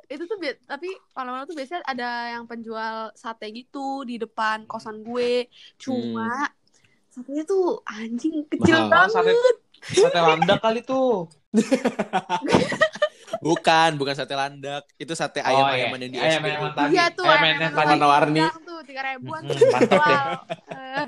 itu 0.08 0.23
tuh 0.23 0.38
bi- 0.38 0.56
tapi 0.63 0.88
malam-malam 1.12 1.45
tuh 1.45 1.53
biasanya 1.53 1.84
ada 1.84 2.10
yang 2.32 2.43
penjual 2.43 3.12
sate 3.13 3.51
gitu 3.51 4.01
di 4.01 4.15
depan 4.15 4.63
kosan 4.65 5.01
gue 5.01 5.51
cuma 5.75 6.47
satenya 7.10 7.43
tuh 7.43 7.82
anjing 7.84 8.45
kecil 8.47 8.88
Mahal. 8.88 9.06
Oh, 9.06 9.12
sate, 9.12 9.27
banget 9.27 9.56
sate 9.93 10.17
landak 10.17 10.60
kali 10.60 10.80
tuh. 10.82 11.27
Bukan, 13.38 13.99
bukan 13.99 14.13
sate 14.13 14.34
landak. 14.34 14.88
Itu 14.95 15.12
sate 15.12 15.39
Oh, 15.39 15.45
ayam-ayaman 15.45 15.75
iya. 15.93 15.99
yang 15.99 16.12
di 16.12 16.17
Ayam-ayaman 16.17 16.63
SD. 16.65 16.77
tadi. 16.77 16.93
iya 16.93 17.06
tuh 17.12 17.23
ayam 17.23 17.36
ayam 17.36 17.43
yang 17.43 17.60
yang 17.60 17.73
tadi. 17.73 17.80
warna-warni. 17.84 18.41
tuh 18.63 18.80
tiga 18.82 19.01
ribuan 19.06 19.41
Hmm, 19.41 19.49
tuh 19.51 19.67
mantap 19.67 19.99
deh. 19.99 19.99
jual. 20.08 20.36
Eh, 20.71 21.06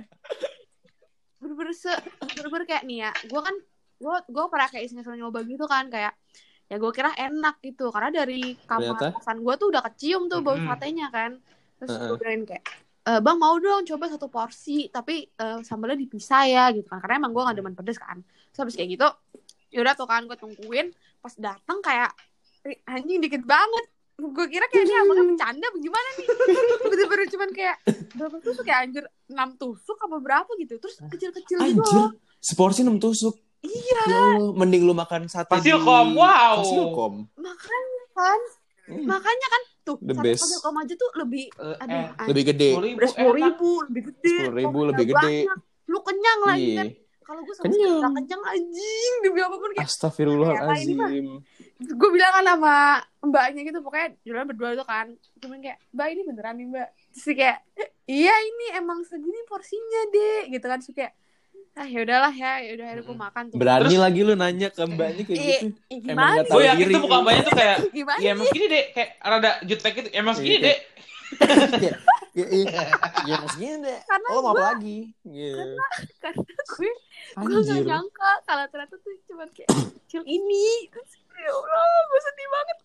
bener-bener 1.40 1.74
se 1.74 1.94
bener-bener 2.28 2.66
kayak 2.66 2.84
nih 2.84 2.98
ya 3.00 3.12
gue 3.24 3.42
kan 3.42 3.56
gue 4.00 4.16
gue 4.32 4.46
pernah 4.48 4.68
kayak 4.68 4.84
iseng-iseng 4.88 5.20
nyoba 5.20 5.44
gitu 5.44 5.68
kan 5.68 5.92
kayak 5.92 6.16
ya 6.66 6.76
gue 6.78 6.92
kira 6.92 7.12
enak 7.12 7.60
gitu. 7.60 7.92
Karena 7.92 8.24
dari 8.24 8.56
kamar 8.64 9.12
kosan 9.12 9.44
gue 9.44 9.54
tuh 9.56 9.68
udah 9.70 9.82
kecium 9.92 10.26
tuh 10.26 10.40
bau 10.40 10.56
Mm-mm. 10.56 10.68
satenya 10.68 11.08
kan. 11.12 11.36
Terus 11.78 11.92
Heeh. 11.92 12.08
gue 12.08 12.18
bilangin 12.18 12.44
kayak 12.48 12.64
"Eh, 13.00 13.20
bang 13.20 13.38
mau 13.38 13.56
dong 13.58 13.84
coba 13.86 14.06
satu 14.08 14.28
porsi 14.28 14.88
tapi 14.88 15.26
eh, 15.26 15.60
sambalnya 15.62 15.98
dipisah 15.98 16.44
ya 16.46 16.64
gitu 16.72 16.88
kan. 16.88 17.00
Karena 17.00 17.20
emang 17.20 17.32
gue 17.34 17.42
gak 17.44 17.58
demen 17.58 17.76
pedes 17.76 17.98
kan. 17.98 18.22
Terus 18.50 18.60
habis 18.64 18.76
kayak 18.76 18.90
gitu 18.96 19.08
yaudah 19.70 19.94
tuh 19.94 20.08
kan 20.08 20.24
gue 20.24 20.38
tungguin. 20.38 20.90
Pas 21.20 21.34
datang 21.36 21.82
kayak 21.82 22.12
"Ih, 22.64 22.78
anjing 22.86 23.20
dikit 23.20 23.44
banget. 23.44 23.86
Gue 24.20 24.46
kira 24.48 24.68
kayak 24.68 24.84
ini 24.84 24.94
abangnya 24.94 25.26
bercanda 25.26 25.68
gimana 25.74 26.10
nih? 26.20 26.28
Bener-bener 26.92 27.28
cuman 27.32 27.50
kayak 27.50 27.76
berapa 28.14 28.36
tusuk 28.44 28.68
ya 28.68 28.84
anjir? 28.84 29.04
6 29.26 29.50
tusuk 29.56 29.96
apa 29.96 30.18
berapa 30.20 30.52
gitu? 30.60 30.76
Terus 30.76 31.00
kecil-kecil 31.08 31.58
gitu 31.66 31.80
Anjir, 31.82 32.04
loh. 32.04 32.12
seporsi 32.38 32.84
6 32.84 33.00
tusuk. 33.00 33.40
Iya 33.62 34.02
Ya 34.06 34.20
Allah, 34.34 34.56
mending 34.56 34.84
lu 34.84 34.94
makan 34.94 35.26
sate 35.26 35.50
Fasilkom, 35.50 36.08
wow. 36.14 36.60
Fasilkom. 36.60 37.14
makanya 37.36 37.86
kan 38.14 38.42
Hmm, 38.86 39.06
makanya 39.06 39.48
kan 39.48 39.62
tuh 39.84 39.98
The 40.00 40.12
sate 40.12 40.26
best. 40.26 40.42
fasilkom 40.42 40.76
aja 40.76 40.94
tuh 40.94 41.10
lebih 41.16 41.46
Eh, 41.54 41.78
aduh 41.78 41.94
eh. 42.10 42.10
Lebih 42.26 42.44
gede. 42.48 42.70
sepuluh 42.74 42.82
ribu 42.82 42.98
udah 42.98 43.10
sepuluh 43.12 43.30
enak. 43.30 43.46
ribu 43.46 43.70
lebih 43.86 44.02
gede 44.04 44.36
10.000 44.40 44.50
porsinya 44.50 44.80
lebih 44.90 45.06
gede. 45.08 45.36
banyak. 45.46 45.58
lu 45.86 46.00
kenyang 46.02 46.40
lagi 46.44 46.66
Iya. 46.66 46.76
kan 46.76 46.88
kalau 47.22 47.42
gue 47.44 47.54
sama 47.54 47.64
Kenyang. 47.64 47.78
sekali 47.86 48.00
nggak 48.02 48.14
kenyang 48.18 48.44
anjing 48.48 49.14
demi 49.22 49.40
apa 49.40 49.56
pun 49.56 49.70
kayak 49.72 49.86
Astagfirullahalazim. 49.86 51.28
gue 51.80 52.10
bilang 52.10 52.32
kan 52.32 52.46
sama 52.48 52.76
mbaknya 53.22 53.62
gitu 53.64 53.80
pokoknya 53.80 54.08
jualan 54.20 54.46
berdua 54.48 54.70
itu 54.72 54.84
kan 54.84 55.08
cuman 55.38 55.58
kayak 55.60 55.78
mbak 55.90 56.08
ini 56.10 56.22
beneran 56.24 56.54
nih 56.56 56.68
mbak 56.68 56.88
terus 57.12 57.26
kayak 57.32 57.58
iya 58.06 58.34
ini 58.34 58.66
emang 58.74 59.00
segini 59.04 59.40
porsinya 59.46 60.02
deh 60.08 60.50
gitu 60.50 60.66
kan 60.66 60.78
terus 60.80 60.92
kayak 60.92 61.14
ah 61.74 61.86
ya 61.86 62.00
udahlah 62.02 62.32
ya 62.32 62.54
ya 62.60 62.72
udah 62.74 62.86
akhirnya 62.88 63.04
gue 63.04 63.18
makan 63.18 63.44
tuh. 63.46 63.56
Berani 63.56 63.84
Terus- 63.88 64.02
lagi 64.02 64.20
lu 64.22 64.34
nanya 64.34 64.68
ke 64.70 64.82
mbaknya 64.86 65.24
kayak 65.24 65.40
Iya, 65.40 65.58
gitu. 65.60 65.68
eh, 65.86 65.96
Emang 65.96 66.04
gimana 66.04 66.30
nggak 66.32 66.46
tahu 66.46 66.56
Gue 66.56 66.64
yakin 66.66 66.86
tuh 66.88 67.02
muka 67.02 67.18
mbaknya 67.20 67.42
tuh 67.42 67.56
kayak 67.56 67.78
gimana 67.90 68.20
Ya 68.20 68.30
emang 68.30 68.46
segini 68.46 68.68
dek 68.68 68.86
Kayak 68.92 69.10
rada 69.22 69.52
jutek 69.64 69.92
gitu 69.94 70.10
Emang 70.20 70.34
segini 70.34 70.56
Iya, 70.56 70.66
dek 70.66 70.78
ya, 72.32 72.46
ya, 72.48 72.84
ya 73.24 73.36
maksudnya 73.38 73.72
deh, 73.80 74.00
Karena 74.04 74.28
lo 74.28 74.34
mau 74.36 74.44
gua- 74.44 74.54
apa 74.56 74.66
lagi? 74.72 75.00
Iya. 75.24 75.56
karena 76.20 76.42
gue 76.42 76.92
gue 77.40 77.60
gak 77.64 77.82
nyangka 77.84 78.32
kalau 78.44 78.66
ternyata 78.68 78.96
tuh 78.98 79.14
cuma 79.24 79.46
kayak 79.48 79.70
kecil 79.70 80.24
ini. 80.26 80.90
terus 80.90 81.12
ya 81.40 81.52
Allah 81.52 82.04
gue 82.06 82.22
sedih 82.22 82.48
banget 82.50 82.78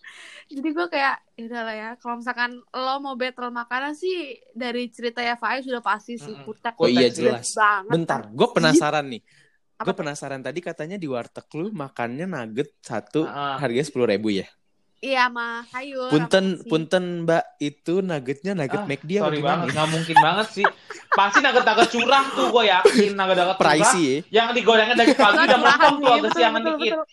jadi 0.46 0.68
gue 0.70 0.86
kayak 0.88 1.14
ya 1.34 1.42
udahlah 1.44 1.74
ya 1.74 1.90
kalau 1.96 2.14
misalkan 2.16 2.50
lo 2.70 2.94
mau 2.98 3.14
battle 3.14 3.50
makanan 3.50 3.92
sih 3.92 4.16
dari 4.52 4.86
cerita 4.88 5.18
ya 5.18 5.34
Fai 5.34 5.60
sudah 5.60 5.80
pasti 5.80 6.14
sih 6.14 6.36
kutek 6.38 6.76
Oh 6.76 6.84
iya, 6.84 7.08
jelas. 7.08 7.50
banget 7.52 7.90
Bentar, 7.90 8.20
gue 8.26 8.48
penasaran 8.48 9.06
nih. 9.06 9.22
Gue 9.74 9.90
penasaran 9.92 10.38
tadi 10.38 10.60
katanya 10.60 10.94
di 10.94 11.04
warteg 11.04 11.44
lu 11.52 11.68
makannya 11.70 12.24
nugget 12.24 12.70
satu 12.78 13.24
Ah. 13.24 13.58
harganya 13.58 13.82
sepuluh 13.82 14.06
ribu 14.06 14.30
ya. 14.30 14.46
iya 14.98 15.28
sama 15.28 15.60
sayur 15.68 16.08
Punten, 16.08 16.64
punten 16.64 17.04
mbak 17.22 17.44
itu 17.58 18.00
nuggetnya 18.00 18.52
nugget 18.54 18.80
Ah, 18.80 18.88
McD 18.88 19.10
apa 19.12 19.22
Sorry 19.22 19.36
gimana? 19.36 19.50
banget, 19.50 19.66
nggak 19.70 19.88
mungkin 19.90 20.16
banget 20.18 20.46
sih. 20.50 20.66
Pasti 21.10 21.38
nugget-nugget 21.40 21.88
curang 21.90 22.26
tuh, 22.32 22.46
gue 22.48 22.64
yakin 22.64 23.10
nugget-nugget 23.12 23.36
curang. 23.52 23.60
Pricey 23.60 24.04
ya. 24.04 24.18
Yang 24.34 24.48
digorengnya 24.54 24.94
dari 24.94 25.12
pagi 25.12 25.36
udah 25.42 25.58
mentong 25.58 25.94
tuh 25.94 26.06
sih, 26.06 26.16
agak 26.16 26.30
siangan 26.32 26.60
betul, 26.62 26.72
dikit. 26.74 26.92
betul. 26.94 27.04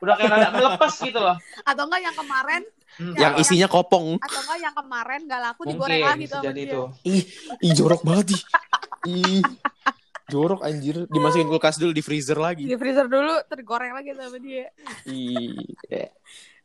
Udah 0.00 0.14
kayak 0.14 0.30
rada 0.30 0.48
melepas 0.50 0.92
gitu 0.98 1.18
loh. 1.18 1.36
atau 1.62 1.82
enggak 1.84 2.02
yang 2.02 2.16
kemarin 2.16 2.62
Hmm, 2.92 3.14
Yang 3.14 3.32
parah. 3.32 3.42
isinya 3.46 3.68
kopong. 3.70 4.06
atau 4.18 4.40
enggak 4.42 4.58
yang 4.60 4.74
kemarin 4.74 5.20
gak 5.24 5.40
laku 5.40 5.60
mungkin 5.62 5.72
digoreng 5.78 6.02
lagi 6.02 6.24
tuh 6.26 6.42
jadi 6.42 6.60
itu. 6.62 6.82
Ih, 7.04 7.22
ih 7.60 7.72
jorok 7.72 8.02
banget 8.02 8.26
ih. 8.30 8.42
Ih. 9.06 9.42
Jorok 10.26 10.60
anjir, 10.60 11.06
dimasukin 11.06 11.48
kulkas 11.48 11.74
dulu 11.76 11.90
di 11.90 12.00
freezer 12.00 12.36
lagi. 12.36 12.62
di 12.62 12.76
freezer 12.76 13.06
dulu 13.06 13.30
tergoreng 13.46 13.90
lagi 13.92 14.10
sama 14.12 14.38
dia 14.38 14.68
Ih. 15.04 15.58
eh. 15.88 16.10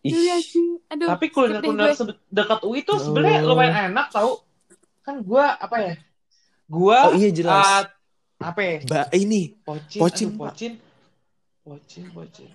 iya 0.01 0.35
Ih. 0.35 0.43
sih 0.43 0.81
aduh 0.85 1.09
Tapi 1.09 1.25
kuliner-kuliner 1.29 1.93
dekat 2.27 2.59
UI 2.61 2.81
tuh 2.81 2.97
sebenarnya 2.99 3.39
Oh. 3.41 3.47
lumayan 3.47 3.89
enak 3.89 4.07
tau. 4.09 4.43
Kan 5.01 5.21
gue 5.21 5.41
apa 5.41 5.77
ya? 5.79 5.93
Gue 6.67 6.97
Oh 6.99 7.13
iya 7.13 7.29
jelas. 7.29 7.89
apa 8.35 8.59
ya? 8.59 8.75
Mbak 8.81 9.07
ini 9.15 9.41
Pocin, 9.59 9.99
Pocin, 9.99 10.27
aduh, 10.27 10.37
pocin. 10.41 10.73
Pocin, 11.63 12.03
pocin. 12.11 12.49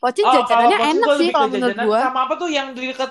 Pocin 0.00 0.24
Oh, 0.24 0.32
jajanannya 0.32 0.76
kalau 0.76 0.88
Pocin 0.88 0.96
enak 0.96 1.16
sih 1.20 1.28
kalau 1.30 1.48
menurut 1.52 1.78
gue 1.78 2.00
Sama 2.00 2.20
apa 2.24 2.34
tuh 2.40 2.48
yang 2.48 2.72
di 2.72 2.88
dekat 2.88 3.10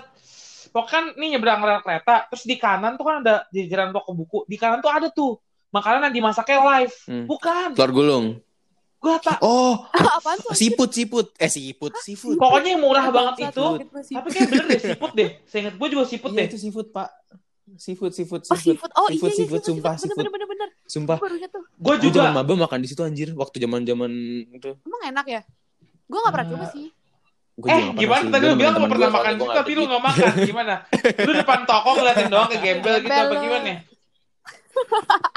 Pokoknya 0.69 0.93
kan 0.93 1.03
nih 1.17 1.27
nyebrang 1.33 1.61
rel 1.65 1.81
kereta, 1.81 2.29
terus 2.29 2.45
di 2.45 2.55
kanan 2.61 2.93
tuh 2.93 3.05
kan 3.09 3.25
ada 3.25 3.49
jajaran 3.49 3.89
toko 3.89 4.13
buku. 4.13 4.39
Di 4.45 4.53
kanan 4.53 4.85
tuh 4.85 4.91
ada 4.93 5.09
tuh 5.09 5.41
makanan 5.73 6.09
yang 6.09 6.15
dimasaknya 6.21 6.61
live. 6.61 6.95
Hmm. 7.09 7.25
Bukan. 7.25 7.67
telur 7.73 7.89
gulung. 7.89 8.25
Gua 9.01 9.15
tak. 9.17 9.41
Oh, 9.41 9.81
apaan 10.21 10.37
tuh 10.37 10.53
siput, 10.53 10.93
siput. 10.93 11.33
Eh, 11.41 11.49
siput, 11.49 11.95
seafood. 11.97 12.37
Pokoknya 12.37 12.77
yang 12.77 12.85
murah 12.85 13.09
banget 13.09 13.49
itu. 13.49 13.65
Tapi 14.13 14.27
kayak 14.29 14.47
bener 14.51 14.65
deh 14.67 14.79
siput 14.83 15.11
deh. 15.15 15.29
Seingat 15.47 15.73
gue 15.73 15.87
juga 15.89 16.03
siput 16.05 16.29
Iya, 16.35 16.37
deh. 16.37 16.47
itu 16.51 16.57
seafood, 16.59 16.87
Pak. 16.93 17.09
Seafood, 17.79 18.11
seafood, 18.13 18.41
Oh 18.43 18.53
seafood. 18.53 18.75
seafood, 18.75 18.91
oh 18.93 19.07
Seafood, 19.07 19.29
iya 19.29 19.33
iya 19.33 19.37
seafood, 19.41 19.61
sumpah, 19.65 19.93
bener, 19.93 20.01
seafood. 20.05 20.17
bener 20.21 20.31
bener 20.35 20.47
bener. 20.53 20.69
Sumpah. 20.85 21.17
Gue 21.17 21.29
tuh. 21.49 21.63
Gue 21.79 21.95
juga. 22.03 22.29
maba 22.29 22.53
makan 22.53 22.77
di 22.83 22.87
situ 22.91 23.01
anjir, 23.01 23.33
waktu 23.33 23.57
zaman-zaman 23.57 24.11
itu. 24.51 24.77
Emang 24.85 25.01
enak 25.09 25.25
ya? 25.25 25.41
Gue 26.09 26.19
gak 26.19 26.33
pernah 26.33 26.47
Ah. 26.47 26.53
coba 26.57 26.65
sih. 26.69 26.87
Gua 27.53 27.67
Eh, 27.69 27.81
juga 27.85 27.99
gimana 27.99 28.25
tadi 28.25 28.39
Gua 28.39 28.49
lu 28.49 28.55
bilang 28.55 28.73
lu 28.73 28.87
pernah 28.87 28.95
gua 29.03 29.17
makan 29.19 29.33
gua 29.35 29.45
nggak 29.45 29.57
tapi 29.59 29.71
lu 29.75 29.81
nggak 29.83 30.03
makan 30.07 30.31
gimana? 30.47 30.75
Lu 31.19 31.31
depan 31.35 31.59
toko 31.63 31.89
ngeliatin 31.93 32.27
doang 32.27 32.47
ke 32.47 32.57
gembel 32.57 32.95
gitu 32.97 33.11
apa 33.13 33.35
gimana? 33.37 33.71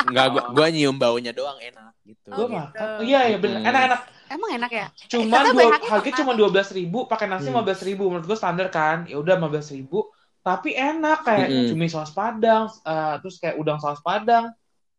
Enggak, 0.02 0.26
gua, 0.30 0.42
gua 0.50 0.66
nyium 0.70 0.96
baunya 0.96 1.32
doang 1.32 1.58
enak 1.58 1.92
gitu. 2.04 2.28
Gue 2.28 2.38
Oh, 2.38 2.46
gitu. 2.46 2.56
makan. 2.56 2.86
Oh, 2.94 3.02
iya 3.02 3.20
iya 3.26 3.38
bener. 3.38 3.58
Hmm. 3.58 3.68
Enak-enak. 3.68 4.00
Emang 4.30 4.50
enak 4.54 4.70
ya? 4.70 4.86
Cuman 5.10 5.28
Karena 5.28 5.50
dua, 5.50 5.62
harganya 5.66 5.90
makan. 5.90 6.20
cuma 6.22 6.32
dua 6.32 6.48
belas 6.48 6.68
ribu, 6.70 6.98
pakai 7.04 7.26
nasi 7.26 7.42
Hmm. 7.42 7.50
lima 7.50 7.62
belas 7.62 7.80
ribu. 7.82 8.02
Menurut 8.06 8.24
gue 8.24 8.38
standar 8.38 8.66
kan. 8.70 8.98
Ya 9.04 9.16
udah 9.18 9.34
lima 9.34 9.48
belas 9.50 9.66
ribu. 9.68 9.98
Tapi 10.40 10.70
enak 10.72 11.18
kayak 11.22 11.46
Mm-mm. 11.48 11.68
cumi 11.70 11.86
saus 11.86 12.10
padang, 12.10 12.66
eh, 12.66 13.14
terus 13.18 13.38
kayak 13.38 13.54
udang 13.56 13.78
saus 13.78 13.98
padang. 13.98 14.50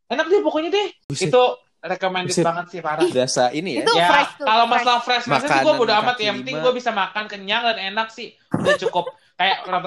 Enak 0.07 0.27
deh 0.27 0.39
pokoknya 0.39 0.69
deh. 0.69 0.88
Buset. 1.03 1.27
Itu 1.27 1.43
recommended 1.84 2.32
Buset. 2.32 2.46
banget 2.46 2.65
sih 2.69 2.80
parah. 2.80 3.04
Berasa 3.04 3.52
ini 3.52 3.76
ya. 3.76 3.84
Itu 3.84 3.91
ya 3.93 4.08
fresh 4.08 4.32
tuh, 4.36 4.46
kalau 4.48 4.65
masalah 4.65 5.02
fresh 5.04 5.26
fresh 5.26 5.43
sih 5.43 5.60
gue 5.60 5.74
bodo 5.76 5.91
amat 5.93 6.15
kaki 6.15 6.24
yang 6.24 6.38
penting 6.39 6.56
gue 6.58 6.74
bisa 6.74 6.89
makan 6.89 7.26
kenyang 7.28 7.63
dan 7.67 7.91
enak 7.91 8.08
sih 8.08 8.32
udah 8.50 8.76
cukup 8.80 9.06
kayak 9.36 9.58
kalau 9.65 9.80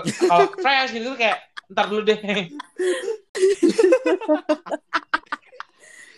fresh 0.54 0.92
gitu 0.92 1.10
tuh 1.10 1.18
kayak 1.18 1.40
ntar 1.66 1.88
dulu 1.88 2.04
deh 2.04 2.18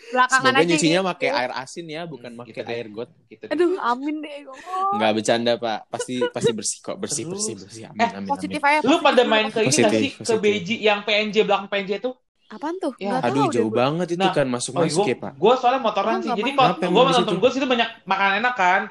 Belakangan 0.08 0.40
Semoga 0.48 0.64
aja 0.64 0.72
nyucinya 0.72 0.98
gitu. 0.98 1.10
pakai 1.12 1.28
air 1.28 1.52
asin 1.52 1.84
ya, 1.86 2.02
bukan 2.08 2.32
pakai 2.32 2.48
gitu 2.48 2.60
deh. 2.64 2.72
air 2.72 2.86
got. 2.88 3.10
gitu 3.28 3.44
deh. 3.44 3.52
Aduh, 3.52 3.76
amin 3.76 4.16
deh. 4.18 4.36
ngomong. 4.40 4.88
Enggak 4.96 5.10
bercanda, 5.12 5.52
Pak. 5.60 5.80
Pasti 5.86 6.14
pasti 6.32 6.50
bersih 6.50 6.78
kok, 6.80 6.96
bersih, 6.96 7.22
Terus. 7.22 7.32
bersih, 7.36 7.54
bersih. 7.60 7.82
Amin, 7.84 8.00
Eh, 8.00 8.10
amin, 8.16 8.24
Positif 8.26 8.56
amin. 8.58 8.80
aja. 8.80 8.88
lu 8.88 8.96
pada 9.04 9.22
main 9.22 9.46
ke 9.46 9.60
positif. 9.60 9.68
ini 9.68 9.76
gak 9.76 9.92
Positif, 9.92 10.12
sih 10.16 10.24
ke 10.24 10.34
beji 10.40 10.76
yang 10.80 10.98
PNJ 11.04 11.36
belakang 11.44 11.68
PNJ 11.68 11.92
tuh 12.00 12.16
Apaan 12.48 12.76
tuh? 12.80 12.92
Ya. 12.96 13.12
Nggak 13.12 13.22
Aduh, 13.28 13.32
tahu 13.36 13.44
deh 13.44 13.54
jauh 13.54 13.68
gua. 13.68 13.78
banget 13.84 14.06
itu 14.16 14.24
Nah, 14.24 14.32
kan 14.32 14.46
masuk 14.48 14.72
oh 14.72 14.80
masuk 14.80 15.04
ya, 15.04 15.16
Pak. 15.16 15.32
gue 15.36 15.52
soalnya 15.56 15.80
motoran 15.80 16.16
sih 16.18 16.30
jadi 16.32 16.42
Kenapa 16.48 16.80
gue 16.80 17.02
nonton 17.04 17.22
situ? 17.22 17.34
gue 17.36 17.50
situ 17.52 17.66
banyak 17.66 17.88
makanan 18.04 18.34
enak 18.40 18.54
kan 18.56 18.82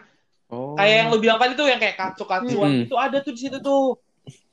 Oh. 0.47 0.79
kayak 0.79 0.95
yang 0.95 1.07
lu 1.11 1.19
bilang 1.19 1.35
tadi 1.35 1.53
tuh 1.53 1.67
yang 1.67 1.75
kayak 1.75 1.99
kacu 1.99 2.23
kacuan 2.23 2.47
Mm-mm. 2.71 2.87
itu 2.87 2.95
ada 2.95 3.19
tuh 3.19 3.35
di 3.35 3.41
situ 3.43 3.59
tuh 3.59 3.99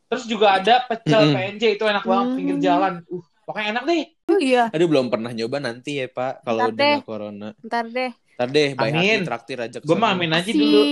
terus 0.04 0.26
juga 0.26 0.58
ada 0.58 0.82
pecel 0.82 1.22
Mm-mm. 1.22 1.38
PNJ 1.38 1.78
itu 1.78 1.84
enak 1.86 2.02
banget 2.02 2.26
Hmm. 2.26 2.34
pinggir 2.34 2.56
jalan 2.58 2.92
uh 3.06 3.22
pokoknya 3.46 3.66
enak 3.70 3.84
deh 3.84 4.02
Oh 4.24 4.40
iya, 4.40 4.62
Aduh, 4.72 4.88
belum 4.88 5.06
pernah 5.06 5.30
nyoba 5.30 5.60
nanti 5.60 6.00
ya, 6.00 6.08
Pak. 6.08 6.42
Kalau 6.42 6.66
udah 6.66 6.74
deh. 6.74 6.96
corona. 7.04 7.48
ntar 7.60 7.84
deh. 7.86 8.10
Ntar 8.34 8.48
deh, 8.50 8.68
baik 8.72 8.90
hati 8.90 9.06
Amin. 9.06 9.20
traktir 9.22 9.58
aja 9.60 9.78
gue 9.78 9.94
mah 9.94 10.10
amin 10.10 10.32
aja 10.32 10.50
dulu. 10.50 10.82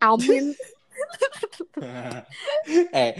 Amin. 0.00 0.44
eh, 2.94 3.10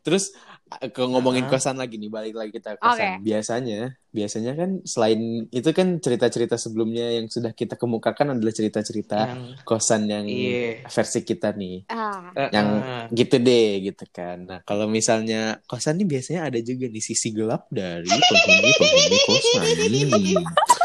terus 0.00 0.32
ke 0.68 1.02
ngomongin 1.02 1.48
Hah? 1.48 1.50
kosan 1.50 1.76
lagi 1.76 1.96
nih, 1.96 2.08
balik 2.08 2.34
lagi 2.36 2.52
kita 2.52 2.76
ke 2.76 2.80
kosan. 2.80 2.92
Oke. 2.92 3.08
Biasanya, 3.24 3.80
biasanya 4.08 4.52
kan 4.52 4.70
selain 4.84 5.20
itu 5.48 5.70
kan 5.72 5.96
cerita-cerita 5.96 6.54
sebelumnya 6.54 7.18
yang 7.18 7.26
sudah 7.26 7.52
kita 7.52 7.74
kemukakan 7.74 8.36
adalah 8.36 8.52
cerita-cerita 8.52 9.18
Yang- 9.32 9.64
kosan 9.64 10.06
yang 10.06 10.24
iya 10.24 10.84
versi 10.84 11.20
kita 11.22 11.52
nih. 11.52 11.88
Eh, 11.88 12.48
Yang 12.52 12.68
gitu 13.12 13.36
deh, 13.40 13.70
gitu 13.82 14.04
kan. 14.08 14.36
Nah, 14.44 14.60
kalau 14.62 14.86
misalnya 14.86 15.58
kosan 15.64 15.98
nih 15.98 16.08
biasanya 16.08 16.48
ada 16.48 16.58
juga 16.60 16.86
nih 16.86 17.00
sisi 17.00 17.32
gelap 17.32 17.66
dari 17.68 18.08
penghuni-penghuni 18.08 19.18
kosan. 19.24 19.62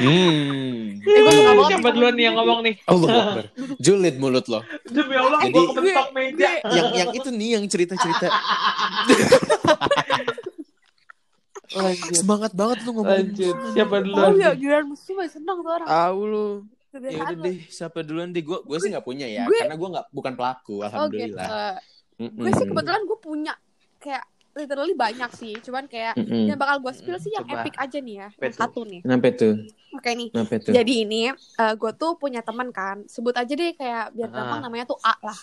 Hmm. 0.00 0.96
Eh, 0.98 1.20
gua 1.20 1.30
suka 1.30 1.50
banget 1.50 1.70
siapa 1.70 1.88
duluan 1.90 2.14
nih 2.14 2.24
yang 2.24 2.36
ngomong 2.36 2.60
nih 2.62 2.74
Allah 2.84 3.08
Akbar. 3.12 3.44
Julid 3.76 4.16
mulut 4.16 4.46
lo. 4.46 4.60
demi 4.86 5.14
Allah 5.14 5.38
Jadi- 5.38 5.52
gue 5.52 5.64
kebentok 5.70 6.08
meja 6.10 6.48
Yang 6.66 6.88
yang 6.94 7.10
itu 7.12 7.28
nih 7.30 7.48
yang 7.52 7.64
cerita-cerita 7.66 8.28
lanjut 11.70 12.14
semangat 12.16 12.52
banget 12.52 12.78
lu 12.82 12.90
ngomongin. 12.92 13.30
lanjut 13.30 13.56
siapa 13.70 13.94
oh 13.94 14.02
duluan 14.02 14.32
ya, 14.34 14.50
giliran 14.52 14.84
musuh 14.84 15.14
mah 15.14 15.28
seneng 15.28 15.58
tuh 15.60 15.70
orang. 15.70 15.86
Tahu 15.86 16.20
lu. 16.26 16.48
Ya 16.90 17.22
udah 17.22 17.36
deh, 17.38 17.56
siapa 17.70 17.98
duluan 18.02 18.28
deh? 18.28 18.42
Gue 18.42 18.58
gue 18.60 18.76
sih 18.76 18.90
nggak 18.90 19.06
punya 19.06 19.22
ya, 19.24 19.46
Gue- 19.46 19.62
karena 19.62 19.78
gue 19.78 19.88
nggak 19.88 20.06
bukan 20.10 20.32
pelaku, 20.34 20.74
Oh 20.74 20.82
gitu. 20.82 20.86
alhamdulillah. 20.90 21.78
Gue 22.18 22.50
sih 22.50 22.66
kebetulan 22.66 23.02
gue 23.06 23.18
punya 23.20 23.54
kayak 23.96 24.24
literally 24.56 24.94
banyak 24.94 25.30
sih. 25.36 25.54
Cuman 25.62 25.86
kayak 25.86 26.14
Mm-mm. 26.18 26.50
yang 26.50 26.58
bakal 26.58 26.82
gue 26.82 26.92
spill 26.94 27.18
sih 27.18 27.32
yang 27.34 27.46
Coba. 27.46 27.62
epic 27.62 27.74
aja 27.78 27.98
nih 27.98 28.14
ya. 28.24 28.28
Yang 28.38 28.54
satu 28.58 28.80
nih. 28.84 29.00
Kenapa 29.02 29.26
tuh? 29.34 29.54
Oke 29.94 30.10
nih. 30.14 30.28
Kenapa 30.34 30.54
tuh? 30.58 30.72
Jadi 30.74 30.92
ini 31.06 31.22
gue 31.56 31.92
tuh 31.94 32.12
punya 32.18 32.40
teman 32.42 32.68
kan. 32.70 33.04
Sebut 33.06 33.34
aja 33.34 33.52
deh 33.52 33.72
kayak 33.74 34.12
biar 34.12 34.28
Ah. 34.30 34.34
gampang 34.34 34.60
namanya 34.66 34.84
tuh 34.90 34.98
A 35.02 35.14
lah. 35.22 35.38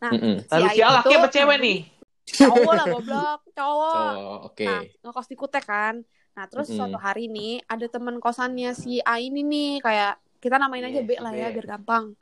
Nah, 0.00 0.10
Mm-mm. 0.16 0.34
lalu 0.48 0.64
A 0.64 0.70
si 0.72 0.80
ini 0.80 0.90
laki 0.96 1.12
apa 1.14 1.28
cewek 1.28 1.58
nih 1.60 1.78
Cowok 2.30 2.72
lah 2.78 2.86
goblok, 2.86 3.40
cowok. 3.58 3.94
Cowok, 4.14 4.38
oke. 4.46 4.66
Nah, 4.70 4.82
ngekos 5.02 5.26
di 5.26 5.36
Kutek 5.36 5.64
kan. 5.66 5.94
Nah, 6.38 6.44
terus 6.46 6.70
Mm-mm. 6.70 6.78
suatu 6.78 6.94
hari 6.96 7.26
nih 7.26 7.58
ada 7.66 7.90
teman 7.90 8.22
kosannya 8.22 8.70
si 8.72 9.02
A 9.02 9.18
ini 9.18 9.42
nih 9.42 9.70
kayak 9.82 10.14
kita 10.38 10.56
namain 10.56 10.86
aja 10.86 11.02
Iya, 11.02 11.08
B 11.08 11.10
si 11.18 11.20
lah 11.20 11.32
B. 11.34 11.38
ya 11.42 11.48
biar 11.50 11.66
gampang. 11.66 12.14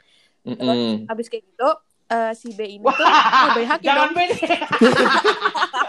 Mm-mm. 0.49 1.05
Habis 1.07 1.29
kayak 1.29 1.45
gitu 1.45 1.69
eh, 2.09 2.33
si 2.35 2.49
B 2.57 2.61
ini 2.79 2.85
Wah, 2.85 2.97
tuh 2.97 3.05
oh, 3.45 3.49
B 3.57 3.59
Hakim 3.65 3.89
jangan 3.89 4.09
pede 4.17 4.49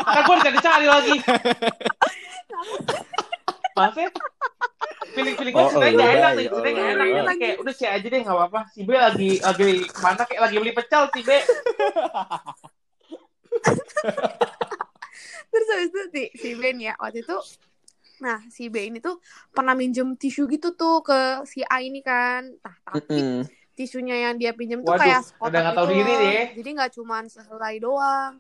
kan 0.09 0.21
gue 0.25 0.35
dicari-cari 0.39 0.87
lagi 0.87 1.15
Maksudnya 3.77 4.11
Feeling-feeling 5.09 5.53
gue 5.55 5.63
Oh, 5.63 5.69
ceritanya 5.71 5.89
oh, 5.89 5.99
gak 5.99 6.11
enak 6.13 6.31
nih 6.37 6.45
gak 6.51 6.87
enak. 6.93 7.07
Jadi 7.09 7.37
kayak 7.41 7.57
udah 7.63 7.73
si 7.73 7.85
aja 7.89 8.07
deh 8.07 8.21
gak 8.21 8.35
apa-apa. 8.35 8.69
Si 8.69 8.85
B 8.85 8.89
lagi 8.93 9.41
lagi 9.41 9.89
mana 10.03 10.23
kayak 10.27 10.41
lagi 10.45 10.55
beli 10.61 10.73
pecel 10.75 11.09
si 11.09 11.21
B. 11.25 11.29
Terus 15.49 15.67
habis 15.73 15.89
itu 15.89 16.01
si, 16.13 16.23
si 16.37 16.49
B 16.53 16.61
nih 16.77 16.93
ya 16.93 16.95
waktu 17.01 17.25
itu 17.25 17.37
Nah, 18.19 18.43
si 18.51 18.67
B 18.67 18.83
ini 18.83 18.99
tuh 18.99 19.23
pernah 19.55 19.71
minjem 19.73 20.11
tisu 20.19 20.43
gitu 20.51 20.75
tuh 20.75 20.99
ke 20.99 21.47
si 21.47 21.63
A 21.63 21.79
ini 21.79 22.03
kan. 22.03 22.51
Nah, 22.59 22.75
tapi 22.83 23.15
Mm-mm. 23.15 23.47
Tisunya 23.79 24.27
yang 24.27 24.35
dia 24.35 24.51
pinjem 24.51 24.83
tuh 24.83 24.91
kayak 24.91 25.23
udah 25.23 25.23
sekotak 25.23 25.61
nggak 25.63 25.75
tahu 25.79 25.85
gitu 25.87 25.95
diri 25.95 26.11
loh. 26.11 26.19
deh. 26.19 26.45
Jadi 26.59 26.69
nggak 26.75 26.91
cuman 26.99 27.23
sehelai 27.31 27.75
doang. 27.79 28.33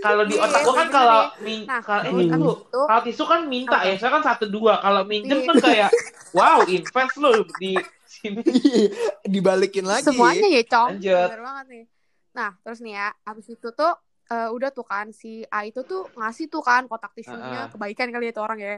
Kalau 0.00 0.24
di 0.24 0.32
Iya, 0.32 0.44
otak 0.48 0.60
gue 0.64 0.72
kan 0.72 0.88
kalau 0.88 1.20
min 1.44 1.60
Nah, 1.68 1.80
kalau 1.84 2.00
eh, 2.00 2.12
kan 2.32 2.40
abis 2.40 2.40
lu 2.40 2.52
itu 2.56 2.80
kalau 2.88 3.02
tisu 3.04 3.24
kan 3.28 3.40
minta 3.44 3.76
Apa? 3.76 3.84
ya, 3.84 3.94
saya 4.00 4.10
kan 4.16 4.22
satu 4.24 4.44
dua. 4.48 4.80
Kalau 4.80 5.02
minjem 5.04 5.36
Iya. 5.36 5.48
kan 5.52 5.56
kayak, 5.60 5.90
wow, 6.32 6.58
invest 6.64 7.14
lu 7.20 7.32
di 7.60 7.76
sini. 8.08 8.40
Dibalikin 9.34 9.84
lagi. 9.84 10.08
semuanya 10.08 10.48
ya 10.48 10.62
cong 10.64 10.90
Lanjut. 10.96 11.28
bener 11.28 11.42
banget 11.44 11.66
nih 11.68 11.84
nah 12.32 12.52
terus 12.60 12.80
nih 12.80 12.92
ya 12.94 13.08
abis 13.24 13.46
itu 13.48 13.68
tuh 13.72 13.92
eh, 14.28 14.48
udah 14.52 14.68
tuh 14.68 14.84
kan 14.84 15.08
si 15.08 15.40
A 15.48 15.64
itu 15.64 15.80
tuh 15.82 16.04
ngasih 16.12 16.52
tuh 16.52 16.60
kan 16.60 16.84
kotak 16.84 17.12
tisunya 17.12 17.64
Ah, 17.64 17.64
ah. 17.64 17.68
kebaikan 17.72 18.12
kali 18.12 18.28
itu 18.28 18.40
orang 18.40 18.60
ya 18.60 18.76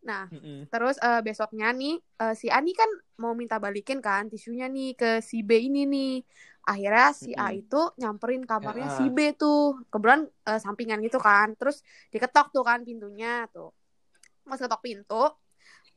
nah 0.00 0.24
Mm-mm. 0.32 0.64
terus 0.72 0.96
eh, 0.96 1.20
besoknya 1.20 1.76
nih 1.76 2.00
eh, 2.00 2.34
si 2.34 2.48
A 2.48 2.58
nih 2.64 2.72
kan 2.72 2.88
mau 3.20 3.36
minta 3.36 3.60
balikin 3.60 4.00
kan 4.00 4.32
tisunya 4.32 4.64
nih 4.64 4.96
ke 4.96 5.10
si 5.20 5.44
B 5.44 5.60
ini 5.60 5.84
nih 5.84 6.12
akhirnya 6.64 7.08
si 7.12 7.30
A 7.36 7.52
Mm-mm. 7.52 7.60
itu 7.60 7.80
nyamperin 8.00 8.44
kamarnya 8.48 8.88
Ah, 8.88 8.96
si. 8.96 9.12
B 9.12 9.36
tuh 9.36 9.76
kebetulan 9.92 10.24
eh, 10.48 10.60
sampingan 10.60 11.04
gitu 11.04 11.20
kan 11.20 11.52
terus 11.60 11.84
diketok 12.08 12.48
tuh 12.52 12.64
kan 12.64 12.80
pintunya 12.80 13.44
tuh 13.52 13.76
pas 14.48 14.56
ketok 14.56 14.80
pintu 14.80 15.24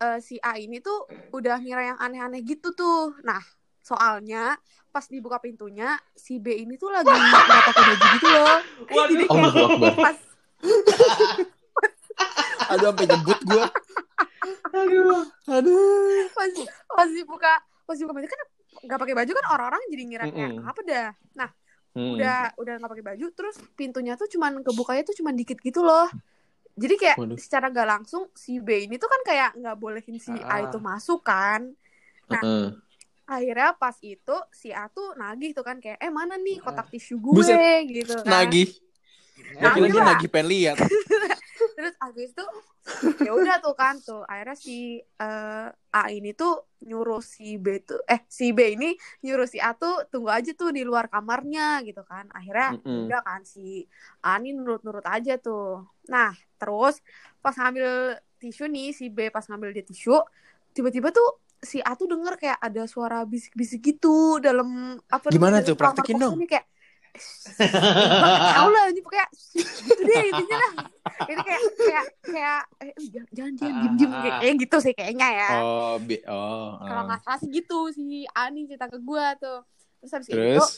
eh, 0.03 0.19
si 0.19 0.35
A 0.43 0.59
ini 0.59 0.83
tuh 0.83 1.07
udah 1.31 1.57
ngira 1.63 1.95
yang 1.95 1.99
aneh-aneh 1.99 2.43
gitu 2.43 2.75
tuh 2.75 3.15
nah 3.23 3.39
soalnya 3.83 4.55
pas 4.91 5.03
dibuka 5.07 5.39
pintunya 5.39 5.95
si 6.15 6.39
B 6.43 6.55
ini 6.55 6.75
tuh 6.75 6.91
lagi 6.91 7.07
nggak 7.11 7.63
pakai 7.71 7.83
baju 7.87 8.05
gitu 8.19 8.27
loh 8.31 8.57
Waduh. 8.83 9.07
jadi 9.09 9.25
kayak 9.27 9.95
pas 9.99 10.17
Aduh 12.73 12.87
sampai 12.89 13.05
nyebut 13.07 13.39
gue. 13.43 13.65
Aduh. 14.73 15.21
Aduh. 15.47 16.27
pas 16.31 16.49
pas 16.89 17.07
dibuka 17.07 17.53
pas 17.83 17.95
dibuka 17.95 18.15
baju 18.15 18.27
kan 18.27 18.41
nggak 18.83 18.99
pakai 18.99 19.15
baju 19.15 19.31
kan 19.31 19.45
orang-orang 19.49 19.81
jadi 19.87 20.03
ngira 20.03 20.25
kayak 20.27 20.51
Mm-mm. 20.51 20.65
apa 20.65 20.81
dah 20.83 21.09
nah 21.35 21.51
Hmm. 21.93 22.17
udah 22.17 22.57
udah 22.57 22.73
nggak 22.75 22.89
pakai 22.89 23.05
baju 23.05 23.25
terus 23.31 23.53
pintunya 23.77 24.17
tuh 24.17 24.25
cuman 24.25 24.65
kebukanya 24.65 25.05
tuh 25.05 25.13
cuman 25.13 25.29
dikit 25.31 25.61
gitu 25.61 25.85
loh 25.85 26.09
jadi 26.73 26.97
kayak 26.97 27.17
Waduh. 27.21 27.37
secara 27.37 27.69
gak 27.69 27.85
langsung 27.85 28.33
si 28.33 28.57
B 28.57 28.89
ini 28.89 28.97
tuh 28.97 29.05
kan 29.05 29.21
kayak 29.21 29.53
nggak 29.53 29.77
bolehin 29.77 30.17
si 30.17 30.33
A 30.33 30.57
Ah. 30.57 30.59
itu 30.65 30.81
masuk 30.81 31.21
kan 31.21 31.69
Nah, 32.25 32.41
Heeh. 32.41 32.65
akhirnya 33.25 33.77
pas 33.77 33.93
itu 34.01 34.35
si 34.49 34.73
A 34.73 34.89
tuh 34.89 35.13
nagih 35.13 35.53
tuh 35.53 35.61
kan 35.61 35.77
kayak 35.77 36.01
eh 36.01 36.09
mana 36.09 36.33
nih 36.35 36.57
kotak 36.57 36.89
tisu 36.89 37.21
gue 37.21 37.45
Buset. 37.45 37.85
gitu 37.85 38.17
kan 38.19 38.41
Nagih. 38.41 38.73
Gue 39.33 39.69
kira 39.73 39.87
dia 39.89 40.03
nagih 40.05 40.29
pengen 40.29 40.47
lihat. 40.49 40.77
terus 41.73 41.95
abis 41.99 42.31
itu 42.35 42.45
ya 43.23 43.31
udah 43.33 43.55
tuh 43.63 43.75
kan 43.75 43.95
tuh 44.03 44.21
akhirnya 44.27 44.57
si 44.57 44.99
eh, 45.01 45.67
A 45.71 46.03
ini 46.11 46.35
tuh 46.35 46.67
nyuruh 46.83 47.23
si 47.23 47.55
B 47.57 47.79
tuh 47.81 48.03
eh 48.05 48.21
si 48.27 48.51
B 48.51 48.75
ini 48.75 48.93
nyuruh 49.23 49.47
si 49.47 49.57
A 49.57 49.71
tuh 49.73 50.05
tunggu 50.11 50.29
aja 50.29 50.51
tuh 50.53 50.69
di 50.75 50.83
luar 50.83 51.07
kamarnya 51.07 51.81
gitu 51.87 52.03
kan 52.03 52.27
akhirnya 52.35 52.77
Mm-mm. 52.77 53.07
udah 53.09 53.21
kan 53.23 53.41
si 53.47 53.87
A 54.21 54.37
ini 54.43 54.53
nurut-nurut 54.53 55.05
aja 55.07 55.39
tuh 55.39 55.87
nah 56.11 56.35
terus 56.59 56.99
pas 57.39 57.55
ngambil 57.55 58.19
tisu 58.37 58.67
nih 58.67 58.91
si 58.91 59.07
B 59.07 59.31
pas 59.31 59.43
ngambil 59.47 59.71
dia 59.71 59.85
tisu 59.87 60.19
tiba-tiba 60.75 61.09
tuh 61.15 61.39
si 61.63 61.79
A 61.79 61.95
tuh 61.95 62.11
denger 62.11 62.35
kayak 62.35 62.59
ada 62.59 62.83
suara 62.85 63.23
bisik-bisik 63.23 63.79
gitu 63.95 64.37
dalam 64.43 64.99
apa 65.07 65.31
Gimana 65.31 65.63
tuh? 65.63 65.79
Praktekin 65.79 66.19
dong. 66.19 66.35
kayak 66.43 66.67
tahu 67.13 68.69
lah 68.73 68.83
ini 68.89 69.01
pokoknya 69.05 69.27
gitu 69.53 70.01
deh 70.01 70.21
intinya 70.33 70.57
lah. 70.57 70.73
Ini 71.29 71.41
kayak 71.45 71.61
kayak 71.77 72.05
kayak 72.25 72.61
eh, 72.81 72.89
eh, 72.89 73.07
jangan 73.13 73.29
jangan 73.29 73.53
jangan 73.57 73.75
diem 73.77 73.93
diem 73.99 74.11
kayak 74.11 74.37
kayak 74.41 74.55
gitu 74.65 74.77
sih 74.81 74.93
kayaknya 74.97 75.27
ya. 75.29 75.49
Oh, 75.61 75.95
bi 76.01 76.17
oh. 76.25 76.81
kalau 76.81 77.01
ah. 77.03 77.07
nggak 77.13 77.21
salah 77.21 77.39
sih 77.39 77.49
gitu 77.53 77.79
si 77.93 78.25
Ani 78.33 78.65
cerita 78.65 78.89
ke 78.89 78.97
gue 78.97 79.25
tuh. 79.37 79.59
Terus 80.01 80.11
habis 80.11 80.27
itu 80.33 80.37
Terus? 80.37 80.69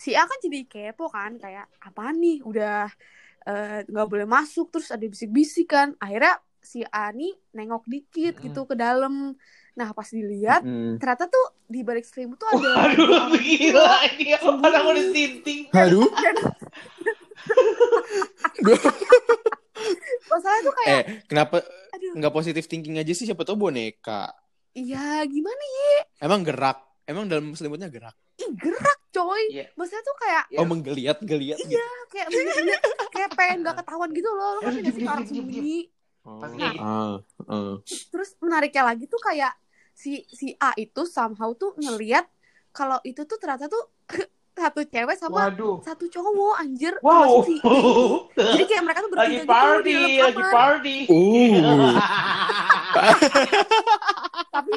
si 0.00 0.10
A 0.16 0.26
kan 0.26 0.38
jadi 0.42 0.60
kepo 0.66 1.06
kan 1.06 1.38
kayak 1.38 1.70
apa 1.78 2.04
nih? 2.12 2.42
Udah 2.42 2.90
eh, 3.46 3.78
nggak 3.86 4.08
boleh 4.10 4.26
masuk. 4.26 4.74
Terus 4.74 4.90
ada 4.90 5.06
bisik-bisik 5.06 5.70
kan. 5.70 5.94
Akhirnya 6.02 6.42
si 6.60 6.82
Ani 6.90 7.30
nengok 7.56 7.86
dikit 7.86 8.36
Mm-mm. 8.36 8.44
gitu 8.50 8.66
ke 8.66 8.74
dalam 8.74 9.38
nah 9.80 9.96
pas 9.96 10.04
dilihat 10.06 10.60
Mm. 10.60 11.00
ternyata 11.00 11.24
tuh 11.24 11.40
di 11.64 11.80
balik 11.80 12.04
selimut 12.04 12.36
tuh 12.36 12.44
ada 12.46 12.60
ada 12.60 12.92
Aduh, 12.92 13.32
gila 13.40 13.96
ini 14.12 14.36
orang 14.36 14.84
udah 14.84 15.06
tinting. 15.08 15.60
Aduh. 15.72 16.04
Masalahnya 20.28 20.62
tuh 20.62 20.74
kayak 20.76 20.92
eh 20.92 21.02
kenapa 21.24 21.56
aduh 21.90 22.12
nggak 22.14 22.34
positif 22.34 22.68
thinking 22.68 23.00
aja 23.00 23.10
sih 23.10 23.24
siapa 23.24 23.42
tau 23.42 23.56
boneka. 23.56 24.28
iya 24.70 25.24
gimana 25.24 25.64
Emang 26.20 26.44
gerak. 26.44 26.78
Emang 27.02 27.26
dalam 27.26 27.56
selimutnya 27.56 27.88
gerak. 27.88 28.14
ih 28.36 28.52
gerak 28.54 28.98
coy 29.10 29.42
Iya. 29.50 29.64
maksudnya 29.74 30.02
tuh 30.02 30.16
kayak 30.18 30.44
Ya. 30.48 30.58
Oh 30.60 30.66
menggeliat 30.66 31.18
geliat 31.20 31.58
gitu. 31.58 31.80
kayak 32.08 32.28
bener-bener 32.28 32.80
kayak 33.10 33.30
pengen 33.34 33.56
gak 33.62 33.76
ketahuan 33.80 34.10
gitu 34.10 34.28
loh 34.28 34.48
lo 34.54 34.60
kan 34.60 34.72
diem, 34.74 34.92
diem, 34.92 35.24
sembunyi 35.26 35.80
Oh. 36.20 36.36
Nah. 36.36 36.74
Ah, 36.76 37.16
ah. 37.48 37.74
terus 37.80 38.36
menariknya 38.38 38.84
lagi 38.84 39.08
tuh 39.08 39.16
kayak 39.18 39.56
si 40.00 40.24
si 40.32 40.56
A 40.56 40.72
itu 40.80 41.04
somehow 41.04 41.52
tuh 41.52 41.76
ngelihat 41.76 42.24
kalau 42.72 42.96
itu 43.04 43.20
tuh 43.28 43.36
ternyata 43.36 43.68
tuh 43.68 43.84
satu 44.60 44.80
cewek 44.84 45.16
sama 45.16 45.48
Waduh. 45.48 45.80
satu 45.84 46.04
cowok 46.08 46.56
anjir 46.60 46.92
Wow. 47.04 47.44
si 47.44 47.56
jadi 48.56 48.64
kayak 48.64 48.82
mereka 48.84 48.98
tuh 49.04 49.10
lagi 49.12 49.40
bertiga 49.40 49.44
gitu 49.44 49.52
party, 49.52 49.84
di 49.84 49.92
dalam 49.92 50.08
lagi 50.20 50.36
kamar 50.36 50.52
party. 50.52 50.96
Uh. 51.08 51.96
tapi 54.56 54.72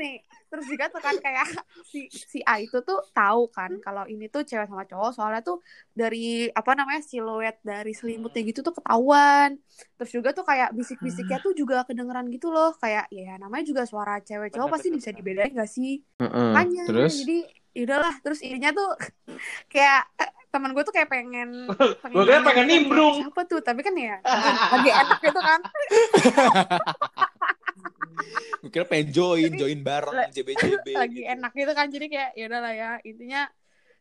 nih 0.00 0.14
terus 0.54 0.70
juga 0.70 0.86
tuh 0.86 1.02
kan 1.02 1.18
kayak 1.18 1.50
si 1.90 2.06
si 2.14 2.38
A 2.46 2.62
itu 2.62 2.78
tuh 2.86 3.02
tahu 3.10 3.50
kan 3.50 3.74
kalau 3.82 4.06
ini 4.06 4.30
tuh 4.30 4.46
cewek 4.46 4.70
sama 4.70 4.86
cowok 4.86 5.10
soalnya 5.10 5.42
tuh 5.42 5.58
dari 5.90 6.46
apa 6.54 6.78
namanya 6.78 7.02
siluet 7.02 7.58
dari 7.66 7.90
selimutnya 7.90 8.46
gitu 8.46 8.62
tuh 8.62 8.70
ketahuan. 8.78 9.58
Terus 9.98 10.10
juga 10.14 10.30
tuh 10.30 10.46
kayak 10.46 10.70
bisik-bisiknya 10.78 11.42
tuh 11.42 11.58
juga 11.58 11.82
kedengeran 11.82 12.30
gitu 12.30 12.54
loh 12.54 12.70
kayak 12.78 13.10
ya 13.10 13.34
namanya 13.42 13.66
juga 13.66 13.82
suara 13.82 14.22
cewek 14.22 14.54
cowok 14.54 14.78
pasti 14.78 14.94
bisa 14.94 15.10
dibedain 15.10 15.50
gak 15.50 15.66
sih? 15.66 15.98
Heeh. 16.22 16.54
makanya 16.54 16.82
Terus? 16.86 17.14
jadi 17.26 17.38
yaudahlah 17.74 18.14
terus 18.22 18.38
ininya 18.46 18.70
tuh 18.70 18.90
kayak 19.74 20.06
teman 20.54 20.70
gue 20.70 20.86
tuh 20.86 20.94
kayak 20.94 21.10
pengen 21.14 21.66
kira 21.66 22.38
nanya 22.38 22.46
pengen 22.46 22.66
nimbrung. 22.70 23.26
siapa 23.26 23.42
tuh? 23.50 23.58
Tapi 23.58 23.82
kan 23.82 23.94
ya 23.98 24.22
lagi 24.70 24.90
enak 24.94 25.18
gitu 25.18 25.40
kan 25.42 25.60
gue 28.64 28.70
kira 28.72 28.84
pengen 28.88 29.12
join, 29.12 29.52
join 29.54 29.78
bareng 29.84 30.32
JBJB. 30.32 30.86
lagi 31.04 31.20
gitu. 31.20 31.32
enak 31.32 31.52
gitu 31.52 31.72
kan 31.76 31.86
jadi 31.92 32.06
kayak 32.08 32.30
ya 32.32 32.44
udahlah 32.48 32.72
ya 32.72 32.90
intinya 33.04 33.42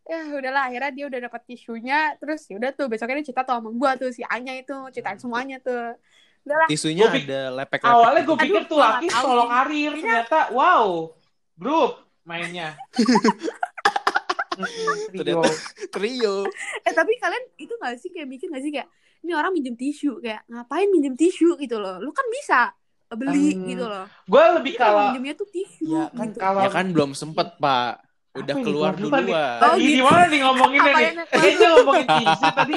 ya 0.03 0.20
udahlah 0.36 0.64
akhirnya 0.68 0.91
dia 0.91 1.05
udah 1.07 1.20
dapat 1.32 1.41
tisunya 1.47 1.99
terus 2.20 2.47
ya 2.47 2.55
udah 2.59 2.72
tuh 2.76 2.88
besoknya 2.91 3.24
dia 3.24 3.28
cerita 3.32 3.43
tuh 3.47 3.55
sama 3.59 3.70
gua 3.72 3.91
tuh 3.95 4.11
si 4.11 4.24
Anya 4.28 4.55
itu 4.59 4.76
ceritain 4.91 5.20
semuanya 5.20 5.59
tuh 5.64 5.95
udahlah 6.43 6.68
Tisunya 6.68 7.07
Gua 7.07 7.16
ada 7.24 7.41
lepek-lepek. 7.55 7.88
Awalnya 7.95 8.22
gue 8.28 8.36
gitu. 8.36 8.43
pikir 8.43 8.64
Aduh, 8.64 8.68
tuh 8.68 8.80
laki 8.84 9.07
solo 9.16 9.43
karir, 9.47 9.91
ternyata 9.95 10.39
wow, 10.51 10.88
grup 11.55 11.91
mainnya. 12.28 12.76
Trio. 15.09 15.41
Trio. 15.89 16.36
eh 16.86 16.93
tapi 16.93 17.18
kalian 17.18 17.43
itu 17.57 17.74
gak 17.74 17.97
sih 17.97 18.14
kayak 18.14 18.28
mikir 18.30 18.53
gak 18.53 18.61
sih 18.61 18.70
kayak 18.70 18.86
ini 19.26 19.32
orang 19.34 19.49
minjem 19.49 19.74
tisu 19.74 20.22
kayak 20.22 20.45
ngapain 20.45 20.86
minjem 20.93 21.18
tisu 21.18 21.57
gitu 21.57 21.82
loh 21.82 21.97
lu 21.97 22.14
kan 22.14 22.22
bisa 22.30 22.70
beli 23.16 23.47
Hmm, 23.51 23.66
gitu 23.66 23.86
loh 23.86 24.05
Gue 24.24 24.43
lebih 24.55 24.74
kalau 24.76 25.03
minjemnya 25.09 25.34
tuh 25.34 25.47
tisu 25.47 25.86
Ya, 25.86 26.05
kan 26.09 26.28
gitu. 26.28 26.38
kalau- 26.38 26.61
Ya 26.61 26.70
kan 26.70 26.86
belum 26.89 27.11
sempet, 27.11 27.47
Pak. 27.57 27.91
Udah 28.34 28.49
Apa 28.51 28.64
keluar 28.64 28.91
duluan. 28.93 29.24
Oh, 29.61 29.76
gitu. 29.76 29.93
di 29.93 30.01
mana 30.01 30.24
nih 30.26 30.39
ngomonginnya 30.41 30.91
nih? 30.91 31.09
Kayaknya 31.32 31.68
ngomongin 31.72 32.07
tisu 32.09 32.45
tadi. 32.51 32.76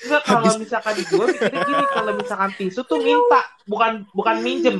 Enggak 0.00 0.22
kalau 0.22 0.50
misalkan 0.56 0.94
gue 0.96 1.26
mikirnya 1.26 1.60
gini 1.62 1.84
kalau 1.90 2.12
misalkan 2.14 2.50
tisu 2.54 2.80
tuh 2.82 2.98
minta 3.00 3.40
bukan 3.64 3.92
bukan 4.10 4.36
minjem 4.38 4.76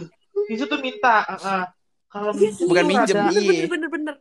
tisu 0.47 0.65
tuh 0.65 0.79
minta 0.79 1.27
Heeh. 1.27 1.63
kalau 2.07 2.31
Iya. 2.33 2.51
Bukan 2.63 2.85
minjem, 2.85 3.17
rada- 3.19 3.33
iya. 3.33 3.43
bener 3.45 3.69
bener 3.69 3.91
bener 3.91 4.15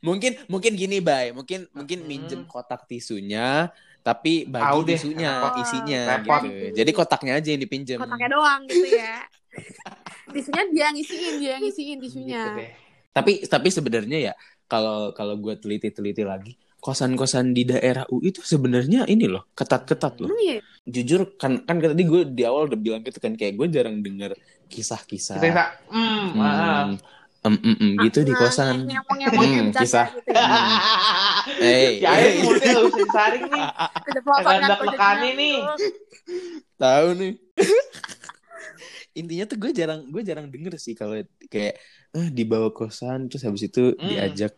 Mungkin 0.00 0.32
mungkin 0.46 0.72
gini, 0.74 0.96
Bay. 0.98 1.28
Mungkin 1.30 1.68
mungkin 1.72 1.98
Hmm. 1.98 2.08
minjem 2.08 2.40
kotak 2.46 2.86
tisunya 2.86 3.68
tapi 4.00 4.48
bagi 4.48 4.80
deh, 4.82 4.96
tisunya, 4.96 5.44
isinya 5.58 6.02
Repot. 6.16 6.40
gitu. 6.40 6.64
Jadi 6.72 6.90
kotaknya 6.90 7.32
aja 7.36 7.48
yang 7.50 7.60
dipinjem. 7.60 7.98
kotaknya 8.00 8.28
doang 8.30 8.64
gitu 8.64 8.96
ya 8.96 9.20
tisunya 10.30 10.62
dia 10.70 10.82
yang 10.88 10.94
ngisiin 10.96 11.34
dia 11.42 11.50
yang 11.58 11.62
ngisiin 11.64 11.98
tisunya 11.98 12.40
Gitu 12.40 12.50
deh. 12.58 12.70
Tapi 13.10 13.32
tapi 13.50 13.68
sebenarnya 13.74 14.18
ya 14.30 14.34
kalau 14.70 15.10
kalau 15.10 15.34
gue 15.42 15.58
teliti-teliti 15.58 16.22
lagi, 16.22 16.54
kosan-kosan 16.78 17.50
di 17.50 17.66
daerah 17.66 18.06
UI 18.06 18.30
itu 18.30 18.40
sebenarnya 18.40 19.02
ini 19.10 19.26
loh, 19.26 19.50
ketat-ketat 19.52 20.22
loh. 20.22 20.30
Emang 20.30 20.42
iya? 20.46 20.62
Jujur 20.86 21.34
kan 21.34 21.66
kan 21.66 21.82
tadi 21.82 22.06
gue 22.06 22.22
di 22.30 22.46
awal 22.46 22.70
udah 22.70 22.78
bilang 22.78 23.02
gitu 23.02 23.18
kan 23.18 23.34
kayak 23.34 23.58
gue 23.58 23.66
jarang 23.66 23.98
denger 23.98 24.38
kisah-kisah. 24.70 25.42
Kita 25.42 25.46
bisa 25.50 25.64
hmm, 25.90 26.26
ah. 26.38 26.86
Hmm, 27.42 27.50
em, 27.50 27.54
em, 27.66 27.76
em, 27.82 27.92
gitu 28.06 28.22
di 28.22 28.30
Nah, 28.30 28.38
kosan. 28.46 28.86
Hmm, 28.86 29.74
kisah. 29.74 30.06
gitu 30.14 30.30
ya. 30.30 30.44
Eh, 31.60 31.98
ya 31.98 32.14
eh. 32.14 32.36
ini 32.36 32.46
mulutnya 32.46 32.72
gak 32.78 32.94
disaring 32.94 33.44
nih 33.48 33.64
Ada 34.44 34.74
jadinya 34.86 35.30
nih. 35.34 35.56
tahu 36.78 37.08
nih 37.18 37.32
intinya 39.12 39.44
tuh 39.44 39.56
gue 39.56 39.70
jarang 39.70 40.06
gue 40.06 40.22
jarang 40.22 40.46
denger 40.46 40.74
sih 40.76 40.92
kalau 40.92 41.18
kayak 41.46 41.74
eh, 42.10 42.28
dibawa 42.30 42.70
kosan 42.70 43.26
terus 43.26 43.42
habis 43.42 43.64
itu 43.64 43.92
Hmm. 43.92 44.06
diajak 44.06 44.54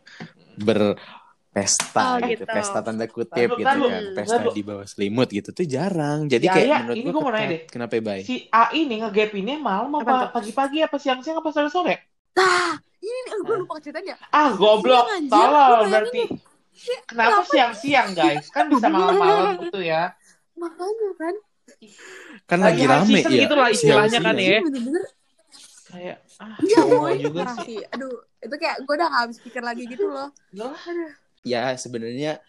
berpesta 0.55 2.01
Oh, 2.03 2.17
gitu. 2.21 2.41
gitu. 2.41 2.43
pesta 2.45 2.79
tanda 2.81 3.05
kutip 3.05 3.49
Lalu, 3.49 3.59
gitu 3.59 3.67
kan 3.87 4.03
pesta 4.13 4.35
lalu. 4.39 4.51
di 4.51 4.61
bawah 4.61 4.85
selimut 4.85 5.29
gitu 5.29 5.49
tuh 5.49 5.65
jarang 5.65 6.25
jadi 6.25 6.45
Ya, 6.45 6.53
kayak 6.53 6.67
ya, 6.67 6.77
menurut 6.79 6.95
ini 6.95 7.03
gue 7.03 7.11
gua 7.11 7.21
mau 7.21 7.31
nanya 7.31 7.49
deh. 7.49 7.61
kenapa 7.67 7.93
ya, 7.93 8.01
bay 8.01 8.19
si 8.21 8.35
A 8.49 8.63
ini 8.71 8.95
ngegapinnya 8.99 9.57
malam 9.57 9.91
Apa 9.95 10.29
pagi-pagi 10.31 10.81
apa 10.81 10.97
siang-siang 10.97 11.37
apa 11.37 11.49
sore-sore 11.49 11.95
Nah, 12.33 12.73
ini 12.97 13.19
nih 13.23 13.33
gue 13.39 13.55
lupa 13.59 13.77
ceritain 13.77 14.09
ya. 14.09 14.17
ah 14.29 14.49
goblok 14.53 15.05
tolol 15.27 15.85
berarti 15.87 16.21
Kenapa 17.05 17.45
siang-siang 17.45 18.11
guys? 18.11 18.49
Kan 18.49 18.65
bisa 18.65 18.89
malam-malam 18.89 19.61
gitu 19.61 19.77
ya. 19.77 20.17
Makanya 20.57 21.09
kan. 21.15 21.35
Kan 22.43 22.59
Lagi 22.59 22.83
lagi, 22.83 23.11
rame 23.13 23.19
ya. 23.23 23.41
gitu 23.47 23.55
lah 23.55 23.69
istilahnya 23.69 24.19
kan 24.19 24.35
ya. 24.35 24.59
Bener-bener. 24.59 25.03
Kayak 25.87 26.17
ah, 26.41 26.57
Iya, 26.59 26.79
boy. 26.83 27.13
juga 27.19 27.41
sih. 27.61 27.65
sih. 27.65 27.79
Aduh, 27.93 28.13
itu 28.41 28.55
kayak 28.57 28.77
gue 28.81 28.93
udah 28.93 29.07
gak 29.07 29.21
habis 29.27 29.37
pikir 29.39 29.61
lagi 29.61 29.83
gitu 29.85 30.05
loh. 30.07 30.29
Loh, 30.53 30.73
Ya 31.43 31.75
sebenarnya 31.75 32.39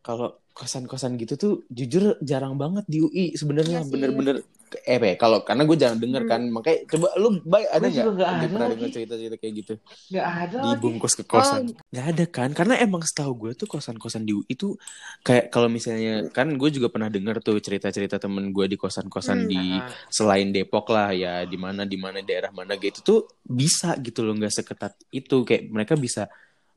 kalau 0.00 0.36
kosan-kosan 0.52 1.16
gitu 1.18 1.34
tuh 1.34 1.52
jujur 1.68 2.14
jarang 2.20 2.54
banget 2.54 2.84
di 2.86 3.00
UI 3.00 3.34
sebenarnya 3.34 3.82
Iya 3.82 3.86
sih. 3.88 3.92
bener-bener 3.92 4.36
eh 4.82 4.98
Pe, 4.98 5.14
kalau 5.14 5.40
karena 5.40 5.62
gue 5.62 5.76
jarang 5.76 5.96
denger 5.96 6.22
Hmm. 6.22 6.30
kan 6.30 6.42
makanya 6.48 6.78
coba 6.86 7.06
lu 7.14 7.28
baik 7.40 7.68
ada 7.68 7.86
nggak 7.86 8.06
pernah 8.48 8.68
denger 8.68 8.88
cerita-cerita 8.90 9.36
kayak 9.36 9.54
gitu 9.54 9.74
Nggak 10.10 10.26
ada 10.26 10.56
dibungkus 10.64 11.12
ke 11.14 11.22
kosan 11.22 11.62
nggak 11.88 12.06
ada 12.10 12.24
kan 12.26 12.50
karena 12.50 12.74
emang 12.76 13.02
setahu 13.02 13.32
gue 13.36 13.52
tuh 13.54 13.66
kosan-kosan 13.66 14.22
di 14.22 14.32
UI 14.32 14.46
itu 14.46 14.74
kayak 15.20 15.48
kalau 15.48 15.66
misalnya 15.66 16.26
kan 16.28 16.50
gue 16.50 16.68
juga 16.68 16.88
pernah 16.88 17.06
denger 17.06 17.38
tuh 17.38 17.58
cerita-cerita 17.58 18.16
temen 18.16 18.50
gue 18.50 18.66
di 18.66 18.74
kosan-kosan 18.74 19.44
Hmm. 19.44 19.50
di 19.50 19.62
selain 20.08 20.50
Depok 20.50 20.88
lah 20.88 21.10
ya 21.10 21.42
di 21.44 21.54
mana 21.54 21.82
di 21.82 21.96
mana 21.96 22.18
daerah 22.18 22.48
mana 22.48 22.74
gitu 22.74 22.98
tuh 23.00 23.18
bisa 23.40 23.94
gitu 23.98 24.20
loh 24.20 24.34
nggak 24.34 24.54
seketat 24.54 24.94
itu 25.10 25.42
kayak 25.42 25.68
mereka 25.68 25.94
bisa 25.94 26.26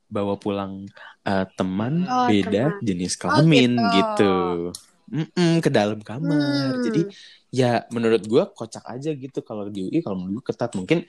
bawa 0.07 0.35
pulang 0.35 0.87
uh, 1.23 1.45
teman 1.53 2.07
Oh, 2.07 2.25
beda 2.25 2.71
teman. 2.71 2.79
jenis 2.81 3.13
kelamin 3.15 3.73
gitu. 3.75 3.91
gitu 3.91 4.33
Mm-mm, 5.07 5.59
ke 5.59 5.69
dalam 5.69 5.99
kamar. 5.99 6.75
Hmm. 6.75 6.83
jadi 6.83 7.01
ya 7.47 7.71
menurut 7.89 8.23
gua 8.25 8.43
kocak 8.45 8.83
aja 8.85 9.09
gitu 9.09 9.39
kalau 9.39 9.67
di 9.67 9.87
UI 9.87 9.99
kalau 9.99 10.19
menurut 10.19 10.41
gua 10.41 10.51
ketat. 10.51 10.71
Mungkin 10.73 11.07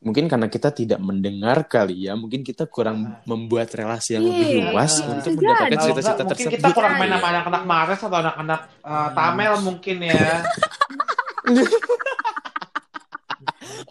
mungkin 0.00 0.28
karena 0.28 0.48
kita 0.48 0.68
tidak 0.68 1.00
mendengar 1.00 1.64
kali 1.64 2.04
ya 2.04 2.12
mungkin 2.12 2.40
kita 2.40 2.68
kurang 2.68 3.24
membuat 3.24 3.72
relasi 3.72 4.12
yang 4.12 4.24
lebih 4.24 4.60
Iya, 4.60 4.64
luas 4.68 4.92
bisa 4.94 5.08
untuk 5.08 5.32
mendapatkan 5.40 5.78
cerita-cerita 5.80 6.12
mungkin 6.18 6.28
tersebut. 6.28 6.52
kita 6.60 6.68
kurang 6.72 6.92
main 6.94 7.08
Iya. 7.08 7.16
sama 7.16 7.28
anak-anak 7.32 7.62
Mares 7.64 8.00
atau 8.00 8.18
anak-anak 8.20 8.60
uh, 8.80 9.08
Tamel 9.12 9.54
mungkin 9.60 9.96
ya. 10.04 10.24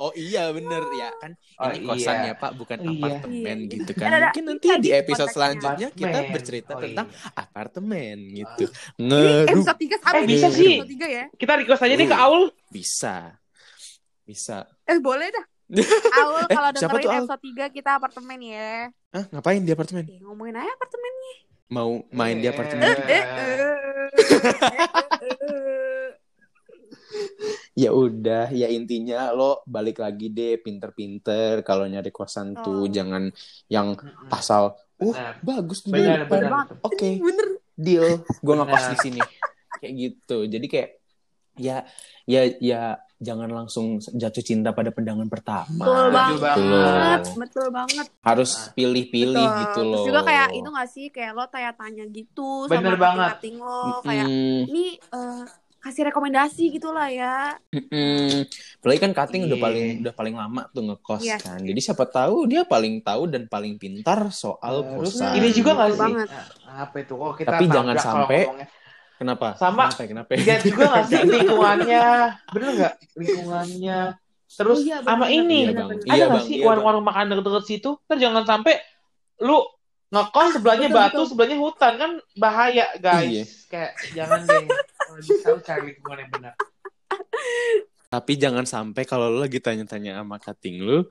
Oh 0.04 0.12
iya 0.14 0.52
bener 0.52 0.84
ya 0.94 1.16
kan 1.16 1.32
Oh, 1.56 1.72
ini 1.72 1.88
kosan 1.88 2.16
iya. 2.20 2.28
ya 2.28 2.34
Pak 2.36 2.52
bukan 2.60 2.78
Iya. 2.78 2.92
apartemen 2.92 3.58
Iya. 3.58 3.72
gitu 3.72 3.92
kan. 3.96 4.10
Mungkin 4.12 4.44
nanti 4.44 4.68
di 4.78 4.90
episode 4.92 5.32
selanjutnya 5.32 5.88
kita 5.90 6.18
bercerita 6.28 6.72
Oh, 6.76 6.82
tentang 6.84 7.08
iya. 7.08 7.30
apartemen 7.34 8.18
gitu. 8.34 8.66
Ngeru 8.98 9.64
episode 9.64 9.80
3 9.80 9.96
sama 9.98 10.14
Eh, 10.14 10.24
bisa 10.26 10.48
episode 10.50 10.60
sih. 10.60 10.76
3 10.84 11.08
ya. 11.08 11.24
Kita 11.32 11.52
request 11.56 11.82
aja 11.82 11.96
nih 11.96 12.08
ke 12.10 12.18
Aul. 12.18 12.44
bisa. 12.68 13.16
Bisa. 14.22 14.68
Eh 14.84 15.00
boleh 15.00 15.28
dah. 15.30 15.46
Aul 16.20 16.44
Eh, 16.44 16.52
kalau 16.52 16.70
siapa 16.74 16.92
dengerin 16.92 17.00
tuh, 17.00 17.10
Aul? 17.10 17.24
episode 17.24 17.42
3 17.48 17.66
kita 17.72 17.90
apartemen 17.96 18.40
ya. 18.40 18.72
Hah, 19.10 19.24
ngapain 19.30 19.62
di 19.62 19.72
apartemen? 19.72 20.04
Eh, 20.04 20.20
ngomongin 20.20 20.56
aja 20.58 20.68
apartemen. 20.70 21.14
Mau 21.70 21.90
main 22.12 22.38
di 22.38 22.46
apartemen? 22.46 22.84
Eh. 23.08 23.08
Eh, 23.08 23.24
eh, 23.24 23.24
eh, 24.20 24.52
eh, 25.24 25.38
eh. 25.40 26.08
Ya 27.74 27.90
udah, 27.90 28.50
ya 28.50 28.68
intinya 28.68 29.30
lo 29.30 29.66
balik 29.66 29.98
lagi 29.98 30.30
deh 30.30 30.58
pinter-pinter 30.58 31.62
kalau 31.62 31.84
nyari 31.84 32.10
kosan 32.10 32.54
tuh 32.56 32.86
Oh. 32.86 32.88
jangan 32.88 33.34
yang 33.68 33.98
asal 34.30 34.78
uh 34.96 35.10
Benar. 35.10 35.34
bagus 35.42 35.82
tuh 35.82 35.90
depan. 35.90 36.28
benar. 36.28 36.70
Oke, 36.82 37.18
Bener. 37.18 37.48
deal 37.74 38.08
gue 38.22 38.54
ngekos 38.56 38.86
di 38.88 38.98
sini 39.02 39.22
kayak 39.76 39.94
gitu 39.96 40.38
jadi 40.46 40.66
kayak 40.66 40.90
ya 41.54 41.78
ya 42.24 42.42
ya 42.58 42.82
jangan 43.20 43.48
langsung 43.48 43.86
jatuh 44.00 44.42
cinta 44.42 44.70
pada 44.70 44.90
pandangan 44.90 45.26
pertama 45.26 45.82
Betul 45.82 46.08
banget. 46.10 46.40
banget. 46.40 47.22
Betul 47.36 47.68
banget. 47.70 48.06
harus 48.22 48.52
pilih-pilih 48.72 49.34
Betul. 49.40 49.60
gitu 49.64 49.80
loh 49.82 49.98
Terus 49.98 50.08
juga 50.08 50.22
kayak 50.24 50.48
itu 50.52 50.70
gak 50.70 50.90
sih 50.90 51.06
kayak 51.10 51.32
lo 51.32 51.44
tanya-tanya 51.48 52.06
gitu 52.08 52.50
Bener 52.68 52.94
sama 52.94 53.02
banget. 53.02 53.30
lo 53.56 53.80
kayak 54.00 54.26
Mm-mm, 54.26 54.60
ini 54.68 54.86
eh, 55.00 55.44
kasih 55.84 56.08
rekomendasi 56.08 56.72
gitu 56.72 56.90
lah 56.90 57.06
ya. 57.06 57.60
mm-mm. 57.70 58.48
apalagi 58.80 59.00
kan 59.00 59.12
cutting 59.14 59.44
udah 59.46 59.54
Iya. 59.54 59.62
paling 59.62 59.88
udah 60.00 60.14
paling 60.14 60.36
lama 60.36 60.62
tuh 60.70 60.84
ngekos 60.86 61.22
Iya. 61.22 61.38
kan 61.38 61.60
jadi 61.60 61.80
siapa 61.82 62.06
tahu 62.06 62.48
dia 62.48 62.64
paling 62.64 63.00
tahu 63.00 63.28
dan 63.28 63.46
paling 63.46 63.76
pintar 63.76 64.32
soal 64.32 64.82
Terus 64.82 65.14
kosan 65.14 65.36
ini 65.36 65.52
juga 65.52 65.76
nggak 65.76 65.90
sih? 65.90 66.00
banget. 66.00 66.28
Nah, 66.32 66.48
Apa 66.82 66.96
itu? 66.98 67.14
Oh, 67.14 67.32
kita 67.32 67.50
Tapi 67.52 67.66
jangan 67.68 67.96
sampai 67.96 68.40
ngomongnya. 68.42 68.68
kenapa 69.14 69.48
Sama. 69.54 69.84
kenapa 69.86 70.04
kenapa 70.06 70.30
Lihat 70.34 70.62
juga 70.64 70.84
nggak 70.88 71.04
sih 71.06 71.20
lingkungannya? 71.36 72.06
Bener 72.50 72.70
nggak 72.74 72.94
lingkungannya? 73.14 74.00
Terus 74.50 74.78
Oh 74.78 74.84
iya, 74.84 74.98
sama 75.00 75.26
bener-bener. 75.26 75.38
ini, 75.40 75.60
Iya, 75.60 75.68
Bener, 75.68 75.76
Bang. 75.76 75.90
bener. 75.90 76.04
ada 76.04 76.14
Iya, 76.14 76.26
nggak 76.30 76.44
sih 76.44 76.56
Iya, 76.56 76.66
warung-warung 76.66 77.04
makan 77.04 77.26
deket-deket 77.28 77.66
situ? 77.66 77.90
Ntar 78.00 78.18
jangan 78.18 78.44
sampai 78.44 78.74
lu 79.40 79.60
ngekos 80.10 80.50
sebelahnya 80.54 80.88
Betul, 80.88 81.00
batu, 81.00 81.10
betul. 81.12 81.26
sebelahnya 81.28 81.58
hutan 81.58 81.94
kan 81.96 82.12
bahaya 82.36 82.86
guys. 82.96 83.28
Iya. 83.28 83.44
Kayak 83.68 83.92
jangan 84.14 84.40
deh. 84.46 84.64
Kalau 85.04 85.20
bisa 85.20 85.50
cari 85.62 85.82
lingkungan 85.92 86.18
yang 86.24 86.32
benar. 86.32 86.54
Tapi 88.14 88.32
jangan 88.38 88.66
sampai 88.70 89.04
kalau 89.10 89.34
lu 89.34 89.42
lagi 89.42 89.58
tanya-tanya 89.58 90.22
sama 90.22 90.38
cutting 90.38 90.86
lu, 90.86 91.02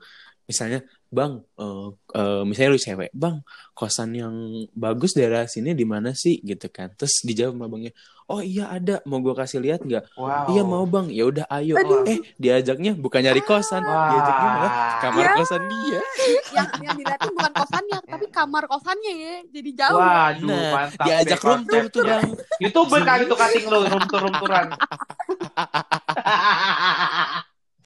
misalnya, 0.47 0.79
Bang, 1.11 1.43
eh, 1.59 1.89
eh, 2.15 2.43
misalnya 2.47 2.71
lu 2.73 2.79
cewek, 2.79 3.11
Bang, 3.11 3.43
kosan 3.75 4.15
yang 4.15 4.35
bagus 4.71 5.11
daerah 5.13 5.43
sini 5.45 5.75
di 5.75 5.83
mana 5.83 6.15
sih? 6.15 6.39
Gitu 6.39 6.71
kan. 6.71 6.95
Terus 6.95 7.21
dijawab 7.27 7.59
sama 7.59 7.65
abangnya, 7.67 7.91
oh 8.25 8.39
iya 8.39 8.67
ada, 8.67 8.99
mau 9.03 9.17
gua 9.17 9.33
kasih 9.35 9.59
lihat 9.59 9.81
nggak? 9.81 10.03
Wow. 10.13 10.45
Iya 10.47 10.61
mau 10.61 10.83
bang, 10.83 11.05
ya 11.09 11.23
udah 11.25 11.45
ayo. 11.51 11.73
Aduh. 11.75 12.05
Eh 12.05 12.19
diajaknya 12.35 12.91
bukan 12.93 13.19
nyari 13.21 13.41
kosan, 13.41 13.81
Wah. 13.81 14.09
diajaknya 14.09 14.49
malah 14.51 14.71
kamar 14.99 15.23
Ya. 15.23 15.31
kosan 15.35 15.61
dia. 15.63 15.99
yang 16.55 16.67
yang 16.79 16.93
dilihatin 16.95 17.31
bukan 17.31 17.51
kosannya 17.51 17.97
tapi 18.03 18.25
kamar 18.29 18.63
kosannya 18.65 19.13
ya. 19.13 19.35
Jadi 19.49 19.69
jauh. 19.73 19.97
Waduh, 19.97 20.47
Nah, 20.47 20.71
mantap. 20.71 21.05
diajak 21.05 21.35
deh 21.35 21.43
room 21.43 21.61
tour 21.63 21.83
tuh 21.89 22.01
bang. 22.03 22.23
Youtuber 22.59 22.99
kali 23.01 23.21
tuh 23.25 23.35
cutting 23.35 23.65
lu, 23.65 23.77
room 23.83 24.03
tour 24.05 24.19
room 24.21 24.35
touran. 24.37 24.67